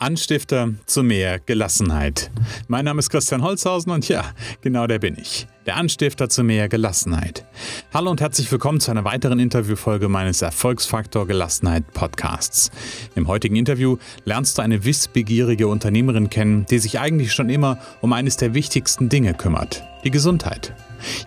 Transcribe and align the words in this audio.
Anstifter 0.00 0.70
zu 0.86 1.02
mehr 1.02 1.38
Gelassenheit. 1.40 2.30
Mein 2.68 2.86
Name 2.86 3.00
ist 3.00 3.10
Christian 3.10 3.42
Holzhausen 3.42 3.92
und 3.92 4.08
ja, 4.08 4.24
genau 4.62 4.86
der 4.86 4.98
bin 4.98 5.18
ich. 5.20 5.46
Der 5.66 5.76
Anstifter 5.76 6.30
zu 6.30 6.42
mehr 6.42 6.70
Gelassenheit. 6.70 7.44
Hallo 7.92 8.10
und 8.10 8.22
herzlich 8.22 8.50
willkommen 8.50 8.80
zu 8.80 8.90
einer 8.90 9.04
weiteren 9.04 9.38
Interviewfolge 9.38 10.08
meines 10.08 10.40
Erfolgsfaktor 10.40 11.26
Gelassenheit 11.26 11.92
Podcasts. 11.92 12.70
Im 13.14 13.28
heutigen 13.28 13.56
Interview 13.56 13.98
lernst 14.24 14.56
du 14.56 14.62
eine 14.62 14.86
wissbegierige 14.86 15.68
Unternehmerin 15.68 16.30
kennen, 16.30 16.64
die 16.70 16.78
sich 16.78 16.98
eigentlich 16.98 17.34
schon 17.34 17.50
immer 17.50 17.78
um 18.00 18.14
eines 18.14 18.38
der 18.38 18.54
wichtigsten 18.54 19.10
Dinge 19.10 19.34
kümmert, 19.34 19.84
die 20.02 20.10
Gesundheit. 20.10 20.74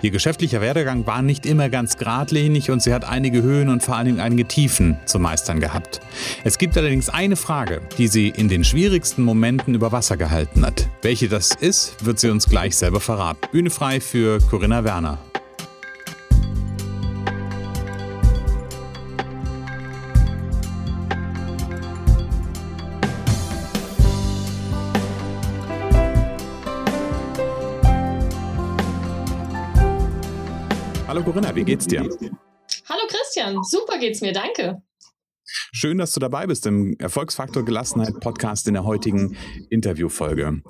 Ihr 0.01 0.11
geschäftlicher 0.11 0.61
Werdegang 0.61 1.05
war 1.05 1.21
nicht 1.21 1.45
immer 1.45 1.69
ganz 1.69 1.97
geradlinig 1.97 2.71
und 2.71 2.81
sie 2.81 2.93
hat 2.93 3.05
einige 3.05 3.41
Höhen 3.41 3.69
und 3.69 3.83
vor 3.83 3.95
allem 3.95 4.19
einige 4.19 4.45
Tiefen 4.45 4.97
zu 5.05 5.19
meistern 5.19 5.59
gehabt. 5.59 6.01
Es 6.43 6.57
gibt 6.57 6.77
allerdings 6.77 7.09
eine 7.09 7.35
Frage, 7.35 7.81
die 7.97 8.07
sie 8.07 8.29
in 8.29 8.49
den 8.49 8.63
schwierigsten 8.63 9.23
Momenten 9.23 9.73
über 9.73 9.91
Wasser 9.91 10.17
gehalten 10.17 10.65
hat. 10.65 10.87
Welche 11.01 11.27
das 11.27 11.55
ist, 11.55 12.05
wird 12.05 12.19
sie 12.19 12.29
uns 12.29 12.47
gleich 12.47 12.75
selber 12.75 12.99
verraten. 12.99 13.39
Bühne 13.51 13.69
frei 13.69 13.99
für 13.99 14.39
Corinna 14.49 14.83
Werner. 14.83 15.19
Hallo 31.13 31.25
Corinna, 31.25 31.55
wie 31.55 31.63
geht's 31.63 31.85
dir? 31.85 32.01
Hallo 32.89 33.01
Christian, 33.07 33.61
super 33.61 33.99
geht's 33.99 34.21
mir, 34.21 34.33
danke. 34.33 34.81
Schön, 35.45 35.99
dass 35.99 36.11
du 36.11 36.19
dabei 36.19 36.47
bist 36.47 36.65
im 36.65 36.95
Erfolgsfaktor 36.97 37.63
Gelassenheit 37.63 38.19
Podcast 38.19 38.67
in 38.67 38.73
der 38.73 38.83
heutigen 38.83 39.37
Interviewfolge. 39.69 40.63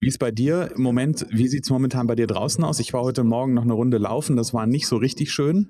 Wie 0.00 0.08
ist 0.08 0.18
bei 0.18 0.30
dir 0.30 0.72
im 0.74 0.84
Moment, 0.84 1.26
wie 1.28 1.48
sieht 1.48 1.64
es 1.64 1.70
momentan 1.70 2.06
bei 2.06 2.14
dir 2.14 2.26
draußen 2.26 2.64
aus? 2.64 2.78
Ich 2.78 2.94
war 2.94 3.02
heute 3.02 3.24
Morgen 3.24 3.52
noch 3.52 3.64
eine 3.64 3.74
Runde 3.74 3.98
laufen, 3.98 4.38
das 4.38 4.54
war 4.54 4.66
nicht 4.66 4.86
so 4.86 4.96
richtig 4.96 5.32
schön. 5.32 5.68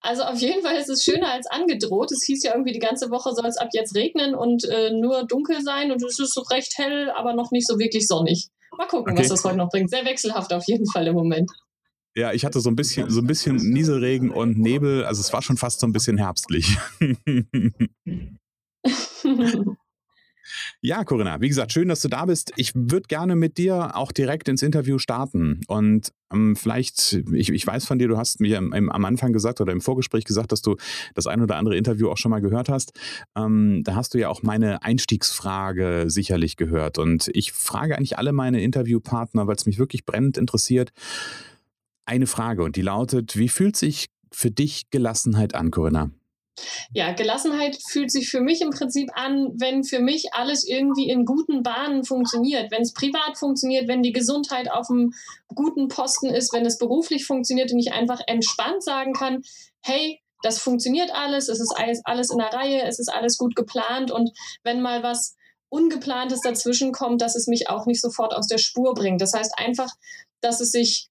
Also 0.00 0.22
auf 0.22 0.38
jeden 0.38 0.62
Fall 0.62 0.76
ist 0.76 0.88
es 0.88 1.04
schöner 1.04 1.30
als 1.30 1.46
angedroht. 1.46 2.12
Es 2.12 2.24
hieß 2.24 2.44
ja 2.44 2.52
irgendwie, 2.52 2.72
die 2.72 2.78
ganze 2.78 3.10
Woche 3.10 3.34
soll 3.34 3.44
es 3.44 3.58
ab 3.58 3.68
jetzt 3.74 3.94
regnen 3.94 4.34
und 4.34 4.64
äh, 4.64 4.90
nur 4.90 5.26
dunkel 5.26 5.60
sein 5.60 5.92
und 5.92 6.02
es 6.02 6.18
ist 6.18 6.32
so 6.32 6.40
recht 6.40 6.78
hell, 6.78 7.10
aber 7.10 7.34
noch 7.34 7.50
nicht 7.50 7.66
so 7.66 7.78
wirklich 7.78 8.06
sonnig. 8.06 8.48
Mal 8.78 8.86
gucken, 8.86 9.12
okay. 9.12 9.20
was 9.20 9.28
das 9.28 9.44
heute 9.44 9.58
noch 9.58 9.68
bringt. 9.68 9.90
Sehr 9.90 10.06
wechselhaft 10.06 10.50
auf 10.54 10.64
jeden 10.66 10.90
Fall 10.90 11.06
im 11.06 11.14
Moment. 11.14 11.50
Ja, 12.16 12.32
ich 12.32 12.44
hatte 12.44 12.60
so 12.60 12.70
ein 12.70 12.76
bisschen, 12.76 13.10
so 13.10 13.20
ein 13.20 13.26
bisschen 13.26 13.56
Nieselregen 13.56 14.30
und 14.30 14.56
Nebel, 14.56 15.04
also 15.04 15.20
es 15.20 15.32
war 15.32 15.42
schon 15.42 15.56
fast 15.56 15.80
so 15.80 15.86
ein 15.86 15.92
bisschen 15.92 16.16
herbstlich. 16.16 16.78
Ja, 20.80 21.04
Corinna, 21.04 21.40
wie 21.40 21.48
gesagt, 21.48 21.72
schön, 21.72 21.88
dass 21.88 22.02
du 22.02 22.08
da 22.08 22.26
bist. 22.26 22.52
Ich 22.56 22.72
würde 22.74 23.06
gerne 23.08 23.36
mit 23.36 23.56
dir 23.56 23.96
auch 23.96 24.12
direkt 24.12 24.48
ins 24.48 24.62
Interview 24.62 24.98
starten. 24.98 25.60
Und 25.66 26.12
ähm, 26.30 26.56
vielleicht, 26.56 27.14
ich, 27.32 27.48
ich 27.48 27.66
weiß 27.66 27.86
von 27.86 27.98
dir, 27.98 28.08
du 28.08 28.18
hast 28.18 28.40
mir 28.40 28.58
im, 28.58 28.90
am 28.90 29.04
Anfang 29.04 29.32
gesagt 29.32 29.62
oder 29.62 29.72
im 29.72 29.80
Vorgespräch 29.80 30.24
gesagt, 30.24 30.52
dass 30.52 30.60
du 30.60 30.76
das 31.14 31.26
ein 31.26 31.40
oder 31.40 31.56
andere 31.56 31.76
Interview 31.76 32.10
auch 32.10 32.18
schon 32.18 32.30
mal 32.30 32.40
gehört 32.40 32.68
hast. 32.68 32.92
Ähm, 33.34 33.82
da 33.84 33.94
hast 33.94 34.12
du 34.12 34.18
ja 34.18 34.28
auch 34.28 34.42
meine 34.42 34.82
Einstiegsfrage 34.82 36.04
sicherlich 36.08 36.56
gehört. 36.56 36.98
Und 36.98 37.30
ich 37.32 37.52
frage 37.52 37.96
eigentlich 37.96 38.18
alle 38.18 38.32
meine 38.32 38.62
Interviewpartner, 38.62 39.46
weil 39.46 39.56
es 39.56 39.64
mich 39.64 39.78
wirklich 39.78 40.04
brennend 40.04 40.36
interessiert 40.36 40.92
eine 42.06 42.26
Frage 42.26 42.62
und 42.62 42.76
die 42.76 42.82
lautet, 42.82 43.36
wie 43.36 43.48
fühlt 43.48 43.76
sich 43.76 44.06
für 44.32 44.50
dich 44.50 44.90
Gelassenheit 44.90 45.54
an, 45.54 45.70
Corinna? 45.70 46.10
Ja, 46.92 47.12
Gelassenheit 47.12 47.76
fühlt 47.88 48.12
sich 48.12 48.30
für 48.30 48.40
mich 48.40 48.60
im 48.60 48.70
Prinzip 48.70 49.10
an, 49.14 49.52
wenn 49.58 49.82
für 49.82 49.98
mich 49.98 50.32
alles 50.34 50.66
irgendwie 50.66 51.08
in 51.08 51.24
guten 51.24 51.62
Bahnen 51.62 52.04
funktioniert, 52.04 52.70
wenn 52.70 52.82
es 52.82 52.92
privat 52.92 53.36
funktioniert, 53.38 53.88
wenn 53.88 54.02
die 54.02 54.12
Gesundheit 54.12 54.70
auf 54.70 54.88
einem 54.88 55.12
guten 55.48 55.88
Posten 55.88 56.28
ist, 56.28 56.52
wenn 56.52 56.64
es 56.64 56.78
beruflich 56.78 57.26
funktioniert 57.26 57.72
und 57.72 57.80
ich 57.80 57.92
einfach 57.92 58.20
entspannt 58.26 58.84
sagen 58.84 59.14
kann, 59.14 59.42
hey, 59.82 60.20
das 60.42 60.60
funktioniert 60.60 61.10
alles, 61.12 61.48
es 61.48 61.58
ist 61.58 61.74
alles, 61.76 62.00
alles 62.04 62.30
in 62.30 62.38
der 62.38 62.52
Reihe, 62.52 62.82
es 62.82 62.98
ist 62.98 63.08
alles 63.08 63.36
gut 63.36 63.56
geplant 63.56 64.10
und 64.10 64.30
wenn 64.62 64.80
mal 64.80 65.02
was 65.02 65.34
Ungeplantes 65.70 66.40
dazwischen 66.40 66.92
kommt, 66.92 67.20
dass 67.20 67.34
es 67.34 67.48
mich 67.48 67.68
auch 67.68 67.86
nicht 67.86 68.00
sofort 68.00 68.32
aus 68.32 68.46
der 68.46 68.58
Spur 68.58 68.94
bringt. 68.94 69.20
Das 69.20 69.32
heißt 69.32 69.58
einfach, 69.58 69.90
dass 70.40 70.60
es 70.60 70.70
sich 70.70 71.08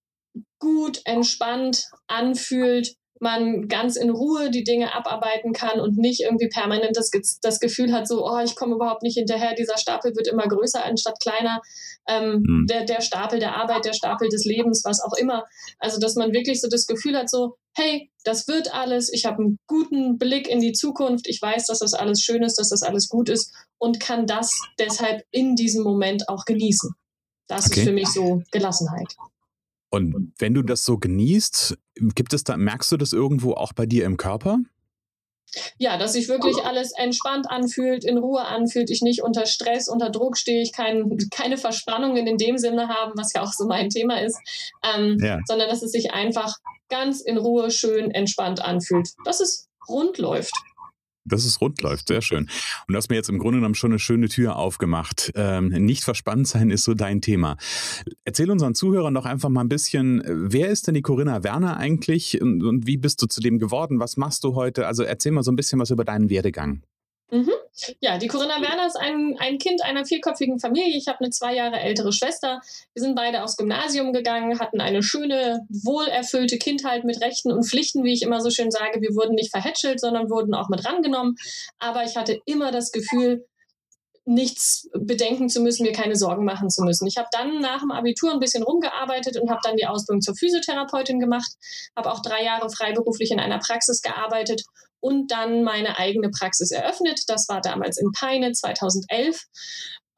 gut, 0.63 1.01
entspannt 1.03 1.89
anfühlt, 2.07 2.95
man 3.19 3.67
ganz 3.67 3.95
in 3.95 4.09
Ruhe 4.09 4.49
die 4.49 4.63
Dinge 4.63 4.93
abarbeiten 4.93 5.53
kann 5.53 5.79
und 5.79 5.97
nicht 5.97 6.21
irgendwie 6.21 6.49
permanent 6.49 6.95
das, 6.95 7.09
das 7.41 7.59
Gefühl 7.59 7.91
hat, 7.91 8.07
so, 8.07 8.25
oh, 8.25 8.39
ich 8.39 8.55
komme 8.55 8.75
überhaupt 8.75 9.03
nicht 9.03 9.17
hinterher, 9.17 9.55
dieser 9.55 9.77
Stapel 9.77 10.15
wird 10.15 10.27
immer 10.27 10.47
größer 10.47 10.83
anstatt 10.83 11.19
kleiner, 11.21 11.61
ähm, 12.07 12.43
mhm. 12.45 12.67
der, 12.69 12.85
der 12.85 13.01
Stapel 13.01 13.39
der 13.39 13.55
Arbeit, 13.55 13.85
der 13.85 13.93
Stapel 13.93 14.29
des 14.29 14.45
Lebens, 14.45 14.83
was 14.83 15.01
auch 15.01 15.17
immer. 15.17 15.45
Also, 15.79 15.99
dass 15.99 16.15
man 16.15 16.33
wirklich 16.33 16.61
so 16.61 16.67
das 16.69 16.85
Gefühl 16.85 17.17
hat, 17.17 17.29
so, 17.29 17.55
hey, 17.75 18.11
das 18.23 18.47
wird 18.47 18.73
alles, 18.73 19.11
ich 19.11 19.25
habe 19.25 19.41
einen 19.41 19.57
guten 19.67 20.17
Blick 20.17 20.47
in 20.47 20.59
die 20.59 20.73
Zukunft, 20.73 21.27
ich 21.27 21.41
weiß, 21.41 21.67
dass 21.67 21.79
das 21.79 21.93
alles 21.93 22.21
schön 22.21 22.43
ist, 22.43 22.59
dass 22.59 22.69
das 22.69 22.83
alles 22.83 23.09
gut 23.09 23.29
ist 23.29 23.53
und 23.79 23.99
kann 23.99 24.27
das 24.27 24.51
deshalb 24.79 25.23
in 25.31 25.55
diesem 25.55 25.83
Moment 25.83 26.29
auch 26.29 26.45
genießen. 26.45 26.93
Das 27.47 27.67
okay. 27.67 27.79
ist 27.79 27.85
für 27.87 27.93
mich 27.93 28.07
so 28.07 28.41
Gelassenheit. 28.51 29.15
Und 29.93 30.33
wenn 30.39 30.55
du 30.55 30.63
das 30.63 30.85
so 30.85 30.97
genießt, 30.97 31.77
gibt 32.15 32.33
es 32.33 32.43
da, 32.43 32.57
merkst 32.57 32.91
du 32.91 32.97
das 32.97 33.13
irgendwo 33.13 33.53
auch 33.53 33.73
bei 33.73 33.85
dir 33.85 34.05
im 34.05 34.17
Körper? 34.17 34.57
Ja, 35.77 35.99
dass 35.99 36.13
sich 36.13 36.29
wirklich 36.29 36.57
alles 36.65 36.93
entspannt 36.97 37.45
anfühlt, 37.47 38.03
in 38.03 38.17
Ruhe 38.17 38.43
anfühlt, 38.43 38.89
ich 38.89 39.03
nicht 39.03 39.21
unter 39.21 39.45
Stress, 39.45 39.87
unter 39.87 40.09
Druck 40.09 40.35
stehe, 40.35 40.63
ich 40.63 40.73
kein, 40.73 41.15
keine 41.29 41.57
Verspannungen 41.57 42.25
in 42.25 42.39
dem 42.39 42.57
Sinne 42.57 42.89
haben, 42.89 43.11
was 43.15 43.33
ja 43.33 43.43
auch 43.43 43.53
so 43.53 43.67
mein 43.67 43.89
Thema 43.89 44.19
ist, 44.19 44.39
ähm, 44.95 45.19
ja. 45.21 45.37
sondern 45.45 45.69
dass 45.69 45.83
es 45.83 45.91
sich 45.91 46.11
einfach 46.11 46.55
ganz 46.89 47.21
in 47.21 47.37
Ruhe, 47.37 47.69
schön, 47.69 48.09
entspannt 48.09 48.65
anfühlt, 48.65 49.09
dass 49.25 49.41
es 49.41 49.69
rund 49.87 50.17
läuft 50.17 50.55
dass 51.25 51.45
es 51.45 51.61
rund 51.61 51.81
läuft. 51.81 52.07
Sehr 52.07 52.21
schön. 52.21 52.43
Und 52.87 52.93
du 52.93 52.95
hast 52.95 53.09
mir 53.09 53.15
jetzt 53.15 53.29
im 53.29 53.39
Grunde 53.39 53.59
genommen 53.59 53.75
schon 53.75 53.91
eine 53.91 53.99
schöne 53.99 54.29
Tür 54.29 54.55
aufgemacht. 54.55 55.31
Ähm, 55.35 55.67
nicht 55.67 56.03
verspannt 56.03 56.47
sein 56.47 56.69
ist 56.69 56.83
so 56.83 56.93
dein 56.93 57.21
Thema. 57.21 57.57
Erzähl 58.25 58.51
unseren 58.51 58.75
Zuhörern 58.75 59.13
doch 59.13 59.25
einfach 59.25 59.49
mal 59.49 59.61
ein 59.61 59.69
bisschen, 59.69 60.23
wer 60.25 60.69
ist 60.69 60.87
denn 60.87 60.93
die 60.93 61.01
Corinna 61.01 61.43
Werner 61.43 61.77
eigentlich 61.77 62.41
und, 62.41 62.63
und 62.63 62.87
wie 62.87 62.97
bist 62.97 63.21
du 63.21 63.27
zu 63.27 63.41
dem 63.41 63.59
geworden? 63.59 63.99
Was 63.99 64.17
machst 64.17 64.43
du 64.43 64.55
heute? 64.55 64.87
Also 64.87 65.03
erzähl 65.03 65.31
mal 65.31 65.43
so 65.43 65.51
ein 65.51 65.55
bisschen 65.55 65.79
was 65.79 65.91
über 65.91 66.05
deinen 66.05 66.29
Werdegang. 66.29 66.83
Mhm. 67.33 67.49
Ja, 67.99 68.19
die 68.19 68.27
Corinna 68.27 68.61
Werner 68.61 68.85
ist 68.85 68.95
ein, 68.95 69.35
ein 69.39 69.57
Kind 69.57 69.83
einer 69.83 70.05
vierköpfigen 70.05 70.59
Familie. 70.59 70.95
Ich 70.95 71.07
habe 71.07 71.19
eine 71.21 71.31
zwei 71.31 71.55
Jahre 71.55 71.79
ältere 71.79 72.13
Schwester. 72.13 72.61
Wir 72.93 73.01
sind 73.01 73.15
beide 73.15 73.43
aufs 73.43 73.57
Gymnasium 73.57 74.13
gegangen, 74.13 74.59
hatten 74.59 74.79
eine 74.79 75.01
schöne, 75.01 75.65
wohlerfüllte 75.69 76.59
Kindheit 76.59 77.05
mit 77.05 77.21
Rechten 77.21 77.51
und 77.51 77.67
Pflichten, 77.67 78.03
wie 78.03 78.13
ich 78.13 78.21
immer 78.21 78.39
so 78.39 78.51
schön 78.51 78.69
sage. 78.69 79.01
Wir 79.01 79.15
wurden 79.15 79.33
nicht 79.33 79.49
verhätschelt, 79.49 79.99
sondern 79.99 80.29
wurden 80.29 80.53
auch 80.53 80.69
mit 80.69 80.85
rangenommen. 80.85 81.35
Aber 81.79 82.03
ich 82.03 82.15
hatte 82.15 82.39
immer 82.45 82.71
das 82.71 82.91
Gefühl, 82.91 83.47
nichts 84.25 84.89
bedenken 84.93 85.49
zu 85.49 85.61
müssen, 85.61 85.83
mir 85.83 85.91
keine 85.91 86.15
Sorgen 86.15 86.45
machen 86.45 86.69
zu 86.69 86.83
müssen. 86.83 87.07
Ich 87.07 87.17
habe 87.17 87.27
dann 87.31 87.59
nach 87.59 87.81
dem 87.81 87.91
Abitur 87.91 88.31
ein 88.31 88.39
bisschen 88.39 88.63
rumgearbeitet 88.63 89.37
und 89.37 89.49
habe 89.49 89.59
dann 89.63 89.75
die 89.75 89.85
Ausbildung 89.85 90.21
zur 90.21 90.35
Physiotherapeutin 90.35 91.19
gemacht, 91.19 91.51
habe 91.95 92.11
auch 92.11 92.21
drei 92.21 92.43
Jahre 92.43 92.69
freiberuflich 92.69 93.31
in 93.31 93.39
einer 93.39 93.59
Praxis 93.59 94.01
gearbeitet 94.01 94.63
und 95.01 95.31
dann 95.31 95.63
meine 95.63 95.97
eigene 95.97 96.29
Praxis 96.29 96.71
eröffnet. 96.71 97.23
Das 97.27 97.49
war 97.49 97.59
damals 97.59 97.97
in 97.97 98.11
Peine 98.13 98.53
2011 98.53 99.43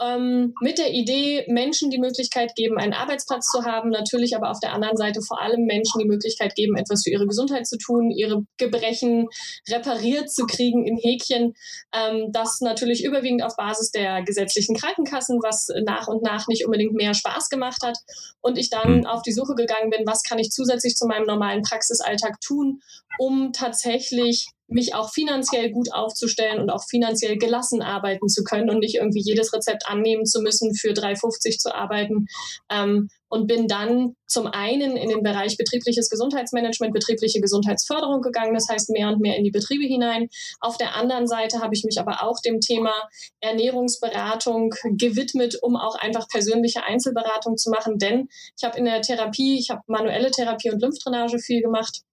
ähm, 0.01 0.53
mit 0.61 0.77
der 0.77 0.91
Idee, 0.91 1.45
Menschen 1.47 1.89
die 1.89 1.99
Möglichkeit 1.99 2.53
geben, 2.55 2.77
einen 2.77 2.93
Arbeitsplatz 2.93 3.47
zu 3.47 3.63
haben, 3.63 3.89
natürlich 3.89 4.35
aber 4.35 4.51
auf 4.51 4.59
der 4.59 4.73
anderen 4.73 4.97
Seite 4.97 5.21
vor 5.21 5.41
allem 5.41 5.65
Menschen 5.65 5.99
die 5.99 6.07
Möglichkeit 6.07 6.55
geben, 6.55 6.75
etwas 6.75 7.03
für 7.03 7.11
ihre 7.11 7.27
Gesundheit 7.27 7.65
zu 7.65 7.77
tun, 7.77 8.11
ihre 8.11 8.43
Gebrechen 8.57 9.27
repariert 9.69 10.29
zu 10.29 10.45
kriegen 10.45 10.85
in 10.85 10.97
Häkchen. 10.97 11.53
Ähm, 11.93 12.29
das 12.31 12.59
natürlich 12.61 13.05
überwiegend 13.05 13.43
auf 13.43 13.55
Basis 13.55 13.91
der 13.91 14.23
gesetzlichen 14.23 14.75
Krankenkassen, 14.75 15.39
was 15.41 15.67
nach 15.85 16.07
und 16.07 16.23
nach 16.23 16.47
nicht 16.47 16.65
unbedingt 16.65 16.93
mehr 16.93 17.13
Spaß 17.13 17.49
gemacht 17.49 17.81
hat. 17.83 17.97
Und 18.41 18.57
ich 18.57 18.69
dann 18.69 18.99
mhm. 18.99 19.05
auf 19.05 19.21
die 19.21 19.33
Suche 19.33 19.55
gegangen 19.55 19.89
bin, 19.89 20.05
was 20.05 20.23
kann 20.23 20.39
ich 20.39 20.49
zusätzlich 20.49 20.95
zu 20.95 21.07
meinem 21.07 21.25
normalen 21.25 21.61
Praxisalltag 21.61 22.41
tun, 22.41 22.81
um 23.17 23.53
tatsächlich 23.53 24.47
mich 24.67 24.95
auch 24.95 25.11
finanziell 25.11 25.71
gut 25.71 25.93
aufzustellen 25.93 26.59
und 26.59 26.69
auch 26.69 26.83
finanziell 26.89 27.37
gelassen 27.37 27.81
arbeiten 27.81 28.27
zu 28.27 28.43
können 28.43 28.69
und 28.69 28.79
nicht 28.79 28.95
irgendwie 28.95 29.21
jedes 29.23 29.53
Rezept 29.53 29.87
annehmen 29.87 30.25
zu 30.25 30.41
müssen, 30.41 30.73
für 30.73 30.89
3,50 30.89 31.59
zu 31.59 31.73
arbeiten. 31.73 32.25
Ähm, 32.69 33.09
und 33.27 33.47
bin 33.47 33.67
dann 33.67 34.15
zum 34.27 34.47
einen 34.47 34.95
in 34.95 35.09
den 35.09 35.21
Bereich 35.21 35.57
betriebliches 35.57 36.09
Gesundheitsmanagement, 36.09 36.93
betriebliche 36.93 37.41
Gesundheitsförderung 37.41 38.21
gegangen, 38.21 38.53
das 38.53 38.69
heißt 38.69 38.91
mehr 38.91 39.09
und 39.09 39.19
mehr 39.19 39.35
in 39.35 39.43
die 39.43 39.51
Betriebe 39.51 39.85
hinein. 39.85 40.29
Auf 40.61 40.77
der 40.77 40.95
anderen 40.95 41.27
Seite 41.27 41.59
habe 41.59 41.73
ich 41.73 41.83
mich 41.83 41.99
aber 41.99 42.23
auch 42.23 42.39
dem 42.39 42.61
Thema 42.61 42.93
Ernährungsberatung 43.41 44.73
gewidmet, 44.97 45.57
um 45.61 45.75
auch 45.75 45.95
einfach 45.95 46.27
persönliche 46.29 46.83
Einzelberatung 46.83 47.57
zu 47.57 47.71
machen, 47.71 47.97
denn 47.97 48.29
ich 48.57 48.63
habe 48.63 48.77
in 48.77 48.85
der 48.85 49.01
Therapie, 49.01 49.59
ich 49.59 49.69
habe 49.69 49.81
manuelle 49.87 50.31
Therapie 50.31 50.71
und 50.71 50.81
Lymphdrainage 50.81 51.39
viel 51.39 51.61
gemacht, 51.61 52.03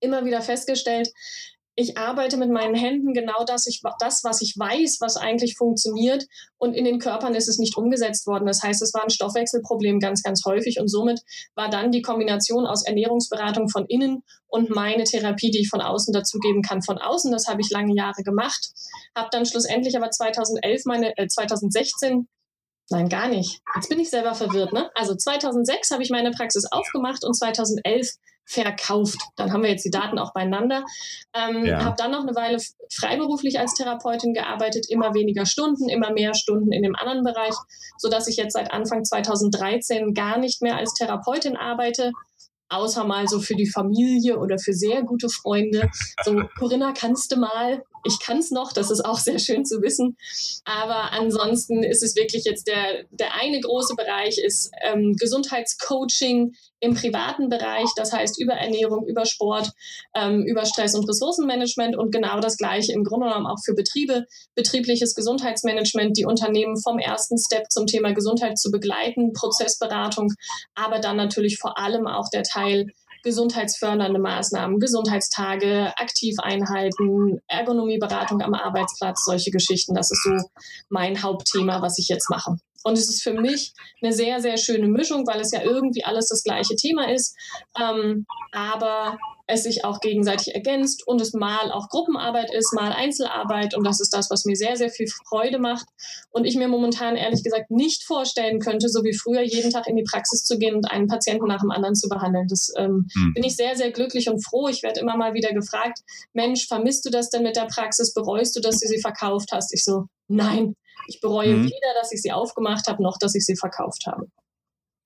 immer 0.00 0.24
wieder 0.24 0.42
festgestellt, 0.42 1.10
ich 1.74 1.96
arbeite 1.96 2.36
mit 2.36 2.50
meinen 2.50 2.74
Händen 2.74 3.14
genau 3.14 3.44
das, 3.46 3.66
ich, 3.66 3.80
das, 3.98 4.24
was 4.24 4.42
ich 4.42 4.54
weiß, 4.58 4.98
was 5.00 5.16
eigentlich 5.16 5.56
funktioniert. 5.56 6.26
Und 6.58 6.74
in 6.74 6.84
den 6.84 6.98
Körpern 6.98 7.34
ist 7.34 7.48
es 7.48 7.58
nicht 7.58 7.76
umgesetzt 7.76 8.26
worden. 8.26 8.46
Das 8.46 8.62
heißt, 8.62 8.82
es 8.82 8.92
war 8.92 9.02
ein 9.02 9.10
Stoffwechselproblem 9.10 9.98
ganz, 9.98 10.22
ganz 10.22 10.44
häufig. 10.44 10.80
Und 10.80 10.88
somit 10.88 11.20
war 11.54 11.70
dann 11.70 11.90
die 11.90 12.02
Kombination 12.02 12.66
aus 12.66 12.84
Ernährungsberatung 12.84 13.70
von 13.70 13.86
innen 13.86 14.22
und 14.48 14.68
meine 14.68 15.04
Therapie, 15.04 15.50
die 15.50 15.60
ich 15.60 15.70
von 15.70 15.80
außen 15.80 16.12
dazugeben 16.12 16.60
kann, 16.60 16.82
von 16.82 16.98
außen. 16.98 17.32
Das 17.32 17.46
habe 17.48 17.62
ich 17.62 17.70
lange 17.70 17.94
Jahre 17.94 18.22
gemacht. 18.22 18.72
Habe 19.16 19.28
dann 19.32 19.46
schlussendlich 19.46 19.96
aber 19.96 20.10
2011 20.10 20.84
meine, 20.84 21.16
äh, 21.16 21.26
2016 21.26 22.28
Nein, 22.90 23.08
gar 23.08 23.28
nicht. 23.28 23.62
Jetzt 23.74 23.88
bin 23.88 24.00
ich 24.00 24.10
selber 24.10 24.34
verwirrt. 24.34 24.74
Ne? 24.74 24.90
Also 24.94 25.14
2006 25.14 25.92
habe 25.92 26.02
ich 26.02 26.10
meine 26.10 26.30
Praxis 26.30 26.66
aufgemacht 26.70 27.24
und 27.24 27.32
2011 27.32 28.16
verkauft. 28.44 29.18
Dann 29.36 29.52
haben 29.52 29.62
wir 29.62 29.70
jetzt 29.70 29.84
die 29.84 29.90
Daten 29.90 30.18
auch 30.18 30.32
beieinander. 30.32 30.84
Ähm, 31.34 31.64
ja. 31.64 31.84
Habe 31.84 31.96
dann 31.96 32.10
noch 32.10 32.22
eine 32.22 32.34
Weile 32.34 32.58
freiberuflich 32.92 33.58
als 33.58 33.74
Therapeutin 33.74 34.34
gearbeitet, 34.34 34.86
immer 34.88 35.14
weniger 35.14 35.46
Stunden, 35.46 35.88
immer 35.88 36.12
mehr 36.12 36.34
Stunden 36.34 36.72
in 36.72 36.82
dem 36.82 36.96
anderen 36.96 37.24
Bereich, 37.24 37.54
sodass 37.98 38.28
ich 38.28 38.36
jetzt 38.36 38.54
seit 38.54 38.72
Anfang 38.72 39.04
2013 39.04 40.14
gar 40.14 40.38
nicht 40.38 40.62
mehr 40.62 40.76
als 40.76 40.94
Therapeutin 40.94 41.56
arbeite, 41.56 42.12
außer 42.68 43.04
mal 43.04 43.28
so 43.28 43.40
für 43.40 43.54
die 43.54 43.70
Familie 43.70 44.38
oder 44.38 44.58
für 44.58 44.72
sehr 44.72 45.02
gute 45.02 45.28
Freunde. 45.28 45.90
So, 46.24 46.42
Corinna, 46.58 46.92
kannst 46.92 47.32
du 47.32 47.36
mal? 47.36 47.82
Ich 48.04 48.18
kann 48.20 48.38
es 48.38 48.50
noch, 48.50 48.72
das 48.72 48.90
ist 48.90 49.04
auch 49.04 49.18
sehr 49.18 49.38
schön 49.38 49.64
zu 49.64 49.82
wissen. 49.82 50.16
Aber 50.64 51.12
ansonsten 51.12 51.82
ist 51.82 52.02
es 52.02 52.16
wirklich 52.16 52.44
jetzt 52.44 52.66
der, 52.66 53.04
der 53.10 53.34
eine 53.34 53.60
große 53.60 53.94
Bereich 53.94 54.38
ist 54.38 54.70
ähm, 54.82 55.14
Gesundheitscoaching 55.18 56.54
im 56.82 56.94
privaten 56.94 57.48
Bereich, 57.48 57.88
das 57.94 58.12
heißt 58.12 58.40
über 58.40 58.54
Ernährung, 58.54 59.06
über 59.06 59.24
Sport, 59.24 59.70
ähm, 60.16 60.42
über 60.44 60.66
Stress- 60.66 60.96
und 60.96 61.08
Ressourcenmanagement 61.08 61.96
und 61.96 62.10
genau 62.10 62.40
das 62.40 62.56
gleiche 62.56 62.92
im 62.92 63.04
Grunde 63.04 63.28
genommen 63.28 63.46
auch 63.46 63.58
für 63.64 63.74
Betriebe, 63.74 64.26
betriebliches 64.56 65.14
Gesundheitsmanagement, 65.14 66.16
die 66.18 66.24
Unternehmen 66.24 66.76
vom 66.82 66.98
ersten 66.98 67.38
Step 67.38 67.70
zum 67.70 67.86
Thema 67.86 68.12
Gesundheit 68.12 68.58
zu 68.58 68.72
begleiten, 68.72 69.32
Prozessberatung, 69.32 70.32
aber 70.74 70.98
dann 70.98 71.16
natürlich 71.16 71.58
vor 71.58 71.78
allem 71.78 72.08
auch 72.08 72.28
der 72.30 72.42
Teil 72.42 72.88
gesundheitsfördernde 73.22 74.18
Maßnahmen, 74.18 74.78
Gesundheitstage, 74.78 75.92
Aktiveinheiten, 75.96 77.40
Ergonomieberatung 77.46 78.40
am 78.42 78.54
Arbeitsplatz, 78.54 79.24
solche 79.24 79.50
Geschichten. 79.50 79.94
Das 79.94 80.10
ist 80.10 80.22
so 80.24 80.36
mein 80.88 81.22
Hauptthema, 81.22 81.82
was 81.82 81.98
ich 81.98 82.08
jetzt 82.08 82.30
mache. 82.30 82.56
Und 82.84 82.98
es 82.98 83.08
ist 83.08 83.22
für 83.22 83.34
mich 83.34 83.72
eine 84.02 84.12
sehr, 84.12 84.40
sehr 84.40 84.56
schöne 84.56 84.88
Mischung, 84.88 85.26
weil 85.26 85.40
es 85.40 85.52
ja 85.52 85.62
irgendwie 85.62 86.04
alles 86.04 86.28
das 86.28 86.42
gleiche 86.42 86.76
Thema 86.76 87.10
ist, 87.12 87.36
ähm, 87.78 88.26
aber 88.52 89.18
es 89.46 89.64
sich 89.64 89.84
auch 89.84 90.00
gegenseitig 90.00 90.54
ergänzt 90.54 91.06
und 91.06 91.20
es 91.20 91.32
mal 91.32 91.70
auch 91.72 91.88
Gruppenarbeit 91.88 92.52
ist, 92.54 92.72
mal 92.74 92.92
Einzelarbeit. 92.92 93.76
Und 93.76 93.84
das 93.84 94.00
ist 94.00 94.14
das, 94.14 94.30
was 94.30 94.44
mir 94.44 94.56
sehr, 94.56 94.76
sehr 94.76 94.90
viel 94.90 95.06
Freude 95.28 95.58
macht. 95.58 95.86
Und 96.30 96.44
ich 96.44 96.56
mir 96.56 96.68
momentan 96.68 97.16
ehrlich 97.16 97.42
gesagt 97.42 97.70
nicht 97.70 98.04
vorstellen 98.04 98.60
könnte, 98.60 98.88
so 98.88 99.04
wie 99.04 99.14
früher 99.14 99.42
jeden 99.42 99.70
Tag 99.70 99.86
in 99.88 99.96
die 99.96 100.04
Praxis 100.04 100.44
zu 100.44 100.58
gehen 100.58 100.76
und 100.76 100.90
einen 100.90 101.06
Patienten 101.06 101.46
nach 101.46 101.60
dem 101.60 101.70
anderen 101.70 101.94
zu 101.94 102.08
behandeln. 102.08 102.46
Das 102.48 102.72
ähm, 102.76 103.06
hm. 103.14 103.32
bin 103.34 103.44
ich 103.44 103.56
sehr, 103.56 103.76
sehr 103.76 103.90
glücklich 103.90 104.28
und 104.28 104.44
froh. 104.44 104.68
Ich 104.68 104.82
werde 104.82 105.00
immer 105.00 105.16
mal 105.16 105.34
wieder 105.34 105.52
gefragt, 105.52 106.00
Mensch, 106.32 106.66
vermisst 106.66 107.04
du 107.04 107.10
das 107.10 107.30
denn 107.30 107.42
mit 107.42 107.56
der 107.56 107.66
Praxis? 107.66 108.14
Bereust 108.14 108.56
du, 108.56 108.60
dass 108.60 108.78
du 108.78 108.88
sie 108.88 109.00
verkauft 109.00 109.50
hast? 109.52 109.74
Ich 109.74 109.84
so, 109.84 110.06
nein, 110.28 110.76
ich 111.06 111.20
bereue 111.20 111.56
mhm. 111.56 111.64
weder, 111.64 111.94
dass 112.00 112.12
ich 112.12 112.22
sie 112.22 112.32
aufgemacht 112.32 112.86
habe, 112.88 113.02
noch 113.02 113.18
dass 113.18 113.34
ich 113.34 113.44
sie 113.44 113.56
verkauft 113.56 114.06
habe. 114.06 114.26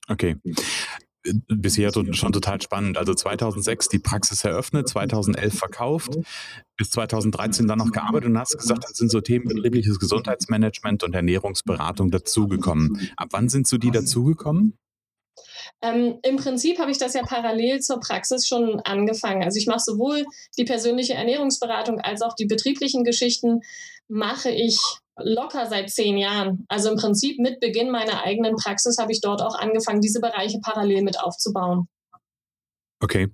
Okay. 0.08 0.36
Bisher 1.48 1.92
schon 1.92 2.32
total 2.32 2.60
spannend. 2.62 2.98
Also 2.98 3.12
2006 3.12 3.88
die 3.88 3.98
Praxis 3.98 4.44
eröffnet, 4.44 4.88
2011 4.88 5.58
verkauft, 5.58 6.16
bis 6.76 6.90
2013 6.90 7.66
dann 7.66 7.78
noch 7.78 7.90
gearbeitet 7.90 8.28
und 8.28 8.38
hast 8.38 8.56
gesagt, 8.56 8.84
dann 8.84 8.94
sind 8.94 9.10
so 9.10 9.20
Themen 9.20 9.48
betriebliches 9.48 9.98
Gesundheitsmanagement 9.98 11.02
und 11.02 11.14
Ernährungsberatung 11.14 12.12
dazugekommen. 12.12 13.10
Ab 13.16 13.30
wann 13.32 13.48
sind 13.48 13.66
so 13.66 13.76
die 13.76 13.90
dazugekommen? 13.90 14.78
Ähm, 15.82 16.18
Im 16.22 16.36
Prinzip 16.36 16.78
habe 16.78 16.92
ich 16.92 16.98
das 16.98 17.14
ja 17.14 17.22
parallel 17.24 17.80
zur 17.80 17.98
Praxis 17.98 18.46
schon 18.46 18.80
angefangen. 18.80 19.42
Also 19.42 19.58
ich 19.58 19.66
mache 19.66 19.80
sowohl 19.80 20.24
die 20.56 20.64
persönliche 20.64 21.14
Ernährungsberatung 21.14 22.00
als 22.00 22.22
auch 22.22 22.34
die 22.34 22.46
betrieblichen 22.46 23.02
Geschichten 23.02 23.62
mache 24.08 24.50
ich 24.50 24.78
locker 25.18 25.66
seit 25.66 25.90
zehn 25.90 26.16
Jahren. 26.18 26.64
Also 26.68 26.90
im 26.90 26.96
Prinzip 26.96 27.38
mit 27.38 27.60
Beginn 27.60 27.90
meiner 27.90 28.22
eigenen 28.22 28.56
Praxis 28.56 28.98
habe 28.98 29.12
ich 29.12 29.20
dort 29.20 29.42
auch 29.42 29.58
angefangen, 29.58 30.00
diese 30.00 30.20
Bereiche 30.20 30.58
parallel 30.62 31.02
mit 31.02 31.18
aufzubauen. 31.18 31.88
Okay. 33.00 33.28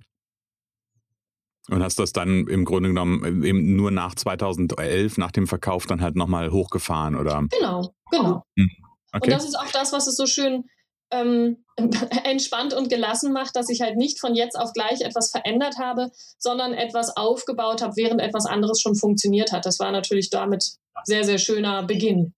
Und 1.69 1.81
hast 1.81 1.97
das 1.97 2.11
dann 2.11 2.47
im 2.47 2.65
Grunde 2.65 2.89
genommen 2.89 3.43
eben 3.43 3.75
nur 3.75 3.91
nach 3.91 4.15
2011, 4.15 5.17
nach 5.17 5.31
dem 5.31 5.47
Verkauf, 5.47 5.85
dann 5.85 6.01
halt 6.01 6.15
nochmal 6.15 6.51
hochgefahren, 6.51 7.15
oder? 7.15 7.45
Genau, 7.49 7.93
genau. 8.11 8.43
Hm. 8.57 8.69
Okay. 9.13 9.25
Und 9.25 9.31
das 9.31 9.45
ist 9.45 9.55
auch 9.55 9.71
das, 9.71 9.93
was 9.93 10.07
es 10.07 10.17
so 10.17 10.25
schön 10.25 10.65
ähm, 11.13 11.57
entspannt 12.23 12.73
und 12.73 12.89
gelassen 12.89 13.33
macht, 13.33 13.55
dass 13.55 13.69
ich 13.69 13.81
halt 13.81 13.97
nicht 13.97 14.19
von 14.19 14.35
jetzt 14.35 14.57
auf 14.57 14.73
gleich 14.73 15.01
etwas 15.01 15.31
verändert 15.31 15.77
habe, 15.79 16.11
sondern 16.37 16.73
etwas 16.73 17.15
aufgebaut 17.15 17.81
habe, 17.81 17.95
während 17.95 18.21
etwas 18.21 18.45
anderes 18.45 18.81
schon 18.81 18.95
funktioniert 18.95 19.51
hat. 19.51 19.65
Das 19.65 19.79
war 19.79 19.91
natürlich 19.91 20.29
damit 20.29 20.73
sehr, 21.05 21.23
sehr 21.23 21.37
schöner 21.37 21.83
Beginn. 21.83 22.33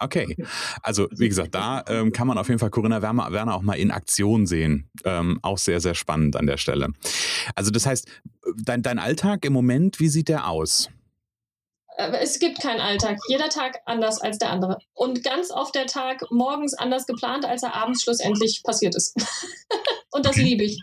Okay, 0.03 0.35
also 0.83 1.09
wie 1.11 1.29
gesagt, 1.29 1.55
da 1.55 1.85
ähm, 1.87 2.11
kann 2.13 2.27
man 2.27 2.39
auf 2.39 2.49
jeden 2.49 2.59
Fall 2.59 2.71
Corinna 2.71 3.03
Werner, 3.03 3.31
Werner 3.33 3.55
auch 3.55 3.61
mal 3.61 3.75
in 3.75 3.91
Aktion 3.91 4.47
sehen. 4.47 4.89
Ähm, 5.05 5.39
auch 5.43 5.59
sehr, 5.59 5.79
sehr 5.81 5.95
spannend 5.95 6.37
an 6.37 6.47
der 6.47 6.57
Stelle. 6.57 6.89
Also 7.55 7.71
das 7.71 7.85
heißt, 7.85 8.09
dein, 8.65 8.83
dein 8.83 8.99
Alltag 8.99 9.45
im 9.45 9.53
Moment, 9.53 10.01
wie 10.01 10.09
sieht 10.09 10.29
der 10.29 10.49
aus? 10.49 10.89
Äh, 12.01 12.19
es 12.21 12.39
gibt 12.39 12.61
keinen 12.61 12.81
Alltag. 12.81 13.19
Jeder 13.29 13.49
Tag 13.49 13.81
anders 13.85 14.21
als 14.21 14.39
der 14.39 14.51
andere. 14.51 14.79
Und 14.95 15.23
ganz 15.23 15.51
oft 15.51 15.75
der 15.75 15.87
Tag 15.87 16.25
morgens 16.31 16.75
anders 16.75 17.07
geplant, 17.07 17.45
als 17.45 17.63
er 17.63 17.75
abends 17.75 18.03
schlussendlich 18.03 18.63
passiert 18.65 18.95
ist. 18.95 19.17
Und 20.11 20.27
das 20.27 20.37
okay. 20.37 20.43
liebe 20.43 20.65
ich. 20.65 20.83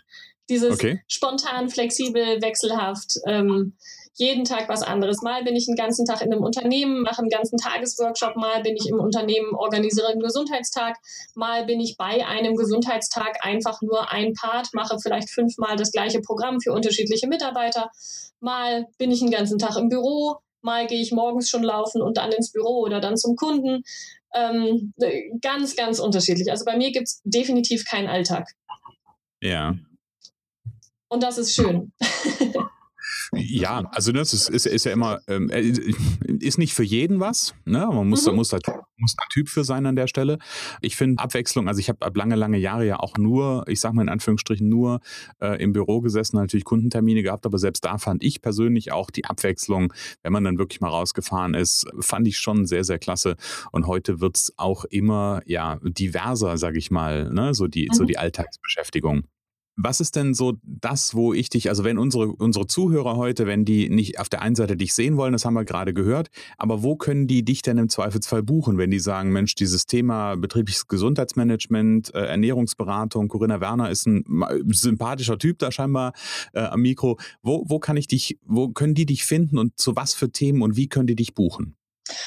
Dieses 0.50 0.76
okay. 0.76 1.02
spontan, 1.08 1.70
flexibel, 1.70 2.42
wechselhaft. 2.42 3.16
Ähm, 3.26 3.76
jeden 4.14 4.46
Tag 4.46 4.68
was 4.68 4.82
anderes. 4.82 5.22
Mal 5.22 5.44
bin 5.44 5.56
ich 5.56 5.68
den 5.68 5.76
ganzen 5.76 6.06
Tag 6.06 6.22
in 6.22 6.32
einem 6.32 6.44
Unternehmen, 6.44 7.02
mache 7.02 7.20
einen 7.20 7.30
ganzen 7.30 7.58
Tagesworkshop, 7.58 8.36
mal 8.36 8.64
bin 8.64 8.76
ich 8.76 8.88
im 8.90 9.00
Unternehmen, 9.00 9.54
organisiere 9.54 10.08
einen 10.08 10.22
Gesundheitstag, 10.22 10.96
mal 11.36 11.66
bin 11.66 11.80
ich 11.80 11.98
bei 11.98 12.26
einem 12.26 12.56
Gesundheitstag 12.56 13.46
einfach 13.46 13.80
nur 13.82 14.12
ein 14.12 14.34
Part, 14.34 14.70
mache 14.74 14.98
vielleicht 15.00 15.30
fünfmal 15.30 15.76
das 15.76 15.92
gleiche 15.92 16.22
Programm 16.22 16.62
für 16.62 16.72
unterschiedliche 16.72 17.28
Mitarbeiter, 17.28 17.92
mal 18.40 18.88
bin 18.98 19.12
ich 19.12 19.20
den 19.20 19.30
ganzen 19.30 19.60
Tag 19.60 19.78
im 19.78 19.90
Büro, 19.90 20.38
mal 20.62 20.88
gehe 20.88 21.02
ich 21.02 21.12
morgens 21.12 21.50
schon 21.50 21.64
laufen 21.64 22.02
und 22.02 22.18
dann 22.18 22.32
ins 22.32 22.52
Büro 22.52 22.82
oder 22.82 23.00
dann 23.00 23.18
zum 23.18 23.36
Kunden. 23.36 23.84
Ähm, 24.34 24.94
ganz, 25.42 25.76
ganz 25.76 26.00
unterschiedlich. 26.00 26.52
Also 26.52 26.66
bei 26.66 26.78
mir 26.78 26.92
gibt 26.92 27.08
es 27.08 27.22
definitiv 27.24 27.86
keinen 27.86 28.08
Alltag. 28.08 28.52
Ja. 29.42 29.76
Und 31.10 31.24
das 31.24 31.38
ist 31.38 31.54
schön. 31.54 31.94
Ja, 33.34 33.84
also 33.92 34.12
das 34.12 34.34
ist, 34.34 34.50
ist, 34.50 34.66
ist 34.66 34.86
ja 34.86 34.92
immer, 34.92 35.20
ähm, 35.28 35.50
äh, 35.50 35.74
ist 36.40 36.58
nicht 36.58 36.74
für 36.74 36.84
jeden 36.84 37.20
was. 37.20 37.54
Ne? 37.66 37.86
Man 37.86 38.08
muss, 38.08 38.26
mhm. 38.26 38.36
muss, 38.36 38.50
da, 38.50 38.60
muss 38.98 39.16
da 39.16 39.24
Typ 39.32 39.50
für 39.50 39.64
sein 39.64 39.86
an 39.86 39.96
der 39.96 40.08
Stelle. 40.08 40.38
Ich 40.82 40.96
finde 40.96 41.22
Abwechslung, 41.22 41.68
also 41.68 41.80
ich 41.80 41.90
habe 41.90 42.00
lange, 42.18 42.36
lange 42.36 42.58
Jahre 42.58 42.86
ja 42.86 43.00
auch 43.00 43.18
nur, 43.18 43.66
ich 43.68 43.80
sage 43.80 43.96
mal 43.96 44.04
in 44.04 44.10
Anführungsstrichen, 44.10 44.68
nur 44.68 45.02
äh, 45.42 45.62
im 45.62 45.74
Büro 45.74 46.02
gesessen, 46.02 46.38
natürlich 46.38 46.64
Kundentermine 46.64 47.22
gehabt, 47.22 47.46
aber 47.46 47.58
selbst 47.58 47.84
da 47.84 47.98
fand 47.98 48.24
ich 48.24 48.42
persönlich 48.42 48.92
auch 48.92 49.12
die 49.12 49.26
Abwechslung, 49.26 49.94
wenn 50.24 50.32
man 50.32 50.44
dann 50.44 50.58
wirklich 50.58 50.80
mal 50.80 50.90
rausgefahren 50.90 51.54
ist, 51.54 51.86
fand 52.00 52.28
ich 52.28 52.38
schon 52.38 52.66
sehr, 52.66 52.84
sehr 52.84 53.00
klasse. 53.00 53.36
Und 53.72 53.88
heute 53.88 54.22
wird 54.22 54.38
es 54.38 54.54
auch 54.58 54.86
immer 54.86 55.42
ja 55.46 55.80
diverser, 55.84 56.58
sage 56.58 56.78
ich 56.78 56.92
mal, 56.92 57.32
ne? 57.32 57.54
so, 57.54 57.68
die, 57.68 57.90
mhm. 57.90 57.94
so 57.94 58.06
die 58.06 58.18
Alltagsbeschäftigung. 58.18 59.24
Was 59.80 60.02
ist 60.02 60.16
denn 60.16 60.34
so 60.34 60.58
das, 60.64 61.14
wo 61.14 61.34
ich 61.34 61.50
dich, 61.50 61.70
also 61.70 61.84
wenn 61.84 62.00
unsere, 62.00 62.30
unsere 62.30 62.66
Zuhörer 62.66 63.16
heute, 63.16 63.46
wenn 63.46 63.64
die 63.64 63.90
nicht 63.90 64.20
auf 64.20 64.28
der 64.28 64.42
einen 64.42 64.56
Seite 64.56 64.76
dich 64.76 64.96
sehen 64.96 65.18
wollen, 65.18 65.34
das 65.34 65.46
haben 65.46 65.54
wir 65.54 65.66
gerade 65.66 65.94
gehört, 65.94 66.30
aber 66.58 66.82
wo 66.82 66.96
können 66.96 67.28
die 67.28 67.46
dich 67.46 67.62
denn 67.62 67.78
im 67.78 67.88
Zweifelsfall 67.88 68.42
buchen, 68.42 68.80
wenn 68.80 68.90
die 68.90 69.00
sagen, 69.00 69.32
Mensch, 69.32 69.54
dieses 69.54 69.86
Thema 69.86 70.36
betriebliches 70.36 70.88
Gesundheitsmanagement, 70.88 72.12
äh, 72.16 72.26
Ernährungsberatung, 72.26 73.28
Corinna 73.28 73.62
Werner 73.62 73.92
ist 73.92 74.08
ein 74.08 74.26
sympathischer 74.72 75.38
Typ 75.38 75.60
da 75.60 75.72
scheinbar 75.72 76.14
äh, 76.54 76.62
am 76.62 76.82
Mikro. 76.82 77.20
Wo, 77.44 77.64
wo 77.68 77.78
kann 77.78 77.98
ich 77.98 78.08
dich, 78.08 78.40
wo 78.46 78.70
können 78.70 78.96
die 78.96 79.06
dich 79.06 79.26
finden 79.26 79.60
und 79.60 79.78
zu 79.78 79.96
was 79.96 80.16
für 80.16 80.32
Themen 80.32 80.64
und 80.64 80.76
wie 80.76 80.88
können 80.88 81.06
die 81.06 81.16
dich 81.16 81.36
buchen? 81.36 81.76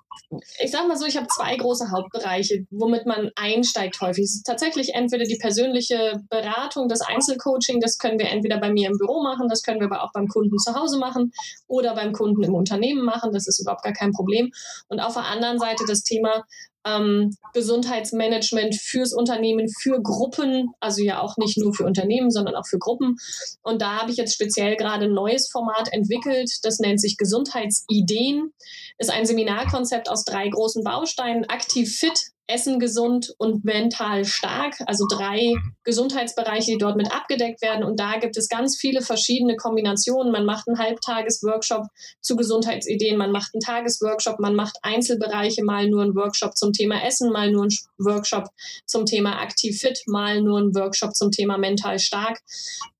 ich 0.59 0.71
sage 0.71 0.87
mal 0.87 0.97
so, 0.97 1.05
ich 1.05 1.17
habe 1.17 1.27
zwei 1.27 1.55
große 1.55 1.91
Hauptbereiche, 1.91 2.65
womit 2.71 3.05
man 3.05 3.31
einsteigt 3.35 3.99
häufig. 4.01 4.25
Es 4.25 4.35
ist 4.35 4.45
tatsächlich 4.45 4.93
entweder 4.93 5.25
die 5.25 5.37
persönliche 5.37 6.21
Beratung, 6.29 6.87
das 6.87 7.01
Einzelcoaching, 7.01 7.79
das 7.79 7.97
können 7.97 8.19
wir 8.19 8.29
entweder 8.29 8.59
bei 8.59 8.71
mir 8.71 8.89
im 8.89 8.97
Büro 8.97 9.21
machen, 9.21 9.47
das 9.49 9.63
können 9.63 9.79
wir 9.79 9.87
aber 9.87 10.03
auch 10.03 10.11
beim 10.13 10.27
Kunden 10.27 10.57
zu 10.57 10.75
Hause 10.75 10.97
machen 10.97 11.31
oder 11.67 11.95
beim 11.95 12.13
Kunden 12.13 12.43
im 12.43 12.55
Unternehmen 12.55 13.03
machen, 13.03 13.31
das 13.31 13.47
ist 13.47 13.59
überhaupt 13.59 13.83
gar 13.83 13.93
kein 13.93 14.11
Problem. 14.11 14.51
Und 14.87 14.99
auf 14.99 15.13
der 15.13 15.25
anderen 15.25 15.59
Seite 15.59 15.83
das 15.87 16.03
Thema 16.03 16.43
ähm, 16.85 17.35
Gesundheitsmanagement 17.53 18.75
fürs 18.75 19.13
Unternehmen, 19.13 19.67
für 19.69 20.01
Gruppen, 20.01 20.71
also 20.79 21.01
ja 21.01 21.21
auch 21.21 21.37
nicht 21.37 21.57
nur 21.57 21.73
für 21.73 21.85
Unternehmen, 21.85 22.31
sondern 22.31 22.55
auch 22.55 22.67
für 22.67 22.79
Gruppen. 22.79 23.17
Und 23.61 23.81
da 23.81 24.01
habe 24.01 24.11
ich 24.11 24.17
jetzt 24.17 24.33
speziell 24.33 24.75
gerade 24.75 25.05
ein 25.05 25.13
neues 25.13 25.49
Format 25.49 25.91
entwickelt, 25.91 26.51
das 26.63 26.79
nennt 26.79 26.99
sich 26.99 27.17
Gesundheitsideen. 27.17 28.53
Ist 28.97 29.11
ein 29.11 29.25
Seminarkonzept 29.25 30.09
aus 30.09 30.23
drei 30.23 30.47
großen 30.47 30.83
Bausteinen. 30.83 31.45
Aktiv 31.45 31.95
fit, 31.97 32.32
Essen 32.47 32.79
gesund 32.79 33.33
und 33.37 33.63
mental 33.63 34.25
stark, 34.25 34.75
also 34.85 35.05
drei 35.09 35.53
Gesundheitsbereiche, 35.83 36.73
die 36.73 36.77
dort 36.77 36.97
mit 36.97 37.11
abgedeckt 37.11 37.61
werden. 37.61 37.85
Und 37.85 37.99
da 37.99 38.17
gibt 38.17 38.35
es 38.35 38.49
ganz 38.49 38.77
viele 38.77 39.01
verschiedene 39.01 39.55
Kombinationen. 39.55 40.31
Man 40.31 40.45
macht 40.45 40.67
einen 40.67 40.77
Halbtagesworkshop 40.77 41.87
zu 42.21 42.35
Gesundheitsideen, 42.35 43.17
man 43.17 43.31
macht 43.31 43.51
einen 43.53 43.61
Tagesworkshop, 43.61 44.39
man 44.39 44.55
macht 44.55 44.77
Einzelbereiche, 44.81 45.63
mal 45.63 45.87
nur 45.87 46.03
einen 46.03 46.15
Workshop 46.15 46.57
zum 46.57 46.73
Thema 46.73 47.05
Essen, 47.05 47.31
mal 47.31 47.49
nur 47.49 47.63
einen 47.63 47.77
Workshop 47.97 48.49
zum 48.85 49.05
Thema 49.05 49.41
aktiv 49.41 49.79
fit, 49.79 50.01
mal 50.07 50.41
nur 50.41 50.59
einen 50.59 50.75
Workshop 50.75 51.15
zum 51.15 51.31
Thema 51.31 51.57
mental 51.57 51.97
stark 51.99 52.41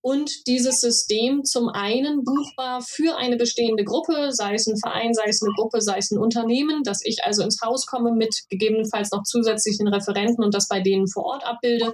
und 0.03 0.47
dieses 0.47 0.81
System 0.81 1.45
zum 1.45 1.69
einen 1.69 2.25
buchbar 2.25 2.81
für 2.81 3.15
eine 3.15 3.37
bestehende 3.37 3.85
Gruppe, 3.85 4.33
sei 4.33 4.53
es 4.53 4.67
ein 4.67 4.77
Verein, 4.77 5.13
sei 5.13 5.23
es 5.27 5.41
eine 5.41 5.53
Gruppe, 5.55 5.81
sei 5.81 5.97
es 5.97 6.11
ein 6.11 6.17
Unternehmen, 6.17 6.83
dass 6.83 6.99
ich 7.05 7.23
also 7.23 7.41
ins 7.41 7.61
Haus 7.61 7.85
komme 7.85 8.11
mit 8.11 8.43
gegebenenfalls 8.49 9.11
noch 9.11 9.23
zusätzlichen 9.23 9.87
Referenten 9.87 10.43
und 10.43 10.53
das 10.53 10.67
bei 10.67 10.81
denen 10.81 11.07
vor 11.07 11.23
Ort 11.23 11.45
abbilde 11.45 11.93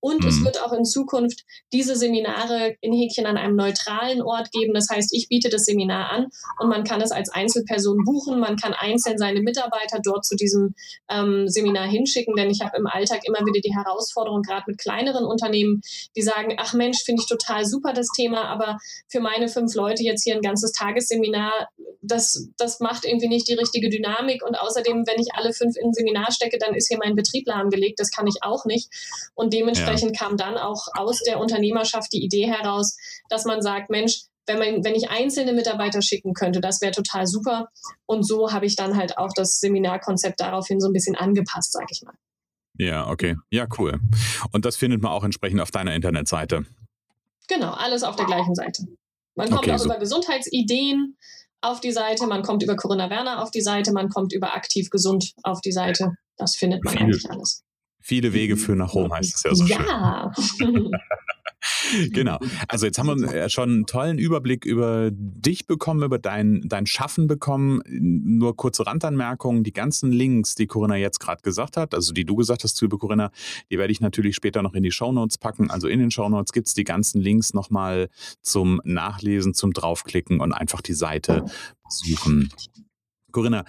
und 0.00 0.22
mhm. 0.22 0.28
es 0.28 0.44
wird 0.44 0.62
auch 0.62 0.72
in 0.72 0.84
Zukunft 0.84 1.44
diese 1.72 1.94
Seminare 1.94 2.76
in 2.80 2.92
Häkchen 2.92 3.26
an 3.26 3.36
einem 3.36 3.54
neutralen 3.54 4.22
Ort 4.22 4.50
geben. 4.50 4.72
Das 4.74 4.88
heißt, 4.90 5.14
ich 5.14 5.28
biete 5.28 5.50
das 5.50 5.64
Seminar 5.64 6.10
an 6.10 6.28
und 6.58 6.68
man 6.68 6.84
kann 6.84 7.02
es 7.02 7.12
als 7.12 7.30
Einzelperson 7.30 8.04
buchen. 8.04 8.40
Man 8.40 8.56
kann 8.56 8.72
einzeln 8.72 9.18
seine 9.18 9.40
Mitarbeiter 9.40 10.00
dort 10.02 10.24
zu 10.24 10.36
diesem 10.36 10.74
ähm, 11.10 11.48
Seminar 11.48 11.86
hinschicken, 11.86 12.34
denn 12.34 12.50
ich 12.50 12.62
habe 12.62 12.76
im 12.78 12.86
Alltag 12.86 13.20
immer 13.24 13.40
wieder 13.40 13.60
die 13.60 13.74
Herausforderung, 13.74 14.42
gerade 14.42 14.64
mit 14.66 14.78
kleineren 14.78 15.24
Unternehmen, 15.24 15.82
die 16.16 16.22
sagen, 16.22 16.56
ach 16.58 16.72
Mensch, 16.72 17.02
finde 17.04 17.22
ich 17.22 17.28
total 17.28 17.66
super 17.66 17.92
das 17.92 18.08
Thema, 18.16 18.44
aber 18.44 18.78
für 19.08 19.20
meine 19.20 19.48
fünf 19.48 19.74
Leute 19.74 20.02
jetzt 20.02 20.24
hier 20.24 20.34
ein 20.34 20.42
ganzes 20.42 20.72
Tagesseminar, 20.72 21.68
das, 22.02 22.48
das 22.56 22.80
macht 22.80 23.04
irgendwie 23.04 23.28
nicht 23.28 23.46
die 23.48 23.54
richtige 23.54 23.90
Dynamik. 23.90 24.42
Und 24.42 24.58
außerdem, 24.58 25.06
wenn 25.06 25.20
ich 25.20 25.34
alle 25.34 25.52
fünf 25.52 25.76
in 25.76 25.88
ein 25.88 25.92
Seminar 25.92 26.32
stecke, 26.32 26.56
dann 26.58 26.74
ist 26.74 26.88
hier 26.88 26.98
mein 26.98 27.14
Betrieb 27.14 27.46
lahmgelegt. 27.46 28.00
Das 28.00 28.10
kann 28.10 28.26
ich 28.26 28.36
auch 28.42 28.64
nicht. 28.64 28.88
Und 29.34 29.52
dementsprechend 29.52 29.89
dementsprechend 29.90 30.18
kam 30.18 30.36
dann 30.36 30.56
auch 30.56 30.86
aus 30.94 31.22
der 31.22 31.38
Unternehmerschaft 31.38 32.12
die 32.12 32.22
Idee 32.22 32.46
heraus, 32.46 32.96
dass 33.28 33.44
man 33.44 33.62
sagt, 33.62 33.90
Mensch, 33.90 34.22
wenn, 34.46 34.58
man, 34.58 34.84
wenn 34.84 34.94
ich 34.94 35.10
einzelne 35.10 35.52
Mitarbeiter 35.52 36.02
schicken 36.02 36.34
könnte, 36.34 36.60
das 36.60 36.80
wäre 36.80 36.92
total 36.92 37.26
super. 37.26 37.68
Und 38.06 38.26
so 38.26 38.52
habe 38.52 38.66
ich 38.66 38.76
dann 38.76 38.96
halt 38.96 39.18
auch 39.18 39.30
das 39.34 39.60
Seminarkonzept 39.60 40.40
daraufhin 40.40 40.80
so 40.80 40.88
ein 40.88 40.92
bisschen 40.92 41.16
angepasst, 41.16 41.72
sage 41.72 41.86
ich 41.90 42.02
mal. 42.02 42.14
Ja, 42.78 43.08
okay. 43.08 43.36
Ja, 43.50 43.66
cool. 43.78 44.00
Und 44.52 44.64
das 44.64 44.76
findet 44.76 45.02
man 45.02 45.12
auch 45.12 45.24
entsprechend 45.24 45.60
auf 45.60 45.70
deiner 45.70 45.94
Internetseite. 45.94 46.64
Genau, 47.48 47.72
alles 47.72 48.02
auf 48.02 48.16
der 48.16 48.26
gleichen 48.26 48.54
Seite. 48.54 48.84
Man 49.34 49.48
kommt 49.48 49.62
okay, 49.62 49.72
auch 49.72 49.78
so. 49.78 49.84
über 49.84 49.98
Gesundheitsideen 49.98 51.16
auf 51.60 51.80
die 51.80 51.92
Seite, 51.92 52.26
man 52.26 52.42
kommt 52.42 52.62
über 52.62 52.74
Corinna 52.74 53.10
Werner 53.10 53.42
auf 53.42 53.50
die 53.50 53.60
Seite, 53.60 53.92
man 53.92 54.08
kommt 54.08 54.32
über 54.32 54.54
Aktiv 54.54 54.88
Gesund 54.88 55.34
auf 55.42 55.60
die 55.60 55.72
Seite. 55.72 56.14
Das 56.36 56.56
findet 56.56 56.84
man 56.84 56.94
Viel, 56.94 57.02
eigentlich 57.02 57.30
alles. 57.30 57.62
Viele 58.00 58.32
Wege 58.32 58.56
führen 58.56 58.78
nach 58.78 58.94
Rom, 58.94 59.12
heißt 59.12 59.34
es 59.36 59.42
ja 59.42 59.54
so 59.54 59.64
ja. 59.66 60.32
schön. 60.56 60.90
genau. 62.12 62.38
Also 62.68 62.86
jetzt 62.86 62.98
haben 62.98 63.20
wir 63.20 63.48
schon 63.48 63.70
einen 63.70 63.86
tollen 63.86 64.18
Überblick 64.18 64.64
über 64.64 65.10
dich 65.12 65.66
bekommen, 65.66 66.02
über 66.02 66.18
dein, 66.18 66.62
dein 66.64 66.86
Schaffen 66.86 67.26
bekommen. 67.26 67.82
Nur 67.86 68.56
kurze 68.56 68.86
Randanmerkungen. 68.86 69.64
Die 69.64 69.72
ganzen 69.72 70.12
Links, 70.12 70.54
die 70.54 70.66
Corinna 70.66 70.96
jetzt 70.96 71.20
gerade 71.20 71.42
gesagt 71.42 71.76
hat, 71.76 71.94
also 71.94 72.12
die 72.12 72.24
du 72.24 72.36
gesagt 72.36 72.64
hast, 72.64 72.80
liebe 72.80 72.98
Corinna, 72.98 73.30
die 73.70 73.78
werde 73.78 73.92
ich 73.92 74.00
natürlich 74.00 74.36
später 74.36 74.62
noch 74.62 74.74
in 74.74 74.82
die 74.82 74.92
Shownotes 74.92 75.38
packen. 75.38 75.70
Also 75.70 75.88
in 75.88 76.00
den 76.00 76.10
Shownotes 76.10 76.52
gibt 76.52 76.68
es 76.68 76.74
die 76.74 76.84
ganzen 76.84 77.20
Links 77.20 77.52
nochmal 77.52 78.08
zum 78.42 78.80
Nachlesen, 78.84 79.54
zum 79.54 79.72
Draufklicken 79.72 80.40
und 80.40 80.52
einfach 80.52 80.80
die 80.80 80.94
Seite 80.94 81.44
suchen. 81.88 82.50
Corinna, 83.32 83.64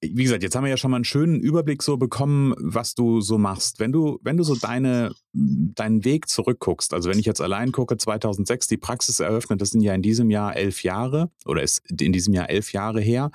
wie 0.00 0.22
gesagt, 0.22 0.42
jetzt 0.42 0.54
haben 0.54 0.64
wir 0.64 0.70
ja 0.70 0.76
schon 0.76 0.90
mal 0.90 0.96
einen 0.96 1.04
schönen 1.04 1.40
Überblick 1.40 1.82
so 1.82 1.96
bekommen, 1.96 2.54
was 2.58 2.94
du 2.94 3.20
so 3.20 3.38
machst. 3.38 3.80
Wenn 3.80 3.92
du, 3.92 4.18
wenn 4.22 4.36
du 4.36 4.42
so 4.42 4.54
deine, 4.54 5.12
deinen 5.32 6.04
Weg 6.04 6.28
zurückguckst, 6.28 6.94
also 6.94 7.10
wenn 7.10 7.18
ich 7.18 7.26
jetzt 7.26 7.40
allein 7.40 7.72
gucke, 7.72 7.96
2006 7.96 8.66
die 8.68 8.76
Praxis 8.76 9.20
eröffnet, 9.20 9.60
das 9.60 9.70
sind 9.70 9.82
ja 9.82 9.94
in 9.94 10.02
diesem 10.02 10.30
Jahr 10.30 10.56
elf 10.56 10.82
Jahre 10.82 11.30
oder 11.44 11.62
ist 11.62 11.82
in 11.90 12.12
diesem 12.12 12.34
Jahr 12.34 12.48
elf 12.48 12.72
Jahre 12.72 13.00
her. 13.00 13.30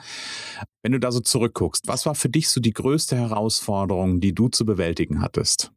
Wenn 0.81 0.91
du 0.91 0.99
da 0.99 1.11
so 1.11 1.19
zurückguckst, 1.19 1.87
was 1.87 2.05
war 2.05 2.15
für 2.15 2.29
dich 2.29 2.49
so 2.49 2.61
die 2.61 2.73
größte 2.73 3.15
Herausforderung, 3.15 4.19
die 4.19 4.33
du 4.33 4.49
zu 4.49 4.65
bewältigen 4.65 5.21
hattest? 5.21 5.74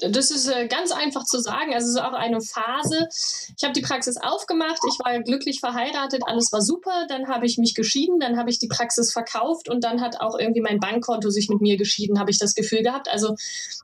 Das 0.00 0.30
ist 0.30 0.46
äh, 0.46 0.68
ganz 0.68 0.92
einfach 0.92 1.24
zu 1.24 1.40
sagen. 1.40 1.74
Also 1.74 1.88
es 1.88 1.94
ist 1.94 2.00
auch 2.00 2.12
eine 2.12 2.40
Phase. 2.40 3.08
Ich 3.56 3.64
habe 3.64 3.72
die 3.72 3.80
Praxis 3.80 4.16
aufgemacht, 4.16 4.78
ich 4.86 4.98
war 5.04 5.20
glücklich 5.20 5.58
verheiratet, 5.58 6.22
alles 6.24 6.52
war 6.52 6.62
super. 6.62 7.06
Dann 7.08 7.28
habe 7.28 7.46
ich 7.46 7.58
mich 7.58 7.74
geschieden, 7.74 8.20
dann 8.20 8.38
habe 8.38 8.48
ich 8.50 8.60
die 8.60 8.68
Praxis 8.68 9.12
verkauft 9.12 9.68
und 9.68 9.82
dann 9.82 10.00
hat 10.00 10.20
auch 10.20 10.38
irgendwie 10.38 10.60
mein 10.60 10.78
Bankkonto 10.78 11.30
sich 11.30 11.48
mit 11.48 11.60
mir 11.60 11.76
geschieden, 11.76 12.20
habe 12.20 12.30
ich 12.30 12.38
das 12.38 12.54
Gefühl 12.54 12.82
gehabt. 12.82 13.08
Also 13.08 13.34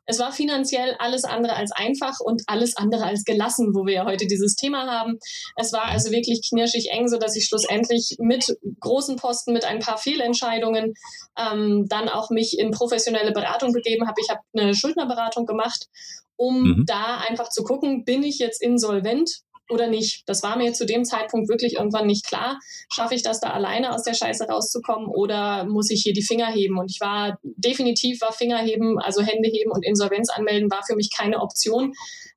es 0.07 0.21
war 0.21 0.31
finanziell 0.31 0.95
alles 1.01 1.25
andere 1.25 1.57
als 1.57 1.73
einfach 1.73 2.21
und 2.21 2.43
alles 2.47 2.77
andere 2.77 3.05
als 3.05 3.25
gelassen, 3.25 3.75
wo 3.75 3.85
wir 3.85 3.95
ja 3.95 4.05
heute 4.05 4.27
dieses 4.27 4.55
Thema 4.55 4.87
haben. 4.87 5.19
Es 5.57 5.73
war 5.73 5.87
also 5.87 6.13
wirklich 6.13 6.49
knirschig 6.49 6.91
eng, 6.93 7.09
so 7.09 7.19
dass 7.19 7.35
ich 7.35 7.47
schlussendlich 7.47 8.19
mit 8.21 8.57
großen 8.79 9.17
Posten, 9.17 9.53
mit 9.53 9.65
ein 9.65 9.81
paar 9.81 9.99
Fehlentscheidungen 9.99 10.95
ähm, 11.37 11.87
dann 11.89 12.09
auch 12.09 12.31
mich 12.31 12.57
in 12.57 12.71
professionelle 12.71 13.33
Beratung 13.33 13.73
begeben 13.73 14.07
habe. 14.07 14.21
Ich 14.21 14.31
habe 14.31 14.41
eine 14.57 14.75
Schuldnerberatung 14.75 15.47
gemacht 15.47 15.89
um 16.37 16.63
mhm. 16.63 16.85
da 16.87 17.19
einfach 17.29 17.49
zu 17.49 17.63
gucken, 17.63 18.05
bin 18.05 18.23
ich 18.23 18.39
jetzt 18.39 18.63
insolvent 18.63 19.45
oder 19.71 19.87
nicht. 19.87 20.23
Das 20.27 20.43
war 20.43 20.57
mir 20.57 20.73
zu 20.73 20.85
dem 20.85 21.05
Zeitpunkt 21.05 21.49
wirklich 21.49 21.75
irgendwann 21.75 22.07
nicht 22.07 22.27
klar. 22.27 22.59
Schaffe 22.93 23.15
ich 23.15 23.23
das 23.23 23.41
da 23.41 23.51
alleine 23.51 23.95
aus 23.95 24.03
der 24.03 24.15
Scheiße 24.15 24.45
rauszukommen 24.45 25.09
oder 25.09 25.65
muss 25.65 25.91
ich 25.91 26.03
hier 26.03 26.13
die 26.13 26.23
Finger 26.23 26.47
heben? 26.47 26.79
Und 26.79 26.91
ich 26.91 27.01
war 27.01 27.39
definitiv 27.43 28.21
war 28.21 28.33
Fingerheben, 28.33 28.99
also 28.99 29.23
Hände 29.23 29.49
heben 29.49 29.71
und 29.71 29.85
Insolvenz 29.85 30.31
anmelden 30.31 30.71
war 30.71 30.83
für 30.87 30.97
mich 30.97 31.11
keine 31.15 31.41
Option. 31.41 31.95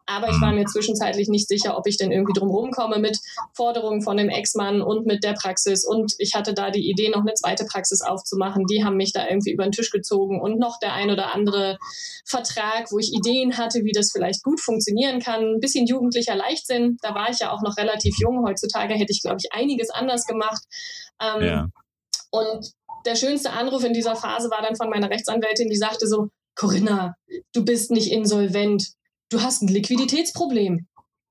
Aber 0.09 0.29
ich 0.29 0.39
war 0.39 0.53
mir 0.53 0.65
zwischenzeitlich 0.65 1.27
nicht 1.27 1.49
sicher, 1.49 1.77
ob 1.77 1.85
ich 1.85 1.97
denn 1.97 2.13
irgendwie 2.13 2.33
drum 2.33 2.49
rumkomme 2.49 2.97
mit 2.97 3.19
Forderungen 3.53 4.01
von 4.01 4.15
dem 4.15 4.29
Ex-Mann 4.29 4.81
und 4.81 5.05
mit 5.05 5.23
der 5.23 5.33
Praxis. 5.33 5.85
Und 5.85 6.15
ich 6.17 6.33
hatte 6.33 6.53
da 6.53 6.71
die 6.71 6.89
Idee, 6.89 7.09
noch 7.09 7.21
eine 7.21 7.33
zweite 7.33 7.65
Praxis 7.65 8.01
aufzumachen. 8.01 8.65
Die 8.67 8.85
haben 8.85 8.95
mich 8.95 9.11
da 9.11 9.27
irgendwie 9.27 9.51
über 9.51 9.65
den 9.65 9.73
Tisch 9.73 9.91
gezogen 9.91 10.41
und 10.41 10.59
noch 10.59 10.79
der 10.79 10.93
ein 10.93 11.11
oder 11.11 11.35
andere 11.35 11.77
Vertrag, 12.25 12.89
wo 12.91 12.99
ich 12.99 13.11
Ideen 13.13 13.57
hatte, 13.57 13.83
wie 13.83 13.91
das 13.91 14.11
vielleicht 14.13 14.43
gut 14.43 14.61
funktionieren 14.61 15.19
kann. 15.19 15.55
Ein 15.55 15.59
bisschen 15.59 15.85
jugendlicher 15.85 16.35
Leichtsinn. 16.35 16.97
Da 17.01 17.13
war 17.13 17.29
ich 17.29 17.39
ja 17.39 17.51
auch 17.51 17.61
noch 17.61 17.75
relativ 17.75 18.15
jung. 18.17 18.45
Heutzutage 18.47 18.93
hätte 18.93 19.11
ich, 19.11 19.21
glaube 19.21 19.37
ich, 19.43 19.51
einiges 19.51 19.89
anders 19.89 20.25
gemacht. 20.25 20.63
Ähm, 21.21 21.43
ja. 21.43 21.67
Und 22.31 22.71
der 23.05 23.15
schönste 23.15 23.51
Anruf 23.51 23.83
in 23.83 23.93
dieser 23.93 24.15
Phase 24.15 24.49
war 24.49 24.61
dann 24.61 24.77
von 24.77 24.89
meiner 24.89 25.09
Rechtsanwältin, 25.09 25.69
die 25.69 25.75
sagte 25.75 26.07
so, 26.07 26.29
Corinna, 26.55 27.15
du 27.53 27.63
bist 27.63 27.91
nicht 27.91 28.11
insolvent 28.11 28.93
du 29.29 29.41
hast 29.41 29.61
ein 29.61 29.67
Liquiditätsproblem. 29.67 30.87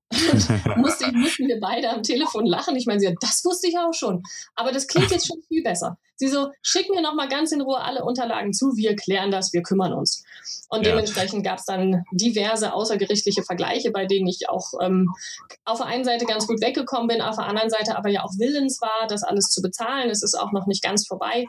musste, 0.77 1.11
mussten 1.11 1.47
wir 1.47 1.59
beide 1.59 1.89
am 1.89 2.01
Telefon 2.01 2.45
lachen. 2.45 2.75
Ich 2.77 2.85
meine, 2.85 2.99
sie, 2.99 3.13
das 3.19 3.43
wusste 3.43 3.67
ich 3.67 3.77
auch 3.77 3.93
schon. 3.93 4.23
Aber 4.55 4.71
das 4.71 4.87
klingt 4.87 5.11
jetzt 5.11 5.27
schon 5.27 5.41
viel 5.47 5.63
besser. 5.63 5.97
Sie 6.17 6.27
so, 6.27 6.51
schick 6.61 6.89
mir 6.89 7.01
nochmal 7.01 7.29
ganz 7.29 7.51
in 7.51 7.61
Ruhe 7.61 7.79
alle 7.79 8.03
Unterlagen 8.03 8.53
zu, 8.53 8.75
wir 8.75 8.95
klären 8.95 9.31
das, 9.31 9.53
wir 9.53 9.61
kümmern 9.61 9.93
uns. 9.93 10.23
Und 10.69 10.85
ja. 10.85 10.91
dementsprechend 10.91 11.45
gab 11.45 11.59
es 11.59 11.65
dann 11.65 12.03
diverse 12.11 12.73
außergerichtliche 12.73 13.43
Vergleiche, 13.43 13.91
bei 13.91 14.05
denen 14.05 14.27
ich 14.27 14.49
auch 14.49 14.73
ähm, 14.81 15.13
auf 15.63 15.77
der 15.77 15.87
einen 15.87 16.03
Seite 16.03 16.25
ganz 16.25 16.47
gut 16.47 16.61
weggekommen 16.61 17.07
bin, 17.07 17.21
auf 17.21 17.37
der 17.37 17.45
anderen 17.45 17.69
Seite 17.69 17.95
aber 17.95 18.09
ja 18.09 18.23
auch 18.23 18.33
willens 18.37 18.81
war, 18.81 19.07
das 19.07 19.23
alles 19.23 19.45
zu 19.45 19.61
bezahlen. 19.61 20.09
Es 20.09 20.23
ist 20.23 20.37
auch 20.37 20.51
noch 20.51 20.67
nicht 20.67 20.83
ganz 20.83 21.07
vorbei. 21.07 21.45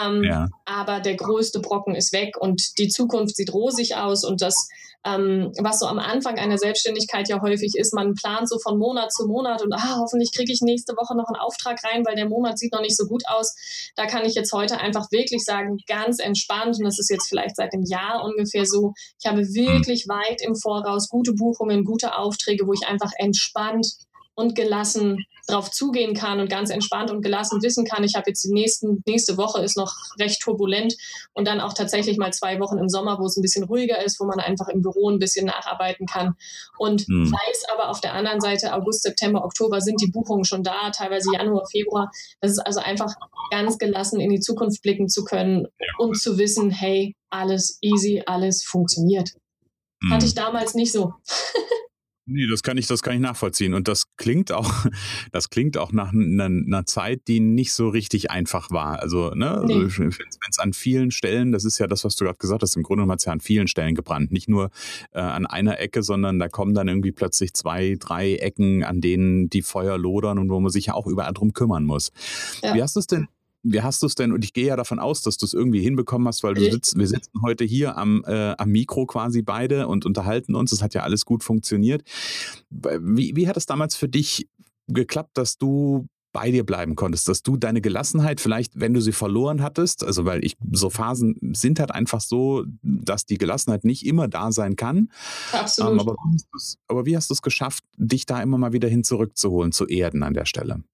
Ähm, 0.00 0.22
ja. 0.24 0.48
Aber 0.66 1.00
der 1.00 1.14
größte 1.14 1.60
Brocken 1.60 1.94
ist 1.94 2.12
weg 2.12 2.36
und 2.38 2.78
die 2.78 2.88
Zukunft 2.88 3.36
sieht 3.36 3.52
rosig 3.54 3.96
aus 3.96 4.24
und 4.24 4.42
das 4.42 4.68
ähm, 5.04 5.52
was 5.58 5.78
so 5.78 5.86
am 5.86 5.98
Anfang 5.98 6.38
einer 6.38 6.58
Selbstständigkeit 6.58 7.28
ja 7.28 7.40
häufig 7.40 7.74
ist, 7.76 7.94
man 7.94 8.14
plant 8.14 8.48
so 8.48 8.58
von 8.58 8.78
Monat 8.78 9.12
zu 9.12 9.26
Monat 9.26 9.62
und 9.62 9.72
ah, 9.72 9.98
hoffentlich 10.00 10.32
kriege 10.34 10.52
ich 10.52 10.60
nächste 10.60 10.94
Woche 10.94 11.16
noch 11.16 11.28
einen 11.28 11.36
Auftrag 11.36 11.82
rein, 11.84 12.04
weil 12.04 12.16
der 12.16 12.28
Monat 12.28 12.58
sieht 12.58 12.72
noch 12.72 12.80
nicht 12.80 12.96
so 12.96 13.06
gut 13.06 13.22
aus. 13.28 13.54
Da 13.94 14.06
kann 14.08 14.24
ich 14.24 14.34
jetzt 14.34 14.52
heute 14.52 14.78
einfach 14.78 15.06
wirklich 15.12 15.44
sagen, 15.44 15.78
ganz 15.86 16.18
entspannt, 16.18 16.78
und 16.78 16.84
das 16.84 16.98
ist 16.98 17.10
jetzt 17.10 17.28
vielleicht 17.28 17.56
seit 17.56 17.72
einem 17.72 17.84
Jahr 17.84 18.24
ungefähr 18.24 18.66
so, 18.66 18.92
ich 19.22 19.30
habe 19.30 19.42
wirklich 19.42 20.06
weit 20.08 20.42
im 20.42 20.56
Voraus 20.56 21.08
gute 21.08 21.32
Buchungen, 21.32 21.84
gute 21.84 22.16
Aufträge, 22.16 22.66
wo 22.66 22.72
ich 22.72 22.86
einfach 22.88 23.12
entspannt 23.18 23.86
und 24.38 24.54
gelassen 24.54 25.26
drauf 25.48 25.68
zugehen 25.68 26.14
kann 26.14 26.38
und 26.38 26.48
ganz 26.48 26.70
entspannt 26.70 27.10
und 27.10 27.22
gelassen 27.22 27.60
wissen 27.60 27.84
kann, 27.84 28.04
ich 28.04 28.14
habe 28.14 28.30
jetzt 28.30 28.44
die 28.44 28.52
nächsten, 28.52 29.02
nächste 29.04 29.36
Woche 29.36 29.62
ist 29.62 29.76
noch 29.76 29.92
recht 30.20 30.40
turbulent 30.40 30.94
und 31.32 31.48
dann 31.48 31.60
auch 31.60 31.72
tatsächlich 31.72 32.18
mal 32.18 32.32
zwei 32.32 32.60
Wochen 32.60 32.78
im 32.78 32.88
Sommer, 32.88 33.18
wo 33.18 33.26
es 33.26 33.36
ein 33.36 33.42
bisschen 33.42 33.64
ruhiger 33.64 34.00
ist, 34.04 34.20
wo 34.20 34.26
man 34.26 34.38
einfach 34.38 34.68
im 34.68 34.80
Büro 34.80 35.10
ein 35.10 35.18
bisschen 35.18 35.46
nacharbeiten 35.46 36.06
kann. 36.06 36.34
Und 36.78 37.00
hm. 37.00 37.32
weiß 37.32 37.64
aber 37.72 37.88
auf 37.88 38.00
der 38.00 38.12
anderen 38.12 38.40
Seite, 38.40 38.74
August, 38.74 39.02
September, 39.02 39.44
Oktober 39.44 39.80
sind 39.80 40.00
die 40.00 40.10
Buchungen 40.10 40.44
schon 40.44 40.62
da, 40.62 40.90
teilweise 40.90 41.32
Januar, 41.32 41.66
Februar. 41.68 42.12
Das 42.40 42.52
ist 42.52 42.60
also 42.60 42.78
einfach 42.78 43.12
ganz 43.50 43.78
gelassen 43.78 44.20
in 44.20 44.30
die 44.30 44.40
Zukunft 44.40 44.82
blicken 44.82 45.08
zu 45.08 45.24
können 45.24 45.66
und 45.98 46.16
zu 46.16 46.38
wissen, 46.38 46.70
hey, 46.70 47.16
alles 47.30 47.78
easy, 47.80 48.22
alles 48.24 48.62
funktioniert. 48.62 49.30
Hm. 50.04 50.12
Hatte 50.12 50.26
ich 50.26 50.34
damals 50.34 50.74
nicht 50.74 50.92
so. 50.92 51.14
Nee, 52.30 52.46
das 52.46 52.62
kann 52.62 52.76
ich, 52.76 52.86
das 52.86 53.02
kann 53.02 53.14
ich 53.14 53.20
nachvollziehen. 53.20 53.72
Und 53.72 53.88
das 53.88 54.04
klingt 54.16 54.52
auch, 54.52 54.70
das 55.32 55.48
klingt 55.48 55.78
auch 55.78 55.92
nach 55.92 56.12
einer, 56.12 56.44
einer 56.44 56.84
Zeit, 56.84 57.22
die 57.26 57.40
nicht 57.40 57.72
so 57.72 57.88
richtig 57.88 58.30
einfach 58.30 58.70
war. 58.70 59.00
Also, 59.00 59.30
ne, 59.30 59.64
nee. 59.66 59.74
also, 59.74 60.02
wenn 60.02 60.10
es 60.50 60.58
an 60.58 60.74
vielen 60.74 61.10
Stellen, 61.10 61.52
das 61.52 61.64
ist 61.64 61.78
ja 61.78 61.86
das, 61.86 62.04
was 62.04 62.16
du 62.16 62.24
gerade 62.24 62.36
gesagt 62.36 62.62
hast, 62.62 62.76
im 62.76 62.82
Grunde 62.82 63.00
genommen 63.00 63.12
hat 63.12 63.20
es 63.20 63.24
ja 63.24 63.32
an 63.32 63.40
vielen 63.40 63.66
Stellen 63.66 63.94
gebrannt. 63.94 64.30
Nicht 64.30 64.48
nur 64.48 64.70
äh, 65.12 65.20
an 65.20 65.46
einer 65.46 65.80
Ecke, 65.80 66.02
sondern 66.02 66.38
da 66.38 66.48
kommen 66.48 66.74
dann 66.74 66.86
irgendwie 66.86 67.12
plötzlich 67.12 67.54
zwei, 67.54 67.96
drei 67.98 68.34
Ecken, 68.34 68.84
an 68.84 69.00
denen 69.00 69.48
die 69.48 69.62
Feuer 69.62 69.96
lodern 69.96 70.38
und 70.38 70.50
wo 70.50 70.60
man 70.60 70.70
sich 70.70 70.86
ja 70.86 70.94
auch 70.94 71.06
überall 71.06 71.32
drum 71.32 71.54
kümmern 71.54 71.84
muss. 71.84 72.12
Ja. 72.62 72.74
Wie 72.74 72.82
hast 72.82 72.96
du 72.96 73.00
es 73.00 73.06
denn 73.06 73.28
wie 73.62 73.82
hast 73.82 74.02
du 74.02 74.06
es 74.06 74.14
denn? 74.14 74.32
Und 74.32 74.44
ich 74.44 74.52
gehe 74.52 74.66
ja 74.66 74.76
davon 74.76 74.98
aus, 74.98 75.22
dass 75.22 75.36
du 75.36 75.46
es 75.46 75.54
irgendwie 75.54 75.80
hinbekommen 75.80 76.28
hast, 76.28 76.42
weil 76.42 76.54
du 76.54 76.70
sitzt, 76.70 76.96
wir 76.96 77.06
sitzen 77.06 77.42
heute 77.42 77.64
hier 77.64 77.96
am, 77.96 78.24
äh, 78.26 78.54
am 78.56 78.70
Mikro 78.70 79.06
quasi 79.06 79.42
beide 79.42 79.88
und 79.88 80.06
unterhalten 80.06 80.54
uns. 80.54 80.72
Es 80.72 80.82
hat 80.82 80.94
ja 80.94 81.02
alles 81.02 81.24
gut 81.24 81.42
funktioniert. 81.42 82.02
Wie, 82.70 83.34
wie 83.36 83.48
hat 83.48 83.56
es 83.56 83.66
damals 83.66 83.96
für 83.96 84.08
dich 84.08 84.48
geklappt, 84.86 85.36
dass 85.36 85.58
du 85.58 86.06
bei 86.32 86.50
dir 86.50 86.64
bleiben 86.64 86.94
konntest, 86.94 87.28
dass 87.28 87.42
du 87.42 87.56
deine 87.56 87.80
Gelassenheit 87.80 88.40
vielleicht, 88.40 88.78
wenn 88.78 88.92
du 88.92 89.00
sie 89.00 89.12
verloren 89.12 89.62
hattest, 89.62 90.04
also 90.04 90.24
weil 90.24 90.44
ich 90.44 90.56
so 90.72 90.90
Phasen 90.90 91.36
sind 91.54 91.80
halt 91.80 91.90
einfach 91.90 92.20
so, 92.20 92.64
dass 92.82 93.24
die 93.24 93.38
Gelassenheit 93.38 93.84
nicht 93.84 94.04
immer 94.04 94.28
da 94.28 94.52
sein 94.52 94.76
kann. 94.76 95.10
Absolut. 95.52 95.92
Ähm, 95.92 96.00
aber, 96.00 96.16
aber, 96.86 97.06
wie 97.06 97.16
hast 97.16 97.30
du 97.30 97.34
es 97.34 97.42
geschafft, 97.42 97.82
dich 97.96 98.26
da 98.26 98.42
immer 98.42 98.58
mal 98.58 98.72
wieder 98.72 98.88
hin 98.88 99.04
zurückzuholen, 99.04 99.72
zu 99.72 99.86
erden 99.86 100.22
an 100.22 100.34
der 100.34 100.44
Stelle? 100.44 100.84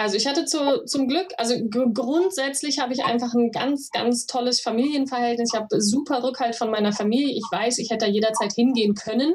Also 0.00 0.16
ich 0.16 0.26
hatte 0.26 0.46
zu, 0.46 0.84
zum 0.86 1.08
Glück, 1.08 1.28
also 1.36 1.54
grundsätzlich 1.68 2.78
habe 2.78 2.94
ich 2.94 3.04
einfach 3.04 3.34
ein 3.34 3.50
ganz, 3.50 3.90
ganz 3.90 4.24
tolles 4.24 4.62
Familienverhältnis. 4.62 5.50
Ich 5.52 5.60
habe 5.60 5.80
super 5.80 6.22
Rückhalt 6.22 6.56
von 6.56 6.70
meiner 6.70 6.94
Familie. 6.94 7.36
Ich 7.36 7.44
weiß, 7.50 7.76
ich 7.76 7.90
hätte 7.90 8.06
da 8.06 8.10
jederzeit 8.10 8.54
hingehen 8.54 8.94
können, 8.94 9.34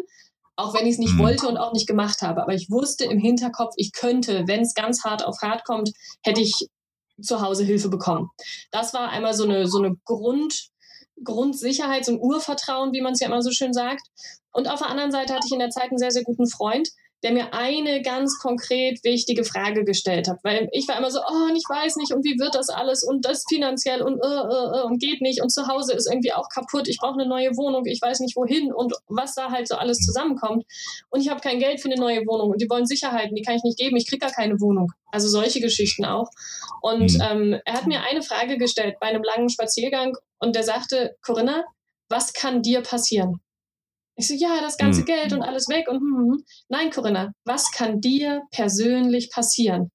auch 0.55 0.73
wenn 0.73 0.87
ich 0.87 0.93
es 0.93 0.97
nicht 0.97 1.13
mhm. 1.13 1.19
wollte 1.19 1.47
und 1.47 1.57
auch 1.57 1.71
nicht 1.71 1.87
gemacht 1.87 2.23
habe. 2.23 2.41
Aber 2.41 2.55
ich 2.55 2.71
wusste 2.71 3.05
im 3.05 3.19
Hinterkopf, 3.19 3.73
ich 3.77 3.91
könnte, 3.91 4.47
wenn 4.47 4.61
es 4.61 4.73
ganz 4.73 5.03
hart 5.03 5.23
auf 5.23 5.37
hart 5.43 5.65
kommt, 5.65 5.91
hätte 6.23 6.41
ich 6.41 6.67
zu 7.21 7.41
Hause 7.41 7.63
Hilfe 7.63 7.89
bekommen. 7.89 8.31
Das 8.71 8.91
war 8.95 9.09
einmal 9.09 9.35
so 9.35 9.43
eine, 9.43 9.67
so 9.67 9.77
eine 9.77 9.95
Grund, 10.03 10.69
Grundsicherheit, 11.23 12.05
so 12.05 12.13
ein 12.13 12.19
Urvertrauen, 12.19 12.91
wie 12.91 13.01
man 13.01 13.13
es 13.13 13.19
ja 13.19 13.27
immer 13.27 13.43
so 13.43 13.51
schön 13.51 13.71
sagt. 13.71 14.01
Und 14.51 14.67
auf 14.67 14.79
der 14.79 14.89
anderen 14.89 15.11
Seite 15.11 15.33
hatte 15.33 15.45
ich 15.45 15.53
in 15.53 15.59
der 15.59 15.69
Zeit 15.69 15.91
einen 15.91 15.99
sehr, 15.99 16.11
sehr 16.11 16.23
guten 16.23 16.47
Freund, 16.49 16.89
der 17.23 17.31
mir 17.31 17.53
eine 17.53 18.01
ganz 18.01 18.37
konkret 18.39 19.03
wichtige 19.03 19.43
Frage 19.43 19.83
gestellt 19.83 20.27
hat. 20.27 20.39
Weil 20.43 20.69
ich 20.71 20.87
war 20.87 20.97
immer 20.97 21.11
so, 21.11 21.19
oh, 21.19 21.49
und 21.49 21.55
ich 21.55 21.63
weiß 21.67 21.95
nicht, 21.95 22.13
und 22.13 22.23
wie 22.23 22.39
wird 22.39 22.55
das 22.55 22.69
alles 22.69 23.03
und 23.03 23.25
das 23.25 23.45
finanziell 23.49 24.01
und, 24.01 24.19
äh, 24.19 24.27
äh, 24.27 24.79
äh 24.79 24.83
und 24.83 24.99
geht 25.01 25.21
nicht 25.21 25.41
und 25.41 25.49
zu 25.49 25.67
Hause 25.67 25.93
ist 25.93 26.07
irgendwie 26.09 26.33
auch 26.33 26.49
kaputt, 26.49 26.87
ich 26.87 26.97
brauche 26.97 27.19
eine 27.19 27.27
neue 27.27 27.55
Wohnung, 27.57 27.85
ich 27.85 28.01
weiß 28.01 28.19
nicht 28.19 28.35
wohin 28.35 28.73
und 28.73 28.93
was 29.07 29.35
da 29.35 29.51
halt 29.51 29.67
so 29.67 29.75
alles 29.75 29.99
zusammenkommt. 29.99 30.65
Und 31.09 31.21
ich 31.21 31.29
habe 31.29 31.41
kein 31.41 31.59
Geld 31.59 31.81
für 31.81 31.89
eine 31.89 31.99
neue 31.99 32.25
Wohnung 32.27 32.51
und 32.51 32.61
die 32.61 32.69
wollen 32.69 32.85
Sicherheiten, 32.85 33.35
die 33.35 33.41
kann 33.41 33.55
ich 33.55 33.63
nicht 33.63 33.77
geben, 33.77 33.95
ich 33.97 34.07
kriege 34.07 34.25
gar 34.25 34.31
keine 34.31 34.59
Wohnung. 34.59 34.91
Also 35.11 35.27
solche 35.27 35.61
Geschichten 35.61 36.05
auch. 36.05 36.29
Und 36.81 37.13
mhm. 37.13 37.21
ähm, 37.21 37.61
er 37.65 37.73
hat 37.73 37.87
mir 37.87 38.01
eine 38.03 38.21
Frage 38.21 38.57
gestellt 38.57 38.97
bei 38.99 39.07
einem 39.07 39.23
langen 39.23 39.49
Spaziergang 39.49 40.15
und 40.39 40.55
der 40.55 40.63
sagte, 40.63 41.15
Corinna, 41.25 41.63
was 42.09 42.33
kann 42.33 42.61
dir 42.61 42.81
passieren? 42.81 43.39
Ich 44.15 44.27
so, 44.27 44.33
ja, 44.33 44.61
das 44.61 44.77
ganze 44.77 44.99
hm. 44.99 45.05
Geld 45.05 45.33
und 45.33 45.41
alles 45.41 45.67
weg 45.67 45.87
und 45.89 45.97
hm, 45.97 46.17
hm, 46.17 46.31
hm. 46.31 46.43
nein, 46.69 46.89
Corinna, 46.89 47.33
was 47.43 47.71
kann 47.71 47.99
dir 47.99 48.43
persönlich 48.51 49.29
passieren? 49.29 49.91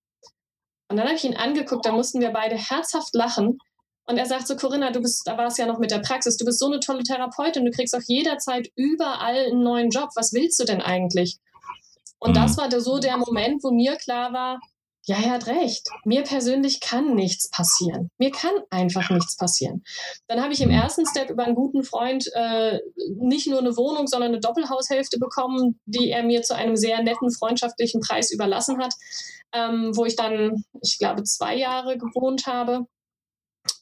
Und 0.89 0.97
dann 0.97 1.07
habe 1.07 1.17
ich 1.17 1.25
ihn 1.25 1.37
angeguckt, 1.37 1.87
da 1.87 1.93
mussten 1.93 2.21
wir 2.21 2.31
beide 2.31 2.57
herzhaft 2.57 3.15
lachen. 3.15 3.59
Und 4.07 4.19
er 4.19 4.27
sagt 4.27 4.49
so, 4.49 4.57
Corinna, 4.57 4.91
du 4.91 5.01
bist, 5.01 5.23
da 5.25 5.39
war 5.39 5.47
es 5.47 5.57
ja 5.57 5.67
noch 5.67 5.79
mit 5.79 5.93
der 5.93 6.01
Praxis, 6.01 6.37
du 6.37 6.45
bist 6.45 6.59
so 6.59 6.67
eine 6.67 6.81
tolle 6.81 7.05
Therapeutin, 7.05 7.65
du 7.65 7.71
kriegst 7.71 7.95
auch 7.95 8.03
jederzeit 8.07 8.69
überall 8.75 9.47
einen 9.47 9.63
neuen 9.63 9.91
Job. 9.91 10.11
Was 10.17 10.33
willst 10.33 10.59
du 10.59 10.65
denn 10.65 10.83
eigentlich? 10.83 11.39
Und 12.19 12.37
das 12.37 12.53
hm. 12.53 12.57
war 12.59 12.69
der, 12.69 12.81
so 12.81 12.99
der 12.99 13.17
Moment, 13.17 13.63
wo 13.63 13.71
mir 13.71 13.97
klar 13.97 14.33
war, 14.33 14.61
ja, 15.11 15.17
er 15.17 15.33
hat 15.33 15.49
recht. 15.49 15.89
Mir 16.05 16.23
persönlich 16.23 16.81
kann 16.81 17.17
nichts 17.17 17.51
passieren. 17.51 18.11
Mir 18.19 18.31
kann 18.31 18.53
einfach 18.71 19.11
nichts 19.11 19.37
passieren. 19.37 19.83
Dann 20.29 20.41
habe 20.41 20.53
ich 20.53 20.61
im 20.61 20.71
ersten 20.71 21.05
Step 21.05 21.31
über 21.31 21.43
einen 21.43 21.57
guten 21.57 21.83
Freund 21.83 22.31
äh, 22.35 22.79
nicht 23.17 23.49
nur 23.49 23.59
eine 23.59 23.77
Wohnung, 23.77 24.07
sondern 24.07 24.31
eine 24.31 24.41
Doppelhaushälfte 24.41 25.19
bekommen, 25.19 25.81
die 25.85 26.11
er 26.11 26.23
mir 26.23 26.43
zu 26.43 26.55
einem 26.55 26.77
sehr 26.77 27.03
netten 27.03 27.33
freundschaftlichen 27.33 28.01
Preis 28.01 28.31
überlassen 28.31 28.79
hat, 28.79 28.95
ähm, 29.53 29.91
wo 29.97 30.05
ich 30.05 30.15
dann, 30.15 30.63
ich 30.81 30.97
glaube, 31.01 31.25
zwei 31.25 31.57
Jahre 31.57 31.99
gewohnt 31.99 32.47
habe. 32.47 32.87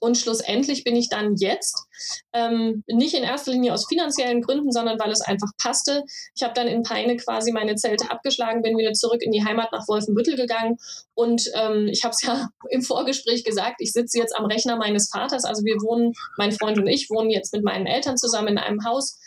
Und 0.00 0.16
schlussendlich 0.16 0.84
bin 0.84 0.96
ich 0.96 1.08
dann 1.08 1.34
jetzt, 1.36 1.84
ähm, 2.32 2.84
nicht 2.86 3.14
in 3.14 3.22
erster 3.22 3.52
Linie 3.52 3.74
aus 3.74 3.86
finanziellen 3.86 4.42
Gründen, 4.42 4.70
sondern 4.70 4.98
weil 4.98 5.10
es 5.10 5.20
einfach 5.20 5.50
passte. 5.60 6.04
Ich 6.34 6.42
habe 6.42 6.54
dann 6.54 6.68
in 6.68 6.82
Peine 6.82 7.16
quasi 7.16 7.52
meine 7.52 7.74
Zelte 7.76 8.10
abgeschlagen, 8.10 8.62
bin 8.62 8.76
wieder 8.76 8.92
zurück 8.92 9.22
in 9.22 9.32
die 9.32 9.44
Heimat 9.44 9.72
nach 9.72 9.86
Wolfenbüttel 9.88 10.36
gegangen. 10.36 10.78
Und 11.14 11.50
ähm, 11.54 11.88
ich 11.88 12.04
habe 12.04 12.12
es 12.12 12.22
ja 12.26 12.48
im 12.70 12.82
Vorgespräch 12.82 13.44
gesagt, 13.44 13.76
ich 13.80 13.92
sitze 13.92 14.18
jetzt 14.18 14.36
am 14.36 14.46
Rechner 14.46 14.76
meines 14.76 15.10
Vaters. 15.10 15.44
Also 15.44 15.64
wir 15.64 15.76
wohnen, 15.76 16.12
mein 16.36 16.52
Freund 16.52 16.78
und 16.78 16.86
ich 16.86 17.10
wohnen 17.10 17.30
jetzt 17.30 17.52
mit 17.52 17.64
meinen 17.64 17.86
Eltern 17.86 18.16
zusammen 18.16 18.48
in 18.48 18.58
einem 18.58 18.84
Haus 18.84 19.18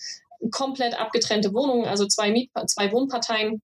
komplett 0.50 1.00
abgetrennte 1.00 1.54
Wohnungen, 1.54 1.86
also 1.86 2.08
zwei, 2.08 2.32
Miet 2.32 2.50
zwei 2.68 2.92
Wohnparteien. 2.92 3.62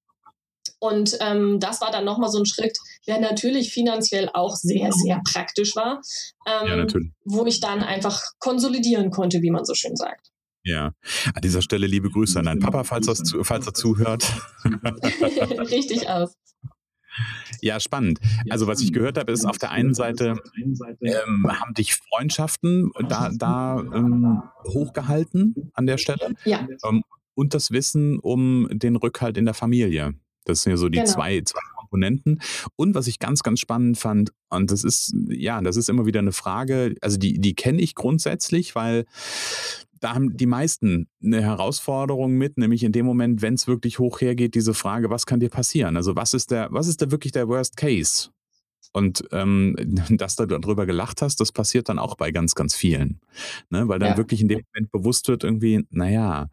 Und 0.80 1.18
ähm, 1.22 1.60
das 1.60 1.82
war 1.82 1.92
dann 1.92 2.06
nochmal 2.06 2.30
so 2.30 2.38
ein 2.38 2.46
Schritt, 2.46 2.78
der 3.08 3.20
natürlich 3.20 3.72
finanziell 3.72 4.30
auch 4.34 4.56
sehr, 4.56 4.92
sehr 4.92 5.22
praktisch 5.32 5.76
war, 5.76 6.02
ähm, 6.46 6.68
ja, 6.68 6.76
natürlich. 6.76 7.12
wo 7.26 7.46
ich 7.46 7.60
dann 7.60 7.82
einfach 7.82 8.22
konsolidieren 8.40 9.12
konnte, 9.12 9.42
wie 9.42 9.52
man 9.52 9.66
so 9.66 9.74
schön 9.74 9.96
sagt. 9.96 10.32
Ja, 10.64 10.92
an 11.34 11.42
dieser 11.42 11.62
Stelle 11.62 11.88
liebe 11.88 12.10
Grüße 12.10 12.38
an 12.38 12.46
deinen 12.46 12.60
Papa, 12.60 12.84
falls, 12.84 13.06
zu, 13.06 13.44
falls 13.46 13.66
er 13.68 13.74
zuhört. 13.74 14.26
Richtig 15.72 16.10
aus. 16.10 16.34
Ja, 17.62 17.80
spannend. 17.80 18.20
Also 18.50 18.68
was 18.68 18.82
ich 18.82 18.92
gehört 18.94 19.18
habe, 19.18 19.32
ist 19.32 19.46
auf 19.46 19.58
der 19.58 19.72
einen 19.72 19.94
Seite 19.94 20.36
ähm, 21.02 21.48
haben 21.48 21.74
dich 21.74 21.96
Freundschaften 21.96 22.92
da, 23.08 23.32
da 23.34 23.80
ähm, 23.80 24.44
hochgehalten 24.66 25.72
an 25.74 25.88
der 25.88 25.98
Stelle. 25.98 26.36
Ja. 26.46 26.68
Ähm, 26.88 27.04
und 27.34 27.54
das 27.54 27.72
Wissen 27.72 28.20
um 28.20 28.68
den 28.72 28.96
Rückhalt 28.96 29.38
in 29.38 29.46
der 29.46 29.54
Familie. 29.54 30.16
Das 30.46 30.64
sind 30.64 30.72
ja 30.72 30.78
so 30.78 30.90
die 30.90 31.00
genau. 31.00 31.12
zwei, 31.12 31.42
zwei 31.42 31.62
Komponenten. 31.88 32.42
Und 32.76 32.96
was 32.96 33.08
ich 33.08 33.20
ganz, 33.20 33.44
ganz 33.44 33.60
spannend 33.60 33.98
fand, 33.98 34.32
und 34.50 34.72
das 34.72 34.84
ist, 34.84 35.14
ja, 35.30 35.62
das 35.62 35.78
ist 35.78 35.90
immer 35.90 36.06
wieder 36.06 36.20
eine 36.20 36.32
Frage, 36.32 36.96
also 37.02 37.18
die, 37.18 37.40
die 37.40 37.56
kenne 37.56 37.82
ich 37.82 37.96
grundsätzlich, 37.96 38.76
weil 38.76 39.06
da 40.00 40.14
haben 40.14 40.38
die 40.38 40.46
meisten 40.46 41.08
eine 41.24 41.42
Herausforderung 41.42 42.34
mit, 42.34 42.58
nämlich 42.58 42.84
in 42.84 42.92
dem 42.92 43.06
Moment, 43.06 43.42
wenn 43.42 43.56
es 43.56 43.68
wirklich 43.68 44.00
hoch 44.00 44.22
hergeht, 44.22 44.54
diese 44.54 44.74
Frage, 44.74 45.10
was 45.10 45.26
kann 45.26 45.40
dir 45.40 45.50
passieren? 45.50 45.98
Also 45.98 46.16
was 46.16 46.34
ist 46.34 46.52
der, 46.52 46.68
was 46.72 46.88
ist 46.88 47.02
da 47.02 47.10
wirklich 47.10 47.32
der 47.32 47.48
Worst 47.48 47.78
Case? 47.78 48.30
Und 48.94 49.24
ähm, 49.32 49.76
dass 50.10 50.36
du 50.36 50.46
darüber 50.46 50.86
gelacht 50.86 51.22
hast, 51.22 51.40
das 51.40 51.52
passiert 51.52 51.90
dann 51.90 52.00
auch 52.00 52.16
bei 52.16 52.32
ganz, 52.32 52.54
ganz 52.54 52.76
vielen. 52.76 53.22
Ne? 53.70 53.88
Weil 53.88 54.00
dann 54.00 54.12
ja. 54.12 54.18
wirklich 54.18 54.42
in 54.42 54.50
dem 54.50 54.62
Moment 54.72 54.92
bewusst 54.92 55.28
wird, 55.30 55.44
irgendwie, 55.44 55.86
naja, 55.90 56.50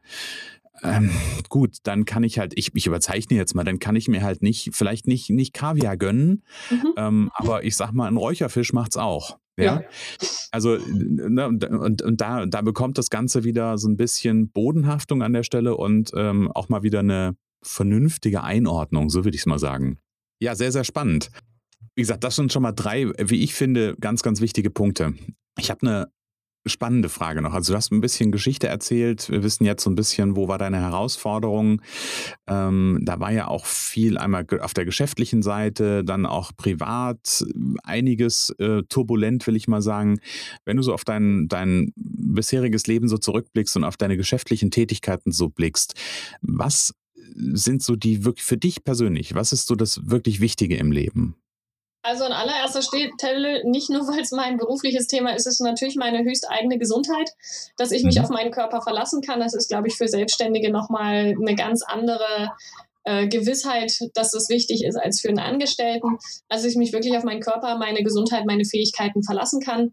ähm, 0.83 1.11
gut, 1.49 1.79
dann 1.85 2.05
kann 2.05 2.25
ich 2.25 2.39
halt, 2.39 2.53
ich, 2.57 2.75
ich 2.75 2.87
überzeichne 2.87 3.37
jetzt 3.37 3.55
mal, 3.55 3.65
dann 3.65 3.79
kann 3.79 3.97
ich 3.97 4.09
mir 4.09 4.23
halt 4.23 4.43
nicht, 4.43 4.71
vielleicht 4.73 5.07
nicht, 5.07 5.31
nicht 5.31 5.55
Kaviar 5.55 5.97
gönnen, 5.97 6.43
mhm. 6.71 6.93
ähm, 6.97 7.31
aber 7.35 7.65
ich 7.65 7.77
sag 7.77 7.93
mal, 7.93 8.09
ein 8.09 8.17
Räucherfisch 8.17 8.73
macht's 8.73 8.97
auch. 8.97 9.39
Ja. 9.57 9.65
ja. 9.65 9.83
Also, 10.51 10.79
ne, 10.89 11.47
und, 11.47 12.03
und 12.03 12.21
da, 12.21 12.47
da 12.47 12.63
bekommt 12.63 12.99
das 12.99 13.09
Ganze 13.09 13.45
wieder 13.45 13.79
so 13.79 13.89
ein 13.89 13.97
bisschen 13.97 14.51
Bodenhaftung 14.51 15.23
an 15.23 15.33
der 15.33 15.45
Stelle 15.45 15.77
und 15.77 16.11
ähm, 16.17 16.51
auch 16.53 16.69
mal 16.69 16.83
wieder 16.83 17.01
eine 17.01 17.37
vernünftige 17.63 18.43
Einordnung, 18.43 19.11
so 19.11 19.25
würde 19.25 19.37
ich 19.37 19.43
es 19.43 19.47
mal 19.47 19.59
sagen. 19.59 19.99
Ja, 20.41 20.55
sehr, 20.55 20.73
sehr 20.73 20.85
spannend. 20.85 21.31
Wie 21.95 22.03
gesagt, 22.03 22.25
das 22.25 22.37
sind 22.37 22.53
schon 22.53 22.63
mal 22.63 22.73
drei, 22.73 23.11
wie 23.19 23.43
ich 23.43 23.55
finde, 23.55 23.97
ganz, 24.01 24.23
ganz 24.23 24.41
wichtige 24.41 24.71
Punkte. 24.71 25.15
Ich 25.59 25.71
habe 25.71 25.87
eine 25.87 26.09
spannende 26.67 27.09
Frage 27.09 27.43
noch. 27.43 27.55
Also 27.55 27.73
du 27.73 27.77
hast 27.77 27.93
ein 27.93 28.01
bisschen 28.01 28.33
Geschichte 28.33 28.69
erzählt. 28.69 29.29
Wir 29.31 29.43
wissen 29.43 29.65
jetzt 29.65 29.85
so 29.85 29.91
ein 29.91 29.95
bisschen, 29.95 30.37
wo 30.37 30.49
war 30.49 30.59
deine 30.59 30.81
Herausforderung. 30.81 31.83
Ähm, 32.47 33.01
da 33.03 33.21
war 33.21 33.33
ja 33.33 33.49
auch 33.49 33.67
viel 33.67 34.19
einmal 34.19 34.47
auf 34.61 34.75
der 34.75 34.85
geschäftlichen 34.85 35.43
Seite, 35.43 36.05
dann 36.05 36.27
auch 36.27 36.53
privat, 36.57 37.45
einiges 37.83 38.51
äh, 38.59 38.83
turbulent, 38.89 39.47
will 39.47 39.57
ich 39.57 39.69
mal 39.69 39.83
sagen. 39.83 40.21
Wenn 40.65 40.77
du 40.77 40.83
so 40.83 40.95
auf 40.95 41.05
dein, 41.05 41.49
dein 41.49 41.93
bisheriges 41.97 42.87
Leben 42.87 43.09
so 43.09 43.19
zurückblickst 43.19 43.77
und 43.77 43.85
auf 43.85 43.97
deine 43.97 44.17
geschäftlichen 44.17 44.71
Tätigkeiten 44.71 45.33
so 45.33 45.49
blickst, 45.49 45.95
was 46.41 46.95
sind 47.37 47.83
so 47.83 47.97
die 47.97 48.25
wirklich 48.25 48.45
für 48.45 48.57
dich 48.57 48.85
persönlich, 48.85 49.35
was 49.35 49.53
ist 49.53 49.67
so 49.67 49.75
das 49.75 50.09
wirklich 50.09 50.41
Wichtige 50.41 50.77
im 50.77 50.93
Leben? 50.93 51.37
Also 52.07 52.25
an 52.25 52.33
allererster 52.33 52.83
Stelle, 52.83 53.67
nicht 53.67 53.89
nur 53.89 54.07
weil 54.07 54.21
es 54.21 54.31
mein 54.31 54.59
berufliches 54.59 55.07
Thema 55.07 55.35
ist, 55.35 55.47
ist 55.47 55.61
natürlich 55.61 55.97
meine 55.97 56.23
höchst 56.23 56.47
eigene 56.51 56.77
Gesundheit, 56.79 57.31
dass 57.79 57.93
ich 57.93 58.05
mich 58.05 58.19
mhm. 58.19 58.25
auf 58.25 58.29
meinen 58.29 58.51
Körper 58.51 58.83
verlassen 58.83 59.23
kann. 59.23 59.41
Das 59.41 59.55
ist, 59.55 59.71
glaube 59.71 59.89
ich, 59.89 59.97
für 59.97 60.07
Selbstständige 60.07 60.71
nochmal 60.71 61.35
eine 61.35 61.55
ganz 61.55 61.83
andere 61.83 62.51
äh, 63.05 63.27
Gewissheit, 63.27 63.97
dass 64.13 64.33
das 64.33 64.51
wichtig 64.51 64.85
ist 64.85 64.97
als 64.97 65.23
für 65.23 65.29
einen 65.29 65.39
Angestellten. 65.39 66.19
Also 66.51 66.69
ich 66.69 66.77
mich 66.77 66.93
wirklich 66.93 67.17
auf 67.17 67.25
meinen 67.25 67.41
Körper, 67.41 67.79
meine 67.79 68.03
Gesundheit, 68.03 68.45
meine 68.45 68.67
Fähigkeiten 68.67 69.23
verlassen 69.23 69.61
kann. 69.61 69.91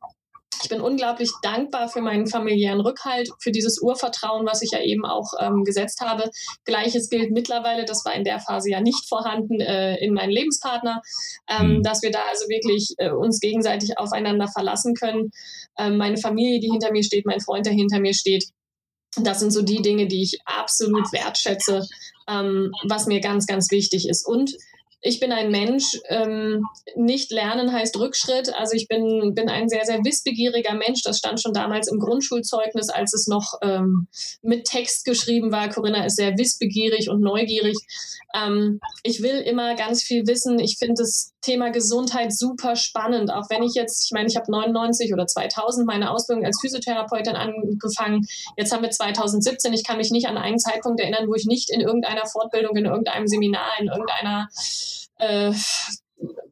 Ich 0.63 0.69
bin 0.69 0.81
unglaublich 0.81 1.31
dankbar 1.41 1.89
für 1.89 2.01
meinen 2.01 2.27
familiären 2.27 2.81
Rückhalt, 2.81 3.29
für 3.39 3.51
dieses 3.51 3.81
Urvertrauen, 3.81 4.45
was 4.45 4.61
ich 4.61 4.71
ja 4.71 4.81
eben 4.81 5.05
auch 5.05 5.31
ähm, 5.39 5.63
gesetzt 5.63 6.01
habe. 6.01 6.29
Gleiches 6.65 7.09
gilt 7.09 7.31
mittlerweile, 7.31 7.85
das 7.85 8.05
war 8.05 8.13
in 8.13 8.23
der 8.23 8.39
Phase 8.39 8.69
ja 8.69 8.81
nicht 8.81 9.07
vorhanden, 9.07 9.59
äh, 9.59 9.95
in 9.97 10.13
meinen 10.13 10.31
Lebenspartner, 10.31 11.01
ähm, 11.49 11.77
mhm. 11.77 11.83
dass 11.83 12.01
wir 12.03 12.11
da 12.11 12.19
also 12.29 12.47
wirklich 12.47 12.93
äh, 12.97 13.11
uns 13.11 13.39
gegenseitig 13.39 13.97
aufeinander 13.97 14.47
verlassen 14.47 14.93
können. 14.93 15.31
Ähm, 15.79 15.97
meine 15.97 16.17
Familie, 16.17 16.59
die 16.59 16.69
hinter 16.69 16.91
mir 16.91 17.03
steht, 17.03 17.25
mein 17.25 17.41
Freund, 17.41 17.65
der 17.65 17.73
hinter 17.73 17.99
mir 17.99 18.13
steht. 18.13 18.45
Das 19.17 19.39
sind 19.39 19.51
so 19.51 19.61
die 19.61 19.81
Dinge, 19.81 20.07
die 20.07 20.21
ich 20.21 20.39
absolut 20.45 21.11
wertschätze, 21.11 21.85
ähm, 22.29 22.71
was 22.87 23.07
mir 23.07 23.19
ganz, 23.19 23.45
ganz 23.45 23.71
wichtig 23.71 24.07
ist. 24.07 24.25
Und 24.25 24.55
ich 25.01 25.19
bin 25.19 25.31
ein 25.31 25.49
Mensch, 25.49 25.99
ähm, 26.09 26.63
nicht 26.95 27.31
lernen 27.31 27.73
heißt 27.73 27.97
Rückschritt. 27.97 28.53
Also 28.53 28.75
ich 28.75 28.87
bin, 28.87 29.33
bin 29.33 29.49
ein 29.49 29.67
sehr, 29.67 29.83
sehr 29.83 29.99
wissbegieriger 30.03 30.75
Mensch. 30.75 31.01
Das 31.03 31.17
stand 31.17 31.41
schon 31.41 31.53
damals 31.53 31.87
im 31.91 31.99
Grundschulzeugnis, 31.99 32.89
als 32.89 33.13
es 33.13 33.27
noch 33.27 33.55
ähm, 33.63 34.07
mit 34.43 34.65
Text 34.65 35.05
geschrieben 35.05 35.51
war. 35.51 35.69
Corinna 35.69 36.05
ist 36.05 36.17
sehr 36.17 36.37
wissbegierig 36.37 37.09
und 37.09 37.21
neugierig. 37.21 37.77
Ähm, 38.35 38.79
ich 39.01 39.23
will 39.23 39.39
immer 39.39 39.75
ganz 39.75 40.03
viel 40.03 40.27
wissen. 40.27 40.59
Ich 40.59 40.77
finde 40.77 40.95
das 40.99 41.33
Thema 41.41 41.71
Gesundheit 41.71 42.35
super 42.35 42.75
spannend. 42.75 43.31
Auch 43.31 43.49
wenn 43.49 43.63
ich 43.63 43.73
jetzt, 43.73 44.05
ich 44.05 44.11
meine, 44.11 44.27
ich 44.27 44.35
habe 44.35 44.51
99 44.51 45.13
oder 45.13 45.27
2000 45.27 45.87
meine 45.87 46.11
Ausbildung 46.11 46.45
als 46.45 46.59
Physiotherapeutin 46.61 47.35
angefangen. 47.35 48.25
Jetzt 48.57 48.71
haben 48.71 48.83
wir 48.83 48.91
2017. 48.91 49.73
Ich 49.73 49.83
kann 49.83 49.97
mich 49.97 50.11
nicht 50.11 50.27
an 50.27 50.37
einen 50.37 50.59
Zeitpunkt 50.59 50.99
erinnern, 50.99 51.27
wo 51.27 51.35
ich 51.35 51.45
nicht 51.45 51.71
in 51.71 51.81
irgendeiner 51.81 52.25
Fortbildung, 52.25 52.75
in 52.75 52.85
irgendeinem 52.85 53.27
Seminar, 53.27 53.79
in 53.79 53.87
irgendeiner 53.87 54.47
äh, 55.17 55.51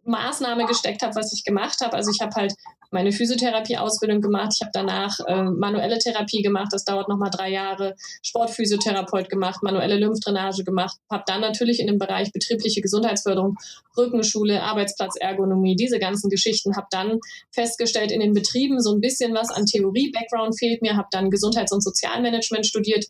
Maßnahme 0.04 0.66
gesteckt 0.66 1.04
habe, 1.04 1.16
was 1.16 1.34
ich 1.34 1.44
gemacht 1.44 1.82
habe. 1.82 1.94
Also 1.94 2.12
ich 2.12 2.22
habe 2.22 2.34
halt 2.36 2.54
meine 2.92 3.12
Physiotherapie-Ausbildung 3.12 4.22
gemacht. 4.22 4.54
Ich 4.56 4.62
habe 4.62 4.72
danach 4.74 5.20
äh, 5.28 5.44
manuelle 5.44 6.00
Therapie 6.00 6.42
gemacht. 6.42 6.70
Das 6.72 6.84
dauert 6.84 7.08
nochmal 7.10 7.30
drei 7.30 7.52
Jahre. 7.52 7.96
Sportphysiotherapeut 8.24 9.30
gemacht, 9.30 9.62
manuelle 9.64 9.98
Lymphdrainage 9.98 10.64
gemacht. 10.64 10.98
Habe 11.10 11.24
dann 11.28 11.42
natürlich 11.42 11.80
in 11.80 11.88
dem 11.88 12.00
Bereich 12.00 12.32
betriebliche 12.32 12.82
Gesundheitsförderung, 12.82 13.58
Rückenschule, 13.98 14.64
Arbeitsplatzergonomie, 14.64 15.76
diese 15.76 16.00
ganzen 16.00 16.30
Geschichten. 16.30 16.76
Habe 16.76 16.88
dann 16.92 17.20
festgestellt, 17.52 18.12
in 18.12 18.20
den 18.20 18.34
Betrieben 18.34 18.82
so 18.82 18.94
ein 18.94 19.02
bisschen 19.02 19.34
was 19.34 19.50
an 19.50 19.66
Theorie-Background 19.66 20.58
fehlt 20.58 20.82
mir. 20.82 20.96
Habe 20.96 21.10
dann 21.12 21.30
Gesundheits- 21.30 21.72
und 21.72 21.84
Sozialmanagement 21.84 22.66
studiert 22.66 23.06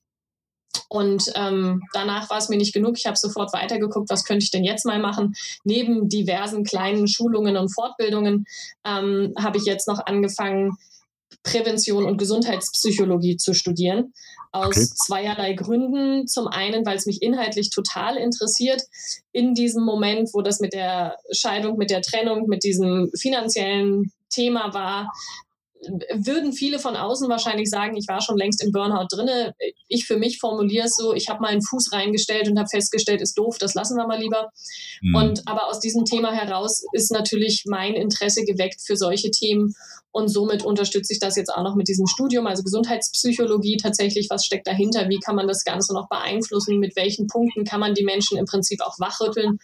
und 0.88 1.32
ähm, 1.36 1.84
danach 1.93 2.29
war 2.29 2.38
es 2.38 2.49
mir 2.49 2.58
nicht 2.58 2.73
genug. 2.73 2.97
Ich 2.97 3.05
habe 3.05 3.17
sofort 3.17 3.53
weitergeguckt, 3.53 4.10
was 4.10 4.23
könnte 4.23 4.43
ich 4.43 4.51
denn 4.51 4.63
jetzt 4.63 4.86
mal 4.86 4.99
machen. 4.99 5.34
Neben 5.63 6.10
diversen 6.10 6.63
kleinen 6.63 7.08
Schulungen 7.08 7.58
und 7.58 7.73
Fortbildungen 7.73 8.45
ähm, 8.86 9.34
habe 9.38 9.58
ich 9.58 9.65
jetzt 9.65 9.88
noch 9.88 10.05
angefangen, 10.05 10.77
Prävention 11.43 12.05
und 12.05 12.17
Gesundheitspsychologie 12.17 13.38
zu 13.38 13.53
studieren. 13.53 14.13
Aus 14.51 14.75
okay. 14.75 14.88
zweierlei 14.95 15.53
Gründen. 15.53 16.27
Zum 16.27 16.47
einen, 16.47 16.86
weil 16.86 16.97
es 16.97 17.05
mich 17.05 17.21
inhaltlich 17.21 17.69
total 17.69 18.17
interessiert. 18.17 18.82
In 19.32 19.53
diesem 19.53 19.84
Moment, 19.84 20.29
wo 20.34 20.41
das 20.41 20.60
mit 20.60 20.73
der 20.73 21.17
Scheidung, 21.32 21.77
mit 21.77 21.91
der 21.91 22.01
Trennung, 22.01 22.47
mit 22.47 22.63
diesem 22.63 23.12
finanziellen 23.17 24.12
Thema 24.29 24.73
war, 24.73 25.12
würden 26.13 26.52
viele 26.52 26.80
von 26.80 26.96
außen 26.96 27.30
wahrscheinlich 27.30 27.70
sagen, 27.70 27.96
ich 27.96 28.08
war 28.08 28.22
schon 28.22 28.38
längst 28.38 28.63
im 28.63 28.72
Burnout 28.72 29.08
drinne. 29.10 29.56
Ich 29.88 30.06
für 30.06 30.18
mich 30.18 30.39
formuliere 30.39 30.86
es 30.86 30.96
so, 30.96 31.13
ich 31.13 31.30
habe 31.30 31.42
mal 31.42 31.50
einen 31.50 31.62
Fuß 31.62 31.94
reingestellt 31.94 32.50
und 32.50 32.60
habe 32.60 32.70
festgestellt, 32.70 33.22
ist 33.22 33.38
doof, 33.38 33.58
das 33.58 33.76
lassen 33.76 33.98
wir 33.98 34.06
mal 34.06 34.20
lieber. 34.20 34.52
Mhm. 35.02 35.15
Und 35.15 35.48
aber 35.48 35.68
aus 35.68 35.80
diesem 35.80 36.06
Thema 36.06 36.34
heraus 36.34 36.84
ist 36.94 37.12
natürlich 37.12 37.63
mein 37.65 37.94
Interesse 37.94 38.44
geweckt 38.44 38.82
für 38.86 38.98
solche 38.98 39.32
Themen 39.32 39.74
und 40.12 40.28
somit 40.28 40.65
unterstütze 40.65 41.13
ich 41.13 41.20
das 41.20 41.36
jetzt 41.36 41.54
auch 41.54 41.63
noch 41.63 41.76
mit 41.76 41.88
diesem 41.88 42.08
Studium, 42.08 42.48
also 42.48 42.63
Gesundheitspsychologie 42.63 43.78
tatsächlich, 43.78 44.28
was 44.30 44.46
steckt 44.46 44.68
dahinter, 44.68 45.08
wie 45.08 45.20
kann 45.20 45.36
man 45.36 45.48
das 45.48 45.63
Ganze 45.63 45.94
noch 45.94 46.10
beeinflussen, 46.10 46.80
mit 46.80 46.96
welchen 46.96 47.28
Punkten 47.28 47.63
kann 47.63 47.80
man 47.80 47.94
die 47.94 48.04
Menschen 48.04 48.38
im 48.38 48.46
Prinzip 48.46 48.82
auch 48.82 49.00
wachrütteln 49.00 49.60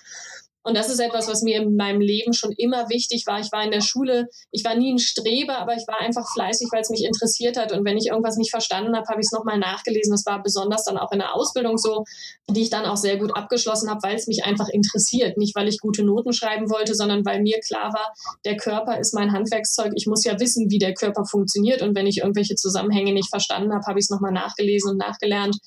und 0.65 0.75
das 0.75 0.89
ist 0.89 0.99
etwas, 0.99 1.27
was 1.27 1.43
mir 1.43 1.61
in 1.61 1.75
meinem 1.75 2.01
Leben 2.01 2.33
schon 2.33 2.51
immer 2.57 2.89
wichtig 2.89 3.27
war. 3.27 3.39
Ich 3.39 3.51
war 3.51 3.63
in 3.63 3.69
der 3.69 3.81
Schule, 3.81 4.29
ich 4.49 4.65
war 4.65 4.75
nie 4.75 4.91
ein 4.91 4.97
Streber, 4.97 5.59
aber 5.59 5.75
ich 5.75 5.87
war 5.87 5.99
einfach 5.99 6.25
fleißig, 6.33 6.69
weil 6.71 6.81
es 6.81 6.89
mich 6.89 7.05
interessiert 7.05 7.55
hat. 7.55 7.71
Und 7.71 7.85
wenn 7.85 7.97
ich 7.97 8.07
irgendwas 8.07 8.35
nicht 8.37 8.49
verstanden 8.49 8.95
habe, 8.95 9.07
habe 9.07 9.21
ich 9.21 9.27
es 9.27 9.31
nochmal 9.31 9.59
nachgelesen. 9.59 10.11
Das 10.11 10.25
war 10.25 10.41
besonders 10.41 10.83
dann 10.83 10.97
auch 10.97 11.11
in 11.11 11.19
der 11.19 11.35
Ausbildung 11.35 11.77
so, 11.77 12.03
die 12.49 12.63
ich 12.63 12.71
dann 12.71 12.85
auch 12.85 12.97
sehr 12.97 13.17
gut 13.17 13.37
abgeschlossen 13.37 13.91
habe, 13.91 13.99
weil 14.01 14.15
es 14.15 14.25
mich 14.25 14.43
einfach 14.43 14.67
interessiert. 14.67 15.37
Nicht, 15.37 15.55
weil 15.55 15.67
ich 15.67 15.79
gute 15.79 16.03
Noten 16.03 16.33
schreiben 16.33 16.71
wollte, 16.71 16.95
sondern 16.95 17.23
weil 17.27 17.43
mir 17.43 17.59
klar 17.59 17.93
war, 17.93 18.15
der 18.43 18.57
Körper 18.57 18.97
ist 18.99 19.13
mein 19.13 19.33
Handwerkszeug. 19.33 19.91
Ich 19.95 20.07
muss 20.07 20.23
ja 20.23 20.39
wissen, 20.39 20.71
wie 20.71 20.79
der 20.79 20.95
Körper 20.95 21.25
funktioniert. 21.25 21.83
Und 21.83 21.95
wenn 21.95 22.07
ich 22.07 22.21
irgendwelche 22.21 22.55
Zusammenhänge 22.55 23.13
nicht 23.13 23.29
verstanden 23.29 23.71
habe, 23.71 23.85
habe 23.85 23.99
ich 23.99 24.05
es 24.05 24.09
nochmal 24.09 24.31
nachgelesen 24.31 24.93
und 24.93 24.97
nachgelernt. 24.97 25.59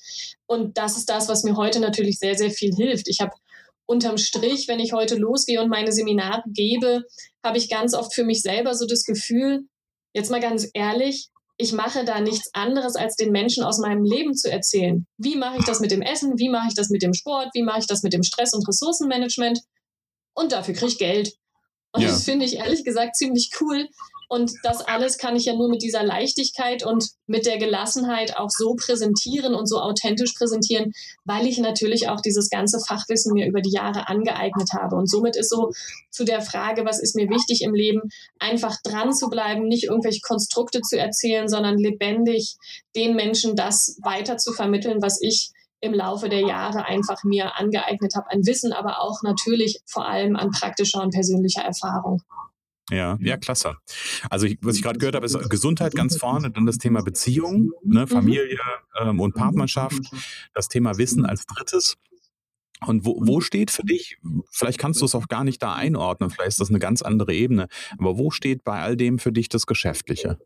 Und 0.45 0.77
das 0.77 0.97
ist 0.97 1.09
das, 1.09 1.29
was 1.29 1.45
mir 1.45 1.55
heute 1.55 1.79
natürlich 1.79 2.19
sehr, 2.19 2.35
sehr 2.35 2.51
viel 2.51 2.75
hilft. 2.75 3.07
Ich 3.07 3.21
habe 3.21 3.31
unterm 3.89 4.17
Strich, 4.17 4.67
wenn 4.67 4.79
ich 4.79 4.93
heute 4.93 5.15
losgehe 5.15 5.61
und 5.61 5.69
meine 5.69 5.91
Seminare 5.91 6.43
gebe, 6.53 7.01
habe 7.43 7.57
ich 7.57 7.69
ganz 7.69 7.95
oft 7.95 8.13
für 8.13 8.23
mich 8.23 8.43
selber 8.43 8.75
so 8.75 8.85
das 8.85 9.03
Gefühl, 9.03 9.61
jetzt 10.13 10.29
mal 10.29 10.39
ganz 10.39 10.69
ehrlich, 10.73 11.29
ich 11.57 11.73
mache 11.73 12.05
da 12.05 12.21
nichts 12.21 12.51
anderes, 12.53 12.95
als 12.95 13.15
den 13.15 13.31
Menschen 13.31 13.63
aus 13.63 13.79
meinem 13.79 14.03
Leben 14.03 14.35
zu 14.35 14.49
erzählen. 14.49 15.05
Wie 15.17 15.35
mache 15.35 15.57
ich 15.57 15.65
das 15.65 15.79
mit 15.79 15.91
dem 15.91 16.01
Essen? 16.01 16.37
Wie 16.37 16.49
mache 16.49 16.67
ich 16.69 16.75
das 16.75 16.89
mit 16.89 17.01
dem 17.01 17.13
Sport? 17.13 17.49
Wie 17.53 17.63
mache 17.63 17.79
ich 17.79 17.87
das 17.87 18.03
mit 18.03 18.13
dem 18.13 18.23
Stress- 18.23 18.53
und 18.53 18.65
Ressourcenmanagement? 18.67 19.59
Und 20.35 20.51
dafür 20.51 20.75
kriege 20.75 20.91
ich 20.91 20.97
Geld. 20.99 21.33
Und 21.91 22.03
ja. 22.03 22.09
das 22.09 22.23
finde 22.23 22.45
ich 22.45 22.57
ehrlich 22.57 22.85
gesagt 22.85 23.17
ziemlich 23.17 23.49
cool, 23.59 23.89
und 24.31 24.51
das 24.61 24.81
alles 24.81 25.17
kann 25.17 25.35
ich 25.35 25.45
ja 25.45 25.55
nur 25.55 25.69
mit 25.69 25.81
dieser 25.81 26.03
Leichtigkeit 26.03 26.85
und 26.85 27.03
mit 27.25 27.47
der 27.47 27.57
Gelassenheit 27.57 28.37
auch 28.37 28.51
so 28.51 28.75
präsentieren 28.75 29.55
und 29.55 29.65
so 29.65 29.79
authentisch 29.79 30.33
präsentieren, 30.37 30.91
weil 31.25 31.47
ich 31.47 31.57
natürlich 31.57 32.09
auch 32.09 32.21
dieses 32.21 32.51
ganze 32.51 32.79
Fachwissen 32.79 33.33
mir 33.33 33.47
über 33.47 33.61
die 33.61 33.71
Jahre 33.71 34.07
angeeignet 34.07 34.69
habe. 34.79 34.97
Und 34.97 35.09
somit 35.09 35.35
ist 35.35 35.49
so 35.49 35.71
zu 36.11 36.25
der 36.25 36.41
Frage, 36.41 36.85
was 36.85 36.99
ist 36.99 37.15
mir 37.15 37.27
wichtig 37.27 37.63
im 37.63 37.73
Leben, 37.73 38.01
einfach 38.37 38.77
dran 38.83 39.13
zu 39.15 39.29
bleiben, 39.29 39.67
nicht 39.67 39.85
irgendwelche 39.85 40.21
Konstrukte 40.21 40.81
zu 40.81 40.95
erzählen, 40.99 41.47
sondern 41.47 41.79
lebendig 41.79 42.57
den 42.95 43.15
Menschen 43.15 43.55
das 43.55 43.97
weiter 44.03 44.37
zu 44.37 44.53
vermitteln, 44.53 45.01
was 45.01 45.19
ich 45.19 45.49
im 45.81 45.95
Laufe 45.95 46.29
der 46.29 46.41
Jahre 46.41 46.85
einfach 46.85 47.23
mir 47.23 47.57
angeeignet 47.57 48.13
habe 48.15 48.29
an 48.29 48.45
Wissen, 48.45 48.73
aber 48.73 49.01
auch 49.01 49.23
natürlich 49.23 49.79
vor 49.87 50.05
allem 50.05 50.35
an 50.35 50.51
praktischer 50.51 51.01
und 51.01 51.13
persönlicher 51.13 51.63
Erfahrung. 51.63 52.21
Ja, 52.89 53.17
ja, 53.21 53.37
klasse. 53.37 53.75
Also 54.29 54.45
ich, 54.45 54.57
was 54.61 54.75
ich 54.75 54.81
gerade 54.81 54.99
gehört 54.99 55.15
habe, 55.15 55.25
ist 55.25 55.37
Gesundheit 55.49 55.93
ganz 55.93 56.17
vorne, 56.17 56.51
dann 56.51 56.65
das 56.65 56.77
Thema 56.77 57.01
Beziehung, 57.01 57.71
ne, 57.83 58.01
mhm. 58.01 58.07
Familie 58.07 58.57
ähm, 58.99 59.19
und 59.19 59.35
Partnerschaft, 59.35 60.01
das 60.53 60.67
Thema 60.67 60.97
Wissen 60.97 61.25
als 61.25 61.45
drittes. 61.45 61.97
Und 62.85 63.05
wo, 63.05 63.19
wo 63.21 63.41
steht 63.41 63.71
für 63.71 63.83
dich, 63.83 64.17
vielleicht 64.51 64.79
kannst 64.79 65.01
du 65.01 65.05
es 65.05 65.13
auch 65.13 65.27
gar 65.27 65.43
nicht 65.43 65.61
da 65.61 65.73
einordnen, 65.73 66.29
vielleicht 66.29 66.49
ist 66.49 66.61
das 66.61 66.69
eine 66.69 66.79
ganz 66.79 67.01
andere 67.01 67.33
Ebene, 67.33 67.67
aber 67.97 68.17
wo 68.17 68.31
steht 68.31 68.63
bei 68.63 68.79
all 68.79 68.95
dem 68.95 69.19
für 69.19 69.33
dich 69.33 69.49
das 69.49 69.65
Geschäftliche? 69.65 70.39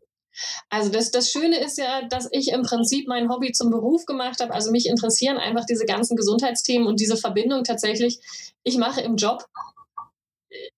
Also 0.68 0.90
das, 0.90 1.12
das 1.12 1.30
Schöne 1.30 1.58
ist 1.60 1.78
ja, 1.78 2.02
dass 2.08 2.28
ich 2.32 2.50
im 2.50 2.62
Prinzip 2.62 3.06
mein 3.06 3.28
Hobby 3.30 3.52
zum 3.52 3.70
Beruf 3.70 4.04
gemacht 4.04 4.40
habe. 4.40 4.52
Also 4.52 4.72
mich 4.72 4.86
interessieren 4.86 5.36
einfach 5.36 5.64
diese 5.64 5.86
ganzen 5.86 6.16
Gesundheitsthemen 6.16 6.88
und 6.88 6.98
diese 6.98 7.16
Verbindung 7.16 7.62
tatsächlich. 7.62 8.18
Ich 8.64 8.76
mache 8.76 9.00
im 9.00 9.14
Job 9.14 9.46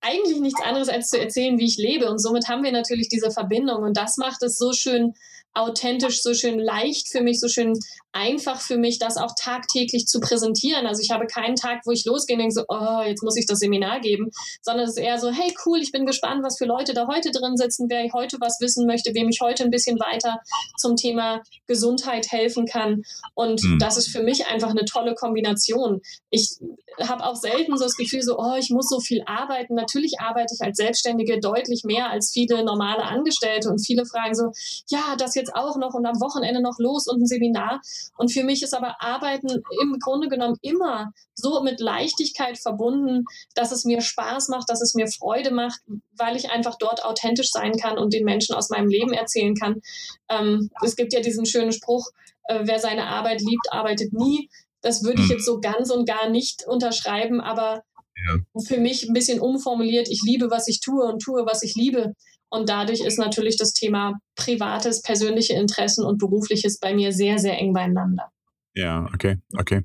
eigentlich 0.00 0.40
nichts 0.40 0.62
anderes 0.62 0.88
als 0.88 1.10
zu 1.10 1.18
erzählen, 1.18 1.58
wie 1.58 1.66
ich 1.66 1.76
lebe. 1.76 2.10
Und 2.10 2.18
somit 2.18 2.48
haben 2.48 2.62
wir 2.62 2.72
natürlich 2.72 3.08
diese 3.08 3.30
Verbindung. 3.30 3.82
Und 3.82 3.96
das 3.96 4.16
macht 4.16 4.42
es 4.42 4.58
so 4.58 4.72
schön 4.72 5.14
authentisch, 5.56 6.22
so 6.22 6.34
schön 6.34 6.58
leicht 6.58 7.08
für 7.08 7.22
mich, 7.22 7.40
so 7.40 7.48
schön 7.48 7.72
einfach 8.12 8.60
für 8.60 8.78
mich, 8.78 8.98
das 8.98 9.16
auch 9.16 9.32
tagtäglich 9.38 10.06
zu 10.06 10.20
präsentieren. 10.20 10.86
Also 10.86 11.02
ich 11.02 11.10
habe 11.10 11.26
keinen 11.26 11.56
Tag, 11.56 11.82
wo 11.84 11.90
ich 11.90 12.04
losgehe 12.04 12.36
und 12.36 12.40
denke 12.40 12.54
so, 12.54 12.64
oh, 12.68 13.02
jetzt 13.02 13.22
muss 13.22 13.36
ich 13.36 13.46
das 13.46 13.58
Seminar 13.58 14.00
geben, 14.00 14.30
sondern 14.62 14.84
es 14.84 14.96
ist 14.96 15.02
eher 15.02 15.18
so, 15.18 15.30
hey 15.30 15.54
cool, 15.66 15.78
ich 15.80 15.92
bin 15.92 16.06
gespannt, 16.06 16.42
was 16.42 16.56
für 16.58 16.64
Leute 16.64 16.94
da 16.94 17.06
heute 17.08 17.30
drin 17.30 17.56
sitzen, 17.56 17.86
wer 17.88 18.10
heute 18.12 18.38
was 18.40 18.58
wissen 18.60 18.86
möchte, 18.86 19.14
wem 19.14 19.28
ich 19.28 19.40
heute 19.42 19.64
ein 19.64 19.70
bisschen 19.70 19.98
weiter 19.98 20.38
zum 20.78 20.96
Thema 20.96 21.42
Gesundheit 21.66 22.30
helfen 22.30 22.66
kann. 22.66 23.02
Und 23.34 23.62
mhm. 23.62 23.78
das 23.78 23.96
ist 23.96 24.08
für 24.08 24.22
mich 24.22 24.46
einfach 24.46 24.70
eine 24.70 24.84
tolle 24.84 25.14
Kombination. 25.14 26.00
Ich 26.30 26.56
habe 27.02 27.24
auch 27.24 27.36
selten 27.36 27.76
so 27.76 27.84
das 27.84 27.96
Gefühl, 27.96 28.22
so, 28.22 28.38
oh, 28.38 28.54
ich 28.58 28.70
muss 28.70 28.88
so 28.88 29.00
viel 29.00 29.22
arbeiten. 29.26 29.74
Natürlich 29.74 30.20
arbeite 30.20 30.54
ich 30.54 30.64
als 30.64 30.78
Selbstständige 30.78 31.40
deutlich 31.40 31.82
mehr 31.84 32.10
als 32.10 32.30
viele 32.32 32.64
normale 32.64 33.04
Angestellte 33.04 33.68
und 33.68 33.84
viele 33.84 34.06
fragen 34.06 34.34
so, 34.34 34.52
ja, 34.88 35.16
das 35.18 35.34
jetzt 35.34 35.45
auch 35.54 35.76
noch 35.76 35.94
und 35.94 36.06
am 36.06 36.20
Wochenende 36.20 36.60
noch 36.60 36.78
los 36.78 37.06
und 37.06 37.22
ein 37.22 37.26
Seminar. 37.26 37.80
Und 38.16 38.32
für 38.32 38.44
mich 38.44 38.62
ist 38.62 38.74
aber 38.74 38.96
Arbeiten 39.00 39.62
im 39.82 39.98
Grunde 40.00 40.28
genommen 40.28 40.56
immer 40.62 41.12
so 41.34 41.62
mit 41.62 41.80
Leichtigkeit 41.80 42.58
verbunden, 42.58 43.24
dass 43.54 43.72
es 43.72 43.84
mir 43.84 44.00
Spaß 44.00 44.48
macht, 44.48 44.70
dass 44.70 44.80
es 44.80 44.94
mir 44.94 45.06
Freude 45.06 45.50
macht, 45.50 45.80
weil 46.16 46.36
ich 46.36 46.50
einfach 46.50 46.76
dort 46.78 47.04
authentisch 47.04 47.50
sein 47.50 47.72
kann 47.72 47.98
und 47.98 48.12
den 48.12 48.24
Menschen 48.24 48.54
aus 48.54 48.70
meinem 48.70 48.88
Leben 48.88 49.12
erzählen 49.12 49.54
kann. 49.54 49.80
Ähm, 50.28 50.70
es 50.82 50.96
gibt 50.96 51.12
ja 51.12 51.20
diesen 51.20 51.46
schönen 51.46 51.72
Spruch, 51.72 52.10
äh, 52.48 52.60
wer 52.64 52.78
seine 52.78 53.06
Arbeit 53.06 53.40
liebt, 53.40 53.72
arbeitet 53.72 54.12
nie. 54.12 54.48
Das 54.82 55.02
würde 55.02 55.20
ich 55.20 55.28
hm. 55.28 55.36
jetzt 55.36 55.46
so 55.46 55.60
ganz 55.60 55.90
und 55.90 56.06
gar 56.06 56.28
nicht 56.28 56.64
unterschreiben, 56.66 57.40
aber 57.40 57.82
ja. 58.26 58.62
für 58.62 58.78
mich 58.78 59.08
ein 59.08 59.12
bisschen 59.12 59.40
umformuliert, 59.40 60.08
ich 60.08 60.22
liebe, 60.24 60.50
was 60.50 60.68
ich 60.68 60.80
tue 60.80 61.04
und 61.04 61.20
tue, 61.20 61.44
was 61.46 61.62
ich 61.62 61.74
liebe. 61.74 62.14
Und 62.50 62.68
dadurch 62.68 63.00
ist 63.00 63.18
natürlich 63.18 63.56
das 63.56 63.72
Thema 63.72 64.18
privates, 64.36 65.02
persönliche 65.02 65.54
Interessen 65.54 66.04
und 66.04 66.18
berufliches 66.18 66.78
bei 66.78 66.94
mir 66.94 67.12
sehr, 67.12 67.38
sehr 67.38 67.58
eng 67.58 67.72
beieinander. 67.72 68.30
Ja, 68.74 69.08
okay, 69.14 69.38
okay. 69.56 69.82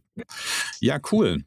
Ja, 0.79 0.99
cool. 1.11 1.45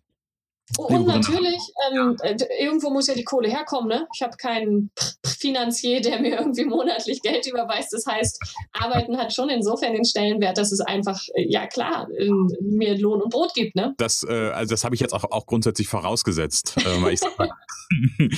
Oh, 0.78 0.86
und 0.86 1.06
natürlich, 1.06 1.60
ähm, 1.92 2.16
äh, 2.22 2.36
irgendwo 2.58 2.90
muss 2.90 3.06
ja 3.06 3.14
die 3.14 3.24
Kohle 3.24 3.48
herkommen. 3.48 3.88
Ne? 3.88 4.08
Ich 4.14 4.22
habe 4.22 4.36
keinen 4.36 4.90
Finanzier, 5.24 6.00
der 6.00 6.20
mir 6.20 6.38
irgendwie 6.38 6.64
monatlich 6.64 7.20
Geld 7.22 7.46
überweist. 7.46 7.92
Das 7.92 8.06
heißt, 8.06 8.40
Arbeiten 8.72 9.18
hat 9.18 9.32
schon 9.32 9.50
insofern 9.50 9.92
den 9.92 10.04
Stellenwert, 10.04 10.56
dass 10.56 10.72
es 10.72 10.80
einfach, 10.80 11.20
äh, 11.34 11.46
ja 11.48 11.66
klar, 11.66 12.08
äh, 12.16 12.30
mir 12.60 12.98
Lohn 12.98 13.22
und 13.22 13.30
Brot 13.30 13.54
gibt. 13.54 13.76
Ne? 13.76 13.94
Das, 13.98 14.24
äh, 14.24 14.50
also 14.50 14.70
das 14.70 14.84
habe 14.84 14.94
ich 14.94 15.00
jetzt 15.00 15.12
auch, 15.12 15.24
auch 15.24 15.46
grundsätzlich 15.46 15.88
vorausgesetzt. 15.88 16.76
Äh, 16.78 17.12
ich, 17.12 17.20
und 18.18 18.32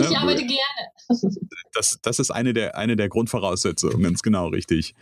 ich 0.00 0.10
ne, 0.10 0.18
arbeite 0.18 0.44
gerne. 0.46 0.60
das, 1.72 1.98
das 2.02 2.18
ist 2.18 2.30
eine 2.30 2.52
der, 2.52 2.76
eine 2.76 2.96
der 2.96 3.08
Grundvoraussetzungen, 3.08 4.02
ganz 4.02 4.22
genau 4.22 4.48
richtig. 4.48 4.94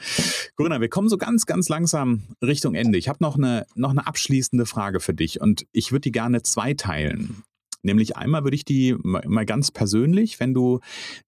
Corinna, 0.56 0.80
wir 0.80 0.88
kommen 0.88 1.08
so 1.08 1.18
ganz, 1.18 1.46
ganz 1.46 1.68
langsam 1.68 2.22
Richtung 2.42 2.74
Ende. 2.74 2.98
Ich 2.98 3.08
habe 3.08 3.18
noch 3.20 3.36
eine, 3.36 3.66
noch 3.74 3.90
eine 3.90 4.06
abschließende 4.06 4.66
Frage 4.66 5.00
für 5.00 5.14
dich 5.14 5.40
und 5.40 5.66
ich 5.72 5.92
würde 5.92 6.02
die 6.02 6.12
gerne 6.12 6.42
zwei 6.42 6.67
teilen. 6.74 7.42
Nämlich 7.82 8.16
einmal 8.16 8.42
würde 8.42 8.56
ich 8.56 8.64
die 8.64 8.96
mal 9.02 9.46
ganz 9.46 9.70
persönlich, 9.70 10.40
wenn 10.40 10.52
du 10.52 10.80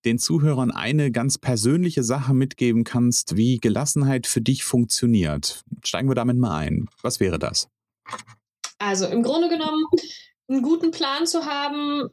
den 0.04 0.18
Zuhörern 0.18 0.70
eine 0.70 1.12
ganz 1.12 1.38
persönliche 1.38 2.02
Sache 2.02 2.34
mitgeben 2.34 2.84
kannst, 2.84 3.36
wie 3.36 3.58
Gelassenheit 3.58 4.26
für 4.26 4.40
dich 4.40 4.64
funktioniert. 4.64 5.62
Steigen 5.84 6.08
wir 6.08 6.16
damit 6.16 6.38
mal 6.38 6.56
ein. 6.56 6.88
Was 7.02 7.20
wäre 7.20 7.38
das? 7.38 7.68
Also 8.78 9.06
im 9.06 9.22
Grunde 9.22 9.48
genommen 9.48 9.84
einen 10.48 10.62
guten 10.62 10.90
Plan 10.90 11.26
zu 11.26 11.46
haben, 11.46 12.08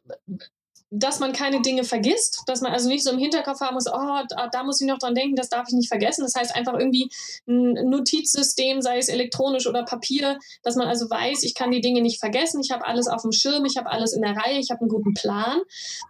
dass 0.90 1.20
man 1.20 1.34
keine 1.34 1.62
Dinge 1.62 1.84
vergisst, 1.84 2.44
dass 2.46 2.62
man 2.62 2.72
also 2.72 2.88
nicht 2.88 3.04
so 3.04 3.12
im 3.12 3.18
Hinterkopf 3.20 3.60
haben 3.60 3.74
muss, 3.74 3.88
oh, 3.88 4.22
da, 4.30 4.48
da, 4.48 4.64
muss 4.64 4.80
ich 4.80 4.88
noch 4.88 5.00
dran 5.00 5.16
denken, 5.16 5.36
das 5.36 5.50
darf 5.50 5.68
ich 5.68 5.74
nicht 5.74 5.90
vergessen. 5.90 6.22
Das 6.22 6.36
heißt 6.36 6.56
einfach 6.56 6.74
irgendwie 6.74 7.10
ein 7.48 7.90
Notizsystem, 7.90 8.82
sei 8.82 8.98
es 8.98 9.10
elektronisch 9.10 9.68
oder 9.68 9.84
Papier, 9.84 10.40
dass 10.64 10.76
man 10.76 10.88
also 10.88 11.10
weiß, 11.10 11.44
ich 11.44 11.56
kann 11.56 11.72
die 11.72 11.82
Dinge 11.82 12.02
nicht 12.02 12.20
vergessen, 12.20 12.62
ich 12.62 12.72
habe 12.72 12.88
alles 12.88 13.08
auf 13.08 13.22
dem 13.22 13.34
Schirm, 13.34 13.66
ich 13.66 13.78
habe 13.78 13.92
alles 13.92 14.14
in 14.14 14.22
der 14.22 14.38
Reihe, 14.38 14.60
ich 14.60 14.72
habe 14.72 14.82
einen 14.82 14.90
guten 14.90 15.14
Plan. 15.14 15.60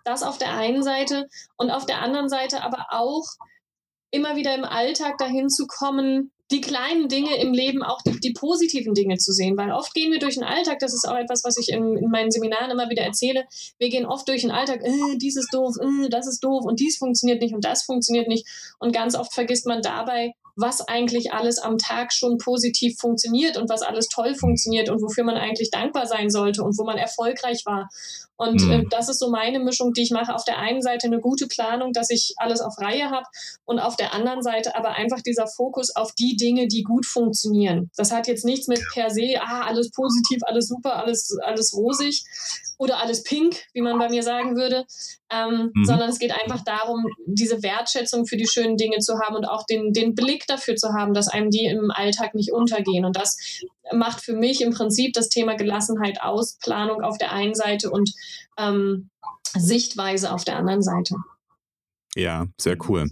Das 0.03 0.21
auf 0.21 0.37
der 0.37 0.53
einen 0.53 0.83
Seite 0.83 1.27
und 1.57 1.71
auf 1.71 1.85
der 1.85 2.01
anderen 2.01 2.29
Seite 2.29 2.61
aber 2.61 2.87
auch 2.91 3.25
immer 4.11 4.35
wieder 4.35 4.53
im 4.55 4.63
Alltag 4.63 5.17
dahin 5.17 5.49
zu 5.49 5.65
kommen, 5.67 6.31
die 6.51 6.61
kleinen 6.61 7.09
Dinge 7.09 7.35
im 7.37 7.53
Leben, 7.53 7.83
auch 7.83 8.01
die, 8.01 8.19
die, 8.19 8.33
positiven 8.33 8.93
Dinge 8.93 9.17
zu 9.17 9.33
sehen. 9.33 9.57
Weil 9.57 9.71
oft 9.71 9.93
gehen 9.93 10.11
wir 10.11 10.19
durch 10.19 10.35
den 10.35 10.43
Alltag, 10.43 10.79
das 10.79 10.93
ist 10.93 11.07
auch 11.07 11.17
etwas, 11.17 11.43
was 11.43 11.57
ich 11.57 11.69
in, 11.69 11.97
in 11.97 12.09
meinen 12.09 12.31
Seminaren 12.31 12.71
immer 12.71 12.89
wieder 12.89 13.03
erzähle. 13.03 13.45
Wir 13.77 13.89
gehen 13.89 14.05
oft 14.05 14.27
durch 14.27 14.41
den 14.41 14.51
Alltag, 14.51 14.81
äh, 14.83 15.17
dies 15.17 15.35
ist 15.35 15.53
doof, 15.53 15.75
äh, 15.81 16.09
das 16.09 16.27
ist 16.27 16.43
doof 16.43 16.63
und 16.63 16.79
dies 16.79 16.97
funktioniert 16.97 17.41
nicht 17.41 17.53
und 17.53 17.65
das 17.65 17.83
funktioniert 17.83 18.27
nicht. 18.27 18.47
Und 18.79 18.93
ganz 18.93 19.15
oft 19.15 19.33
vergisst 19.33 19.65
man 19.65 19.81
dabei, 19.81 20.33
was 20.57 20.81
eigentlich 20.81 21.33
alles 21.33 21.59
am 21.59 21.77
Tag 21.77 22.11
schon 22.11 22.39
positiv 22.39 22.97
funktioniert 22.97 23.57
und 23.57 23.69
was 23.69 23.83
alles 23.83 24.07
toll 24.07 24.33
funktioniert 24.33 24.89
und 24.89 25.01
wofür 25.01 25.23
man 25.23 25.35
eigentlich 25.35 25.69
dankbar 25.69 26.07
sein 26.07 26.29
sollte 26.29 26.63
und 26.63 26.77
wo 26.77 26.83
man 26.83 26.97
erfolgreich 26.97 27.63
war. 27.65 27.89
Und 28.37 28.61
mhm. 28.61 28.71
äh, 28.71 28.83
das 28.89 29.09
ist 29.09 29.19
so 29.19 29.29
meine 29.29 29.59
Mischung, 29.59 29.93
die 29.93 30.03
ich 30.03 30.11
mache. 30.11 30.33
Auf 30.33 30.43
der 30.45 30.59
einen 30.59 30.81
Seite 30.81 31.07
eine 31.07 31.19
gute 31.19 31.47
Planung, 31.47 31.91
dass 31.91 32.09
ich 32.09 32.33
alles 32.37 32.61
auf 32.61 32.77
Reihe 32.77 33.09
habe 33.09 33.25
und 33.65 33.79
auf 33.79 33.95
der 33.95 34.13
anderen 34.13 34.43
Seite 34.43 34.75
aber 34.75 34.91
einfach 34.91 35.21
dieser 35.21 35.47
Fokus 35.47 35.95
auf 35.95 36.11
die 36.13 36.37
Dinge, 36.37 36.67
die 36.67 36.83
gut 36.83 37.05
funktionieren. 37.05 37.89
Das 37.97 38.11
hat 38.11 38.27
jetzt 38.27 38.45
nichts 38.45 38.67
mit 38.67 38.81
per 38.93 39.09
se, 39.09 39.39
ah, 39.41 39.65
alles 39.65 39.91
positiv, 39.91 40.39
alles 40.45 40.67
super, 40.67 40.97
alles, 40.97 41.35
alles 41.43 41.73
rosig 41.75 42.23
oder 42.77 42.99
alles 42.99 43.23
pink, 43.23 43.55
wie 43.73 43.81
man 43.81 43.97
bei 43.97 44.09
mir 44.09 44.21
sagen 44.21 44.55
würde, 44.55 44.85
ähm, 45.31 45.71
mhm. 45.73 45.85
sondern 45.85 46.09
es 46.09 46.19
geht 46.19 46.31
einfach 46.31 46.63
darum, 46.63 47.07
diese 47.25 47.63
Wertschätzung 47.63 48.27
für 48.27 48.37
die 48.37 48.47
schönen 48.47 48.77
Dinge 48.77 48.99
zu 48.99 49.19
haben 49.19 49.35
und 49.35 49.45
auch 49.45 49.65
den, 49.65 49.93
den 49.93 50.13
Blick 50.13 50.45
dafür 50.47 50.75
zu 50.75 50.89
haben, 50.93 51.13
dass 51.13 51.27
einem 51.27 51.49
die 51.49 51.65
im 51.65 51.89
Alltag 51.91 52.35
nicht 52.35 52.51
untergehen. 52.51 53.05
Und 53.05 53.15
das 53.15 53.37
macht 53.93 54.21
für 54.21 54.33
mich 54.33 54.61
im 54.61 54.73
Prinzip 54.73 55.13
das 55.13 55.29
Thema 55.29 55.55
Gelassenheit 55.55 56.21
aus, 56.21 56.57
Planung 56.59 57.01
auf 57.01 57.17
der 57.17 57.31
einen 57.31 57.55
Seite 57.55 57.89
und 57.89 58.11
ähm, 58.57 59.09
Sichtweise 59.55 60.31
auf 60.31 60.43
der 60.43 60.57
anderen 60.57 60.81
Seite. 60.81 61.15
Ja, 62.17 62.47
sehr 62.59 62.77
cool. 62.89 63.07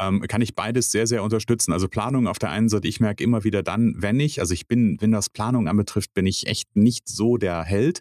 Ähm, 0.00 0.22
kann 0.22 0.40
ich 0.40 0.54
beides 0.54 0.90
sehr, 0.90 1.06
sehr 1.06 1.22
unterstützen. 1.22 1.72
Also 1.72 1.86
Planung 1.86 2.26
auf 2.26 2.38
der 2.38 2.50
einen 2.50 2.70
Seite, 2.70 2.88
ich 2.88 2.98
merke 2.98 3.22
immer 3.22 3.44
wieder 3.44 3.62
dann, 3.62 3.94
wenn 3.98 4.18
ich, 4.20 4.40
also 4.40 4.54
ich 4.54 4.66
bin, 4.66 4.96
wenn 5.00 5.12
das 5.12 5.28
Planung 5.28 5.68
anbetrifft, 5.68 6.14
bin 6.14 6.26
ich 6.26 6.46
echt 6.46 6.74
nicht 6.74 7.08
so 7.08 7.36
der 7.36 7.62
Held. 7.64 8.00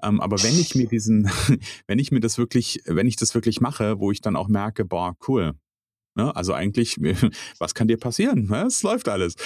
Ähm, 0.00 0.20
aber 0.20 0.40
wenn 0.44 0.58
ich 0.58 0.76
mir 0.76 0.86
diesen, 0.86 1.28
wenn 1.88 1.98
ich 1.98 2.12
mir 2.12 2.20
das 2.20 2.38
wirklich, 2.38 2.80
wenn 2.84 3.08
ich 3.08 3.16
das 3.16 3.34
wirklich 3.34 3.60
mache, 3.60 3.98
wo 3.98 4.12
ich 4.12 4.20
dann 4.20 4.36
auch 4.36 4.46
merke, 4.46 4.84
boah, 4.84 5.16
cool, 5.26 5.54
Ne? 6.18 6.34
Also 6.34 6.52
eigentlich, 6.52 6.98
was 7.58 7.74
kann 7.74 7.88
dir 7.88 7.96
passieren? 7.96 8.48
Ne? 8.50 8.64
Es 8.66 8.82
läuft 8.82 9.08
alles. 9.08 9.36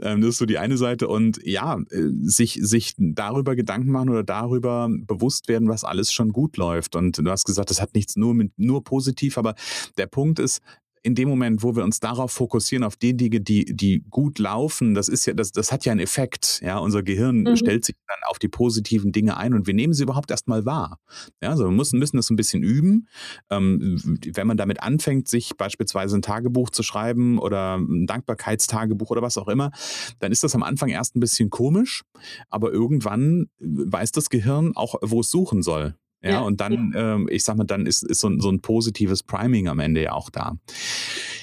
Ähm, 0.00 0.22
das 0.22 0.30
ist 0.30 0.38
so 0.38 0.46
die 0.46 0.58
eine 0.58 0.78
Seite. 0.78 1.06
Und 1.06 1.38
ja, 1.44 1.78
äh, 1.90 2.08
sich, 2.22 2.58
sich 2.60 2.94
darüber 2.96 3.54
Gedanken 3.54 3.92
machen 3.92 4.08
oder 4.08 4.24
darüber 4.24 4.88
bewusst 4.90 5.48
werden, 5.48 5.68
was 5.68 5.84
alles 5.84 6.12
schon 6.12 6.32
gut 6.32 6.56
läuft. 6.56 6.96
Und 6.96 7.18
du 7.18 7.30
hast 7.30 7.44
gesagt, 7.44 7.70
das 7.70 7.80
hat 7.80 7.94
nichts 7.94 8.16
nur 8.16 8.34
mit 8.34 8.52
nur 8.56 8.82
positiv, 8.82 9.36
aber 9.36 9.54
der 9.98 10.06
Punkt 10.06 10.38
ist, 10.38 10.62
in 11.02 11.14
dem 11.14 11.28
Moment, 11.28 11.62
wo 11.62 11.74
wir 11.74 11.82
uns 11.82 11.98
darauf 12.00 12.30
fokussieren, 12.32 12.84
auf 12.84 12.96
die 12.96 13.16
Dinge, 13.16 13.40
die, 13.40 13.64
die 13.64 14.04
gut 14.08 14.38
laufen, 14.38 14.94
das 14.94 15.08
ist 15.08 15.26
ja, 15.26 15.34
das, 15.34 15.50
das 15.50 15.72
hat 15.72 15.84
ja 15.84 15.92
einen 15.92 16.00
Effekt. 16.00 16.60
Ja, 16.62 16.78
unser 16.78 17.02
Gehirn 17.02 17.42
mhm. 17.42 17.56
stellt 17.56 17.84
sich 17.84 17.96
dann 18.06 18.18
auf 18.28 18.38
die 18.38 18.48
positiven 18.48 19.10
Dinge 19.10 19.36
ein 19.36 19.52
und 19.54 19.66
wir 19.66 19.74
nehmen 19.74 19.92
sie 19.94 20.04
überhaupt 20.04 20.30
erstmal 20.30 20.64
wahr. 20.64 20.98
Ja, 21.42 21.50
also 21.50 21.64
wir 21.64 21.70
müssen, 21.70 21.98
müssen 21.98 22.16
das 22.16 22.30
ein 22.30 22.36
bisschen 22.36 22.62
üben. 22.62 23.08
Ähm, 23.50 24.20
wenn 24.34 24.46
man 24.46 24.56
damit 24.56 24.82
anfängt, 24.82 25.28
sich 25.28 25.56
beispielsweise 25.56 26.16
ein 26.16 26.22
Tagebuch 26.22 26.70
zu 26.70 26.82
schreiben 26.82 27.38
oder 27.38 27.76
ein 27.78 28.06
Dankbarkeitstagebuch 28.06 29.10
oder 29.10 29.22
was 29.22 29.38
auch 29.38 29.48
immer, 29.48 29.72
dann 30.20 30.30
ist 30.30 30.44
das 30.44 30.54
am 30.54 30.62
Anfang 30.62 30.88
erst 30.88 31.16
ein 31.16 31.20
bisschen 31.20 31.50
komisch, 31.50 32.02
aber 32.48 32.72
irgendwann 32.72 33.46
weiß 33.58 34.12
das 34.12 34.30
Gehirn 34.30 34.72
auch, 34.76 34.94
wo 35.02 35.20
es 35.20 35.30
suchen 35.30 35.62
soll. 35.62 35.96
Ja, 36.22 36.30
ja, 36.30 36.40
und 36.40 36.60
dann, 36.60 36.92
ja. 36.94 37.14
ähm, 37.14 37.28
ich 37.30 37.42
sag 37.42 37.56
mal, 37.56 37.64
dann 37.64 37.86
ist, 37.86 38.04
ist 38.04 38.20
so, 38.20 38.28
ein, 38.28 38.40
so 38.40 38.48
ein 38.48 38.60
positives 38.60 39.22
Priming 39.22 39.68
am 39.68 39.80
Ende 39.80 40.02
ja 40.02 40.12
auch 40.12 40.30
da. 40.30 40.52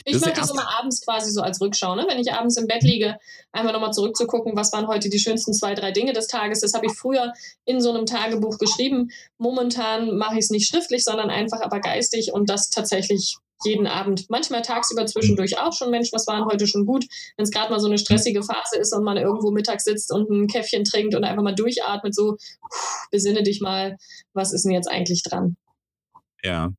Ich 0.05 0.13
das 0.13 0.21
mache 0.21 0.33
das 0.33 0.51
immer 0.51 0.79
abends 0.79 1.01
quasi 1.01 1.31
so 1.31 1.41
als 1.41 1.59
Rückschau, 1.59 1.95
ne? 1.95 2.05
wenn 2.07 2.17
ich 2.17 2.31
abends 2.31 2.57
im 2.57 2.65
Bett 2.65 2.81
liege, 2.83 3.17
einfach 3.51 3.73
nochmal 3.73 3.91
zurückzugucken, 3.91 4.55
was 4.55 4.71
waren 4.71 4.87
heute 4.87 5.09
die 5.09 5.19
schönsten 5.19 5.53
zwei, 5.53 5.75
drei 5.75 5.91
Dinge 5.91 6.13
des 6.13 6.27
Tages. 6.27 6.61
Das 6.61 6.73
habe 6.73 6.85
ich 6.85 6.93
früher 6.93 7.33
in 7.65 7.81
so 7.81 7.93
einem 7.93 8.05
Tagebuch 8.05 8.57
geschrieben. 8.57 9.09
Momentan 9.37 10.17
mache 10.17 10.35
ich 10.35 10.45
es 10.45 10.49
nicht 10.49 10.69
schriftlich, 10.69 11.03
sondern 11.03 11.29
einfach 11.29 11.61
aber 11.61 11.79
geistig 11.81 12.31
und 12.31 12.49
das 12.49 12.69
tatsächlich 12.69 13.37
jeden 13.63 13.88
Abend. 13.88 14.30
Manchmal 14.30 14.62
tagsüber 14.62 15.06
zwischendurch 15.06 15.58
auch 15.60 15.74
schon, 15.74 15.91
Mensch, 15.91 16.12
was 16.12 16.28
war 16.28 16.38
denn 16.38 16.45
heute 16.45 16.67
schon 16.67 16.86
gut? 16.86 17.06
Wenn 17.38 17.43
es 17.43 17.52
gerade 17.52 17.72
mal 17.72 17.80
so 17.80 17.88
eine 17.88 17.98
stressige 17.98 18.43
Phase 18.43 18.78
ist 18.80 18.93
und 18.93 19.04
man 19.04 19.17
irgendwo 19.17 19.52
mittags 19.52 19.84
sitzt 19.84 20.12
und 20.12 20.30
ein 20.30 20.48
Käffchen 20.48 20.84
trinkt 20.84 21.15
und 21.15 21.24
einfach 21.24 21.43
mal 21.43 21.56
durchatmet, 21.56 22.15
so 22.15 22.38
besinne 23.12 23.43
dich 23.43 23.62
mal, 23.62 23.98
was 24.34 24.54
ist 24.54 24.63
denn 24.65 24.72
jetzt 24.72 24.89
eigentlich 24.89 25.24
dran? 25.24 25.58
Ja, 26.43 26.72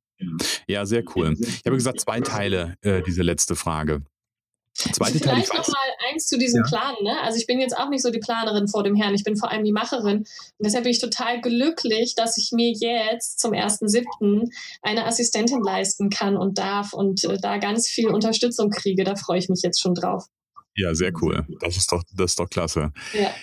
ja, 0.67 0.85
sehr 0.85 1.03
cool. 1.15 1.35
Ich 1.39 1.65
habe 1.65 1.75
gesagt, 1.75 1.99
zwei 1.99 2.21
Teile, 2.21 2.75
äh, 2.81 3.01
diese 3.01 3.23
letzte 3.23 3.55
Frage. 3.55 4.03
Zweite 4.73 5.19
Vielleicht 5.19 5.51
Teil, 5.51 5.59
noch 5.59 5.67
mal 5.67 6.09
eins 6.09 6.27
zu 6.27 6.37
diesem 6.37 6.63
ja. 6.63 6.67
Plan. 6.67 6.95
Ne? 7.03 7.19
Also 7.21 7.37
ich 7.37 7.45
bin 7.45 7.59
jetzt 7.59 7.77
auch 7.77 7.89
nicht 7.89 8.01
so 8.01 8.09
die 8.09 8.19
Planerin 8.19 8.67
vor 8.67 8.83
dem 8.83 8.95
Herrn, 8.95 9.13
ich 9.13 9.23
bin 9.23 9.35
vor 9.35 9.51
allem 9.51 9.63
die 9.63 9.71
Macherin. 9.71 10.19
Und 10.19 10.27
deshalb 10.59 10.83
bin 10.83 10.91
ich 10.91 10.99
total 10.99 11.41
glücklich, 11.41 12.15
dass 12.15 12.37
ich 12.37 12.51
mir 12.53 12.71
jetzt 12.71 13.39
zum 13.39 13.51
1.7. 13.51 14.49
eine 14.81 15.05
Assistentin 15.05 15.61
leisten 15.61 16.09
kann 16.09 16.37
und 16.37 16.57
darf 16.57 16.93
und 16.93 17.23
äh, 17.25 17.37
da 17.37 17.57
ganz 17.57 17.89
viel 17.89 18.07
Unterstützung 18.07 18.69
kriege. 18.69 19.03
Da 19.03 19.15
freue 19.15 19.39
ich 19.39 19.49
mich 19.49 19.61
jetzt 19.61 19.81
schon 19.81 19.93
drauf. 19.93 20.25
Ja, 20.75 20.95
sehr 20.95 21.11
cool. 21.21 21.45
Das 21.59 21.75
ist 21.75 21.91
doch, 21.91 22.03
das 22.13 22.31
ist 22.31 22.39
doch 22.39 22.49
klasse. 22.49 22.91
Ja. 23.13 23.33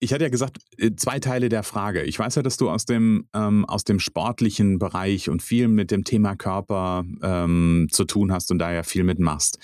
Ich 0.00 0.12
hatte 0.12 0.24
ja 0.24 0.30
gesagt, 0.30 0.58
äh, 0.76 0.92
zwei 0.94 1.18
Teile 1.18 1.48
der 1.48 1.64
Frage. 1.64 2.02
Ich 2.04 2.18
weiß 2.18 2.36
ja, 2.36 2.42
dass 2.42 2.56
du 2.56 2.70
aus 2.70 2.84
dem, 2.84 3.26
ähm, 3.34 3.64
aus 3.64 3.82
dem 3.82 3.98
sportlichen 3.98 4.78
Bereich 4.78 5.28
und 5.28 5.42
viel 5.42 5.66
mit 5.66 5.90
dem 5.90 6.04
Thema 6.04 6.36
Körper 6.36 7.04
ähm, 7.20 7.88
zu 7.90 8.04
tun 8.04 8.32
hast 8.32 8.52
und 8.52 8.60
da 8.60 8.72
ja 8.72 8.84
viel 8.84 9.02
mitmachst. 9.02 9.58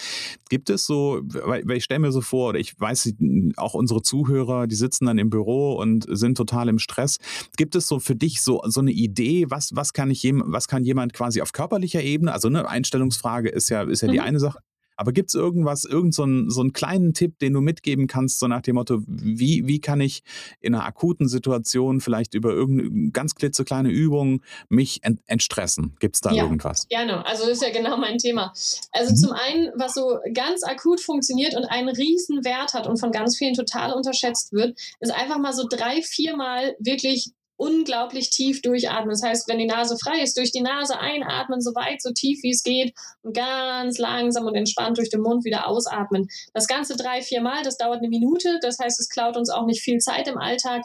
Gibt 0.49 0.71
es 0.71 0.87
so, 0.87 1.21
weil, 1.23 1.71
ich 1.71 1.85
stelle 1.85 2.01
mir 2.01 2.11
so 2.11 2.21
vor, 2.21 2.51
oder 2.51 2.59
ich 2.59 2.79
weiß, 2.79 3.15
auch 3.57 3.75
unsere 3.75 4.03
Zuhörer, 4.03 4.67
die 4.67 4.75
sitzen 4.75 5.07
dann 5.07 5.19
im 5.19 5.31
Büro 5.31 5.75
und 5.75 6.05
sind 6.09 6.37
total 6.37 6.69
im 6.69 6.81
Stress. 6.81 7.19
Gibt 7.57 7.77
es 7.77 7.87
so 7.87 8.01
für 8.01 8.17
dich 8.17 8.43
so, 8.43 8.61
so 8.65 8.81
eine 8.81 8.93
Idee, 8.93 9.47
was, 9.51 9.71
was, 9.77 9.93
kann 9.93 10.11
ich, 10.11 10.25
was 10.25 10.67
kann 10.67 10.85
jemand 10.85 11.13
quasi 11.13 11.43
auf 11.43 11.53
körperlicher 11.53 12.03
Ebene, 12.03 12.33
also 12.33 12.49
eine 12.49 12.69
Einstellungsfrage 12.69 13.51
ist 13.51 13.69
ja, 13.69 13.83
ist 13.83 14.01
ja 14.01 14.09
die 14.09 14.19
mhm. 14.19 14.25
eine 14.25 14.41
Sache, 14.41 14.59
aber 14.97 15.13
gibt 15.13 15.31
es 15.31 15.35
irgendwas, 15.35 15.85
irgendeinen 15.85 16.51
so, 16.51 16.55
so 16.55 16.61
einen 16.61 16.73
kleinen 16.73 17.15
Tipp, 17.15 17.39
den 17.39 17.53
du 17.53 17.61
mitgeben 17.61 18.07
kannst, 18.07 18.39
so 18.39 18.47
nach 18.47 18.63
dem 18.63 18.77
Motto, 18.77 19.01
wie, 19.07 19.67
wie 19.67 19.81
kann 19.81 20.01
ich 20.01 20.23
in 20.61 20.75
einer 20.75 20.85
akuten 20.85 21.29
Situation 21.29 22.01
vielleicht 22.01 22.35
über 22.35 22.51
irgendeine 22.51 23.11
ganz 23.11 23.35
klitzekleine 23.35 23.91
Übung 23.91 24.43
mich 24.69 25.01
ent, 25.03 25.21
entstressen? 25.27 25.97
Gibt 26.01 26.17
es 26.17 26.21
da 26.21 26.33
ja, 26.33 26.45
irgendwas? 26.45 26.89
Gerne, 26.89 27.27
also 27.27 27.45
das 27.45 27.59
ist 27.59 27.63
ja 27.63 27.73
genau 27.73 27.97
mein 27.97 28.19
Thema. 28.19 28.53
Also 28.93 29.13
mhm. 29.13 29.17
zum 29.17 29.33
einen, 29.33 29.73
was 29.77 29.95
so 29.95 30.19
ganz 30.33 30.63
akut 30.63 31.01
funktioniert 31.01 31.57
und 31.57 31.65
einen 31.65 31.89
riesen 31.89 32.45
Wert 32.45 32.75
hat 32.75 32.87
und 32.87 32.99
von 32.99 33.11
ganz 33.13 33.37
vielen 33.37 33.55
total 33.55 33.93
unterschätzt 33.93 34.53
wird, 34.53 34.79
ist 35.01 35.13
einfach 35.13 35.39
mal 35.39 35.53
so 35.53 35.67
drei, 35.69 36.03
viermal 36.03 36.77
wirklich 36.79 37.33
unglaublich 37.57 38.31
tief 38.31 38.63
durchatmen. 38.63 39.11
Das 39.11 39.23
heißt, 39.23 39.49
wenn 39.49 39.59
die 39.59 39.67
Nase 39.67 39.97
frei 40.03 40.21
ist, 40.23 40.37
durch 40.37 40.51
die 40.51 40.61
Nase 40.61 40.99
einatmen, 40.99 41.61
so 41.61 41.75
weit, 41.75 42.03
so 42.03 42.11
tief 42.13 42.43
wie 42.43 42.51
es 42.51 42.63
geht 42.63 42.95
und 43.23 43.35
ganz 43.35 43.99
langsam 43.99 44.47
und 44.47 44.55
entspannt 44.55 44.99
durch 44.99 45.11
den 45.11 45.21
Mund 45.21 45.45
wieder 45.45 45.69
ausatmen. 45.69 46.29
Das 46.53 46.67
Ganze 46.67 46.97
drei, 46.97 47.23
vier 47.23 47.41
Mal, 47.41 47.63
das 47.63 47.77
dauert 47.77 47.99
eine 47.99 48.09
Minute. 48.09 48.59
Das 48.63 48.79
heißt, 48.79 48.99
es 48.99 49.09
klaut 49.09 49.37
uns 49.37 49.51
auch 49.51 49.67
nicht 49.67 49.83
viel 49.83 49.99
Zeit 49.99 50.27
im 50.29 50.39
Alltag 50.39 50.83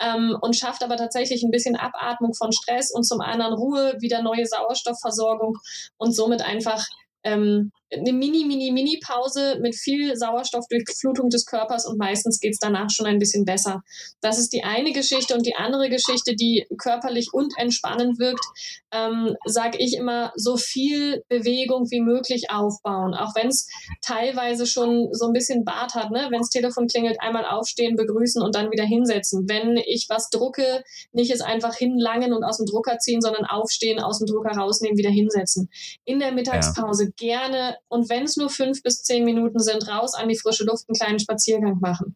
ähm, 0.00 0.36
und 0.40 0.56
schafft 0.56 0.82
aber 0.82 0.96
tatsächlich 0.96 1.42
ein 1.42 1.50
bisschen 1.50 1.76
Abatmung 1.76 2.34
von 2.34 2.52
Stress 2.52 2.92
und 2.92 3.04
zum 3.04 3.20
anderen 3.20 3.54
Ruhe, 3.54 3.96
wieder 4.00 4.22
neue 4.22 4.46
Sauerstoffversorgung 4.46 5.58
und 5.96 6.14
somit 6.14 6.42
einfach 6.42 6.84
ähm, 7.24 7.72
eine 7.94 8.12
mini, 8.12 8.44
mini, 8.44 8.70
mini 8.72 9.00
Pause 9.04 9.58
mit 9.60 9.74
viel 9.74 10.16
Sauerstoffdurchflutung 10.16 11.28
des 11.28 11.46
Körpers 11.46 11.86
und 11.86 11.98
meistens 11.98 12.40
geht 12.40 12.52
es 12.52 12.58
danach 12.58 12.90
schon 12.90 13.06
ein 13.06 13.18
bisschen 13.18 13.44
besser. 13.44 13.82
Das 14.20 14.38
ist 14.38 14.52
die 14.52 14.64
eine 14.64 14.92
Geschichte 14.92 15.34
und 15.34 15.46
die 15.46 15.54
andere 15.54 15.88
Geschichte, 15.88 16.34
die 16.34 16.66
körperlich 16.78 17.28
und 17.32 17.52
entspannend 17.58 18.18
wirkt, 18.18 18.44
ähm, 18.92 19.36
sage 19.44 19.78
ich 19.78 19.96
immer, 19.96 20.32
so 20.36 20.56
viel 20.56 21.22
Bewegung 21.28 21.90
wie 21.90 22.00
möglich 22.00 22.50
aufbauen, 22.50 23.14
auch 23.14 23.34
wenn 23.34 23.48
es 23.48 23.68
teilweise 24.00 24.66
schon 24.66 25.08
so 25.12 25.26
ein 25.26 25.32
bisschen 25.32 25.64
Bart 25.64 25.94
hat, 25.94 26.10
ne? 26.10 26.28
wenn 26.30 26.40
das 26.40 26.50
Telefon 26.50 26.86
klingelt, 26.86 27.20
einmal 27.20 27.44
aufstehen, 27.44 27.96
begrüßen 27.96 28.42
und 28.42 28.54
dann 28.54 28.70
wieder 28.70 28.84
hinsetzen. 28.84 29.48
Wenn 29.48 29.76
ich 29.76 30.06
was 30.08 30.30
drucke, 30.30 30.82
nicht 31.12 31.30
es 31.30 31.40
einfach 31.40 31.74
hinlangen 31.74 32.32
und 32.32 32.44
aus 32.44 32.58
dem 32.58 32.66
Drucker 32.66 32.98
ziehen, 32.98 33.20
sondern 33.20 33.44
aufstehen, 33.44 34.00
aus 34.00 34.18
dem 34.18 34.26
Drucker 34.26 34.56
rausnehmen, 34.56 34.98
wieder 34.98 35.10
hinsetzen. 35.10 35.68
In 36.04 36.18
der 36.18 36.32
Mittagspause 36.32 37.04
ja. 37.04 37.10
gerne 37.16 37.76
und 37.88 38.08
wenn 38.08 38.24
es 38.24 38.36
nur 38.36 38.48
fünf 38.48 38.82
bis 38.82 39.02
zehn 39.02 39.24
Minuten 39.24 39.58
sind, 39.58 39.86
raus 39.88 40.14
an 40.14 40.28
die 40.28 40.38
frische 40.38 40.64
Luft, 40.64 40.88
einen 40.88 40.96
kleinen 40.96 41.18
Spaziergang 41.18 41.78
machen. 41.80 42.14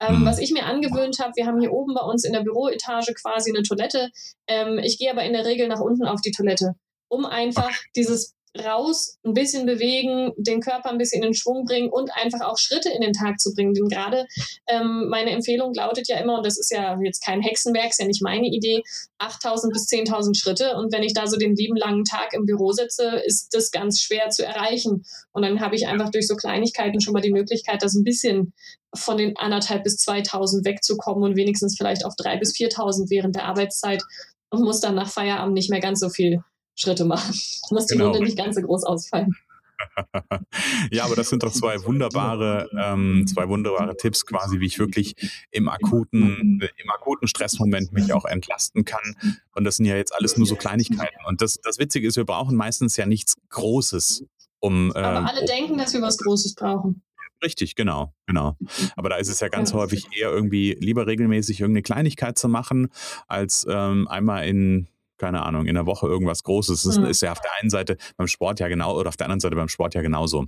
Ähm, 0.00 0.20
mhm. 0.20 0.26
Was 0.26 0.38
ich 0.38 0.52
mir 0.52 0.66
angewöhnt 0.66 1.18
habe, 1.18 1.32
wir 1.36 1.46
haben 1.46 1.60
hier 1.60 1.72
oben 1.72 1.94
bei 1.94 2.02
uns 2.02 2.24
in 2.24 2.32
der 2.32 2.42
Büroetage 2.42 3.14
quasi 3.14 3.50
eine 3.50 3.62
Toilette. 3.62 4.10
Ähm, 4.46 4.78
ich 4.78 4.98
gehe 4.98 5.10
aber 5.10 5.24
in 5.24 5.32
der 5.32 5.46
Regel 5.46 5.68
nach 5.68 5.80
unten 5.80 6.04
auf 6.04 6.20
die 6.20 6.32
Toilette, 6.32 6.74
um 7.08 7.24
einfach 7.24 7.72
dieses 7.96 8.33
raus, 8.56 9.18
ein 9.24 9.34
bisschen 9.34 9.66
bewegen, 9.66 10.32
den 10.36 10.60
Körper 10.60 10.90
ein 10.90 10.98
bisschen 10.98 11.22
in 11.22 11.34
Schwung 11.34 11.64
bringen 11.64 11.90
und 11.90 12.10
einfach 12.14 12.42
auch 12.42 12.58
Schritte 12.58 12.88
in 12.88 13.00
den 13.00 13.12
Tag 13.12 13.40
zu 13.40 13.52
bringen. 13.52 13.74
Denn 13.74 13.88
gerade 13.88 14.26
ähm, 14.68 15.08
meine 15.08 15.30
Empfehlung 15.30 15.74
lautet 15.74 16.08
ja 16.08 16.18
immer, 16.18 16.36
und 16.36 16.46
das 16.46 16.58
ist 16.58 16.70
ja 16.70 16.96
jetzt 17.02 17.24
kein 17.24 17.42
Hexenwerk, 17.42 17.90
ist 17.90 18.00
ja 18.00 18.06
nicht 18.06 18.22
meine 18.22 18.46
Idee, 18.46 18.82
8000 19.18 19.72
bis 19.72 19.88
10.000 19.88 20.38
Schritte. 20.38 20.76
Und 20.76 20.92
wenn 20.92 21.02
ich 21.02 21.14
da 21.14 21.26
so 21.26 21.36
den 21.36 21.56
lieben 21.56 21.76
langen 21.76 22.04
Tag 22.04 22.32
im 22.32 22.46
Büro 22.46 22.72
sitze, 22.72 23.20
ist 23.24 23.48
das 23.52 23.70
ganz 23.72 24.00
schwer 24.00 24.30
zu 24.30 24.44
erreichen. 24.44 25.04
Und 25.32 25.42
dann 25.42 25.60
habe 25.60 25.74
ich 25.74 25.88
einfach 25.88 26.10
durch 26.10 26.28
so 26.28 26.36
Kleinigkeiten 26.36 27.00
schon 27.00 27.12
mal 27.12 27.22
die 27.22 27.32
Möglichkeit, 27.32 27.82
das 27.82 27.94
ein 27.94 28.04
bisschen 28.04 28.52
von 28.94 29.16
den 29.16 29.36
anderthalb 29.36 29.82
bis 29.82 29.96
2000 29.96 30.64
wegzukommen 30.64 31.24
und 31.24 31.36
wenigstens 31.36 31.76
vielleicht 31.76 32.04
auf 32.04 32.14
drei 32.16 32.36
bis 32.36 32.56
4000 32.56 33.10
während 33.10 33.34
der 33.34 33.46
Arbeitszeit 33.46 34.02
und 34.50 34.62
muss 34.62 34.80
dann 34.80 34.94
nach 34.94 35.10
Feierabend 35.10 35.54
nicht 35.54 35.70
mehr 35.70 35.80
ganz 35.80 35.98
so 35.98 36.08
viel 36.08 36.40
Schritte 36.74 37.04
machen. 37.04 37.34
Muss 37.70 37.86
die 37.86 37.94
genau. 37.94 38.10
Runde 38.10 38.24
nicht 38.24 38.36
ganz 38.36 38.56
so 38.56 38.62
groß 38.62 38.84
ausfallen. 38.84 39.34
ja, 40.90 41.04
aber 41.04 41.16
das 41.16 41.28
sind 41.28 41.42
doch 41.42 41.52
zwei 41.52 41.82
wunderbare, 41.84 42.68
ähm, 42.78 43.26
zwei 43.26 43.48
wunderbare 43.48 43.96
Tipps 43.96 44.24
quasi, 44.26 44.60
wie 44.60 44.66
ich 44.66 44.78
wirklich 44.78 45.14
im 45.50 45.68
akuten, 45.68 46.60
im 46.60 46.90
akuten 46.90 47.28
Stressmoment 47.28 47.92
mich 47.92 48.12
auch 48.12 48.24
entlasten 48.24 48.84
kann. 48.84 49.16
Und 49.54 49.64
das 49.64 49.76
sind 49.76 49.86
ja 49.86 49.96
jetzt 49.96 50.14
alles 50.14 50.36
nur 50.36 50.46
so 50.46 50.56
Kleinigkeiten. 50.56 51.24
Und 51.26 51.40
das, 51.40 51.58
das 51.62 51.78
Witzige 51.78 52.06
ist, 52.08 52.16
wir 52.16 52.24
brauchen 52.24 52.56
meistens 52.56 52.96
ja 52.96 53.06
nichts 53.06 53.36
Großes, 53.50 54.24
um. 54.60 54.92
Äh, 54.94 54.98
aber 54.98 55.28
alle 55.28 55.44
denken, 55.44 55.76
dass 55.76 55.92
wir 55.92 56.02
was 56.02 56.18
Großes 56.18 56.54
brauchen. 56.54 57.02
Richtig, 57.42 57.74
genau, 57.74 58.14
genau. 58.26 58.56
Aber 58.96 59.10
da 59.10 59.16
ist 59.16 59.28
es 59.28 59.40
ja 59.40 59.48
ganz 59.48 59.72
ja. 59.72 59.76
häufig 59.76 60.06
eher 60.18 60.30
irgendwie 60.30 60.78
lieber 60.80 61.06
regelmäßig 61.06 61.60
irgendeine 61.60 61.82
Kleinigkeit 61.82 62.38
zu 62.38 62.48
machen, 62.48 62.88
als 63.26 63.66
ähm, 63.68 64.08
einmal 64.08 64.48
in 64.48 64.88
keine 65.18 65.42
Ahnung, 65.42 65.66
in 65.66 65.74
der 65.74 65.86
Woche 65.86 66.06
irgendwas 66.06 66.42
Großes. 66.42 66.82
Das 66.82 66.98
mhm. 66.98 67.06
ist 67.06 67.22
ja 67.22 67.32
auf 67.32 67.40
der 67.40 67.50
einen 67.60 67.70
Seite 67.70 67.96
beim 68.16 68.26
Sport 68.26 68.60
ja 68.60 68.68
genau 68.68 68.98
oder 68.98 69.08
auf 69.08 69.16
der 69.16 69.26
anderen 69.26 69.40
Seite 69.40 69.56
beim 69.56 69.68
Sport 69.68 69.94
ja 69.94 70.02
genauso. 70.02 70.46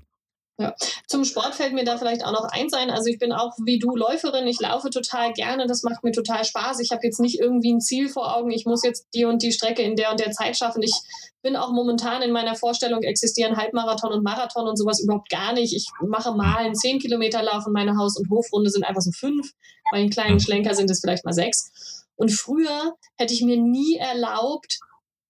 Ja. 0.59 0.75
Zum 1.07 1.25
Sport 1.25 1.55
fällt 1.55 1.75
mir 1.75 1.85
da 1.85 1.99
vielleicht 1.99 2.25
auch 2.25 2.33
noch 2.33 2.49
eins 2.51 2.73
ein. 2.73 2.91
Also 2.91 3.11
ich 3.11 3.19
bin 3.19 3.31
auch 3.33 3.53
wie 3.67 3.79
du 3.79 3.95
Läuferin. 3.95 4.47
Ich 4.47 4.59
laufe 4.59 4.89
total 4.89 5.35
gerne. 5.35 5.67
Das 5.67 5.83
macht 5.83 6.03
mir 6.03 6.13
total 6.13 6.45
Spaß. 6.47 6.81
Ich 6.81 6.93
habe 6.93 7.03
jetzt 7.05 7.21
nicht 7.21 7.39
irgendwie 7.39 7.75
ein 7.75 7.81
Ziel 7.81 8.09
vor 8.09 8.35
Augen. 8.35 8.51
Ich 8.51 8.65
muss 8.65 8.83
jetzt 8.83 9.07
die 9.13 9.27
und 9.27 9.43
die 9.43 9.53
Strecke 9.53 9.83
in 9.83 9.97
der 9.97 10.11
und 10.11 10.21
der 10.21 10.31
Zeit 10.31 10.57
schaffen. 10.57 10.83
Ich 10.83 10.95
bin 11.43 11.57
auch 11.57 11.73
momentan 11.73 12.23
in 12.23 12.33
meiner 12.33 12.55
Vorstellung 12.55 13.03
existieren 13.03 13.59
Halbmarathon 13.59 14.13
und 14.13 14.25
Marathon 14.25 14.67
und 14.67 14.77
sowas 14.77 15.01
überhaupt 15.01 15.29
gar 15.29 15.53
nicht. 15.53 15.77
Ich 15.77 15.89
mache 16.01 16.33
mal 16.33 16.57
einen 16.57 16.75
10 16.75 17.01
Kilometer 17.01 17.43
Lauf 17.43 17.67
und 17.67 17.75
meine 17.75 17.99
Haus- 17.99 18.17
und 18.17 18.31
Hofrunde 18.31 18.71
sind 18.71 18.85
einfach 18.85 19.03
so 19.03 19.13
fünf. 19.13 19.53
Bei 19.93 19.99
den 19.99 20.11
kleinen 20.11 20.41
Schlenker 20.41 20.75
sind 20.75 20.91
es 20.91 21.01
vielleicht 21.01 21.25
mal 21.27 21.35
sechs. 21.35 21.96
Und 22.17 22.31
früher 22.31 22.95
hätte 23.17 23.35
ich 23.35 23.43
mir 23.43 23.57
nie 23.57 23.97
erlaubt, 23.97 24.79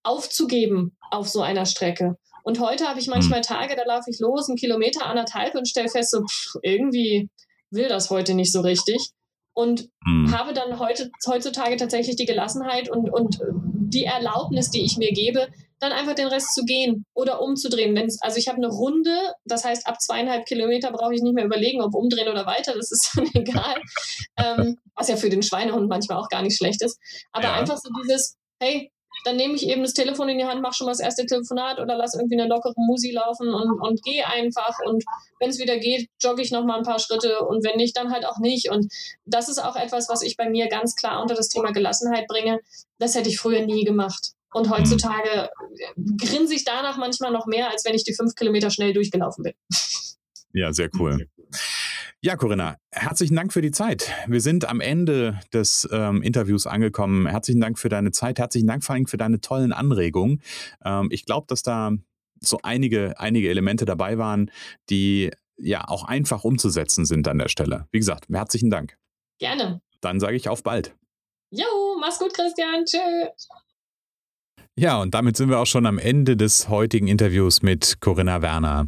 aufzugeben 0.03 0.97
auf 1.11 1.29
so 1.29 1.43
einer 1.43 1.67
Strecke. 1.67 2.17
Und 2.45 2.61
heute 2.61 2.89
habe 2.89 3.01
ich 3.01 3.09
manchmal 3.09 3.41
hm. 3.41 3.47
Tage, 3.47 3.75
da 3.75 3.85
laufe 3.85 4.09
ich 4.09 4.21
los, 4.21 4.49
einen 4.49 4.57
Kilometer, 4.57 5.07
anderthalb 5.07 5.57
und 5.57 5.69
stelle 5.69 5.89
fest, 5.89 6.13
so 6.13 6.25
pff, 6.25 6.55
irgendwie 6.63 7.29
will 7.71 7.89
das 7.89 8.11
heute 8.11 8.35
nicht 8.35 8.53
so 8.53 8.61
richtig. 8.61 9.11
Und 9.53 9.89
hm. 10.05 10.33
habe 10.33 10.55
dann 10.55 10.79
heute, 10.79 11.11
heutzutage 11.27 11.77
tatsächlich 11.77 12.15
die 12.15 12.27
Gelassenheit 12.27 12.89
und, 12.89 13.11
und 13.11 13.41
die 13.53 14.05
Erlaubnis, 14.05 14.71
die 14.71 14.85
ich 14.85 14.97
mir 14.97 15.13
gebe, 15.13 15.49
dann 15.79 15.93
einfach 15.93 16.15
den 16.15 16.29
Rest 16.29 16.55
zu 16.55 16.65
gehen 16.65 17.05
oder 17.15 17.41
umzudrehen. 17.43 17.95
Wenn's, 17.95 18.21
also 18.23 18.39
ich 18.39 18.49
habe 18.49 18.57
eine 18.57 18.69
Runde, 18.69 19.15
das 19.45 19.65
heißt, 19.65 19.87
ab 19.87 20.01
zweieinhalb 20.01 20.47
Kilometer 20.47 20.91
brauche 20.91 21.15
ich 21.15 21.23
nicht 21.23 21.35
mehr 21.35 21.45
überlegen, 21.45 21.83
ob 21.83 21.95
umdrehen 21.95 22.29
oder 22.29 22.47
weiter, 22.47 22.75
das 22.75 22.91
ist 22.91 23.13
dann 23.17 23.27
egal. 23.35 23.81
ähm, 24.39 24.79
was 24.95 25.09
ja 25.09 25.17
für 25.17 25.31
den 25.31 25.43
Schweinehund 25.43 25.89
manchmal 25.89 26.19
auch 26.19 26.29
gar 26.29 26.43
nicht 26.43 26.57
schlecht 26.57 26.83
ist. 26.83 26.99
Aber 27.33 27.49
ja. 27.49 27.55
einfach 27.55 27.77
so 27.77 27.91
dieses, 28.03 28.37
hey, 28.59 28.91
dann 29.25 29.37
nehme 29.37 29.55
ich 29.55 29.69
eben 29.69 29.83
das 29.83 29.93
Telefon 29.93 30.29
in 30.29 30.39
die 30.39 30.45
Hand, 30.45 30.63
mache 30.63 30.75
schon 30.75 30.85
mal 30.85 30.93
das 30.93 31.01
erste 31.01 31.27
Telefonat 31.27 31.81
oder 31.81 31.97
lass 31.97 32.15
irgendwie 32.15 32.39
eine 32.39 32.49
lockere 32.49 32.75
Musi 32.77 33.11
laufen 33.11 33.49
und, 33.49 33.81
und 33.81 34.03
gehe 34.05 34.27
einfach. 34.27 34.79
Und 34.87 35.05
wenn 35.41 35.51
es 35.51 35.59
wieder 35.59 35.79
geht, 35.79 36.09
jogge 36.21 36.43
ich 36.43 36.53
noch 36.53 36.65
mal 36.65 36.77
ein 36.77 36.85
paar 36.85 37.01
Schritte 37.01 37.41
und 37.41 37.65
wenn 37.65 37.77
nicht, 37.77 37.97
dann 37.97 38.13
halt 38.13 38.25
auch 38.25 38.39
nicht. 38.39 38.71
Und 38.71 38.93
das 39.25 39.49
ist 39.49 39.59
auch 39.59 39.75
etwas, 39.75 40.09
was 40.09 40.23
ich 40.23 40.37
bei 40.37 40.49
mir 40.49 40.69
ganz 40.69 40.95
klar 40.95 41.21
unter 41.21 41.35
das 41.35 41.49
Thema 41.49 41.73
Gelassenheit 41.73 42.29
bringe. 42.29 42.61
Das 42.99 43.17
hätte 43.17 43.29
ich 43.29 43.41
früher 43.41 43.67
nie 43.67 43.85
gemacht. 43.85 44.36
Und 44.57 44.71
heutzutage 44.71 45.51
grinse 46.19 46.55
ich 46.55 46.65
danach 46.65 46.97
manchmal 46.97 47.31
noch 47.31 47.45
mehr, 47.45 47.71
als 47.71 47.85
wenn 47.85 47.95
ich 47.95 48.05
die 48.05 48.15
fünf 48.15 48.35
Kilometer 48.35 48.71
schnell 48.71 48.95
durchgelaufen 48.95 49.45
bin. 49.45 49.53
Ja, 50.55 50.73
sehr 50.73 50.89
cool. 50.99 51.29
Ja, 52.23 52.37
Corinna, 52.37 52.79
herzlichen 52.91 53.37
Dank 53.37 53.53
für 53.53 53.61
die 53.61 53.71
Zeit. 53.71 54.11
Wir 54.27 54.41
sind 54.41 54.67
am 54.67 54.81
Ende 54.81 55.39
des 55.53 55.87
ähm, 55.93 56.23
Interviews 56.23 56.67
angekommen. 56.67 57.27
Herzlichen 57.27 57.61
Dank 57.61 57.79
für 57.79 57.91
deine 57.91 58.13
Zeit. 58.13 58.39
Herzlichen 58.39 58.67
Dank 58.67 58.83
vor 58.83 58.95
allem 58.95 59.07
für 59.07 59.19
deine 59.19 59.43
tollen 59.43 59.75
Anregungen. 59.75 60.41
Ähm, 60.83 61.09
ich 61.11 61.27
glaube, 61.27 61.45
dass 61.49 61.61
da 61.61 61.93
so 62.41 62.59
einige, 62.63 63.21
einige 63.21 63.51
Elemente 63.51 63.85
dabei 63.85 64.17
waren, 64.17 64.51
die 64.89 65.33
ja 65.59 65.87
auch 65.87 66.05
einfach 66.05 66.45
umzusetzen 66.45 67.05
sind 67.05 67.29
an 67.29 67.37
der 67.37 67.51
Stelle. 67.51 67.89
Wie 67.93 67.99
gesagt, 67.99 68.31
herzlichen 68.33 68.71
Dank. 68.71 68.97
Gerne. 69.39 69.83
Dann 70.01 70.19
sage 70.19 70.37
ich 70.37 70.49
auf 70.49 70.63
bald. 70.63 70.97
Jo, 71.51 71.67
mach's 72.01 72.19
gut, 72.19 72.33
Christian. 72.33 72.87
Tschüss. 72.87 73.49
Ja, 74.79 75.01
und 75.01 75.15
damit 75.15 75.39
sind 75.39 75.49
wir 75.49 75.59
auch 75.59 75.67
schon 75.67 75.87
am 75.87 75.99
Ende 75.99 76.37
des 76.37 76.69
heutigen 76.69 77.09
Interviews 77.09 77.63
mit 77.63 78.03
Corinna 78.03 78.43
Werner. 78.43 78.87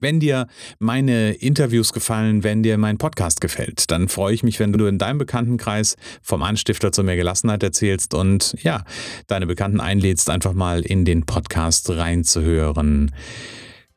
Wenn 0.00 0.18
dir 0.18 0.46
meine 0.78 1.32
Interviews 1.32 1.92
gefallen, 1.92 2.42
wenn 2.42 2.62
dir 2.62 2.78
mein 2.78 2.98
Podcast 2.98 3.40
gefällt, 3.40 3.90
dann 3.90 4.08
freue 4.08 4.34
ich 4.34 4.42
mich, 4.42 4.58
wenn 4.58 4.72
du 4.72 4.86
in 4.86 4.98
deinem 4.98 5.18
Bekanntenkreis 5.18 5.96
vom 6.22 6.42
Anstifter 6.42 6.90
zu 6.90 7.04
mehr 7.04 7.16
Gelassenheit 7.16 7.62
erzählst 7.62 8.14
und 8.14 8.56
ja, 8.62 8.84
deine 9.26 9.46
Bekannten 9.46 9.80
einlädst, 9.80 10.30
einfach 10.30 10.54
mal 10.54 10.80
in 10.80 11.04
den 11.04 11.26
Podcast 11.26 11.90
reinzuhören. 11.90 13.12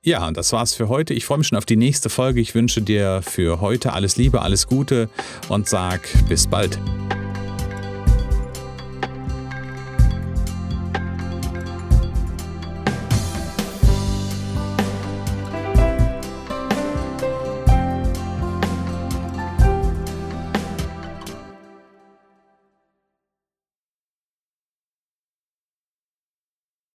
Ja, 0.05 0.27
und 0.27 0.35
das 0.35 0.51
war's 0.51 0.73
für 0.73 0.89
heute. 0.89 1.13
Ich 1.13 1.25
freue 1.25 1.37
mich 1.37 1.47
schon 1.47 1.57
auf 1.57 1.65
die 1.65 1.77
nächste 1.77 2.09
Folge. 2.09 2.41
Ich 2.41 2.53
wünsche 2.53 2.81
dir 2.81 3.21
für 3.21 3.61
heute 3.61 3.93
alles 3.93 4.17
Liebe, 4.17 4.41
alles 4.41 4.67
Gute 4.67 5.09
und 5.47 5.69
sag 5.69 6.01
bis 6.27 6.47
bald. 6.47 6.77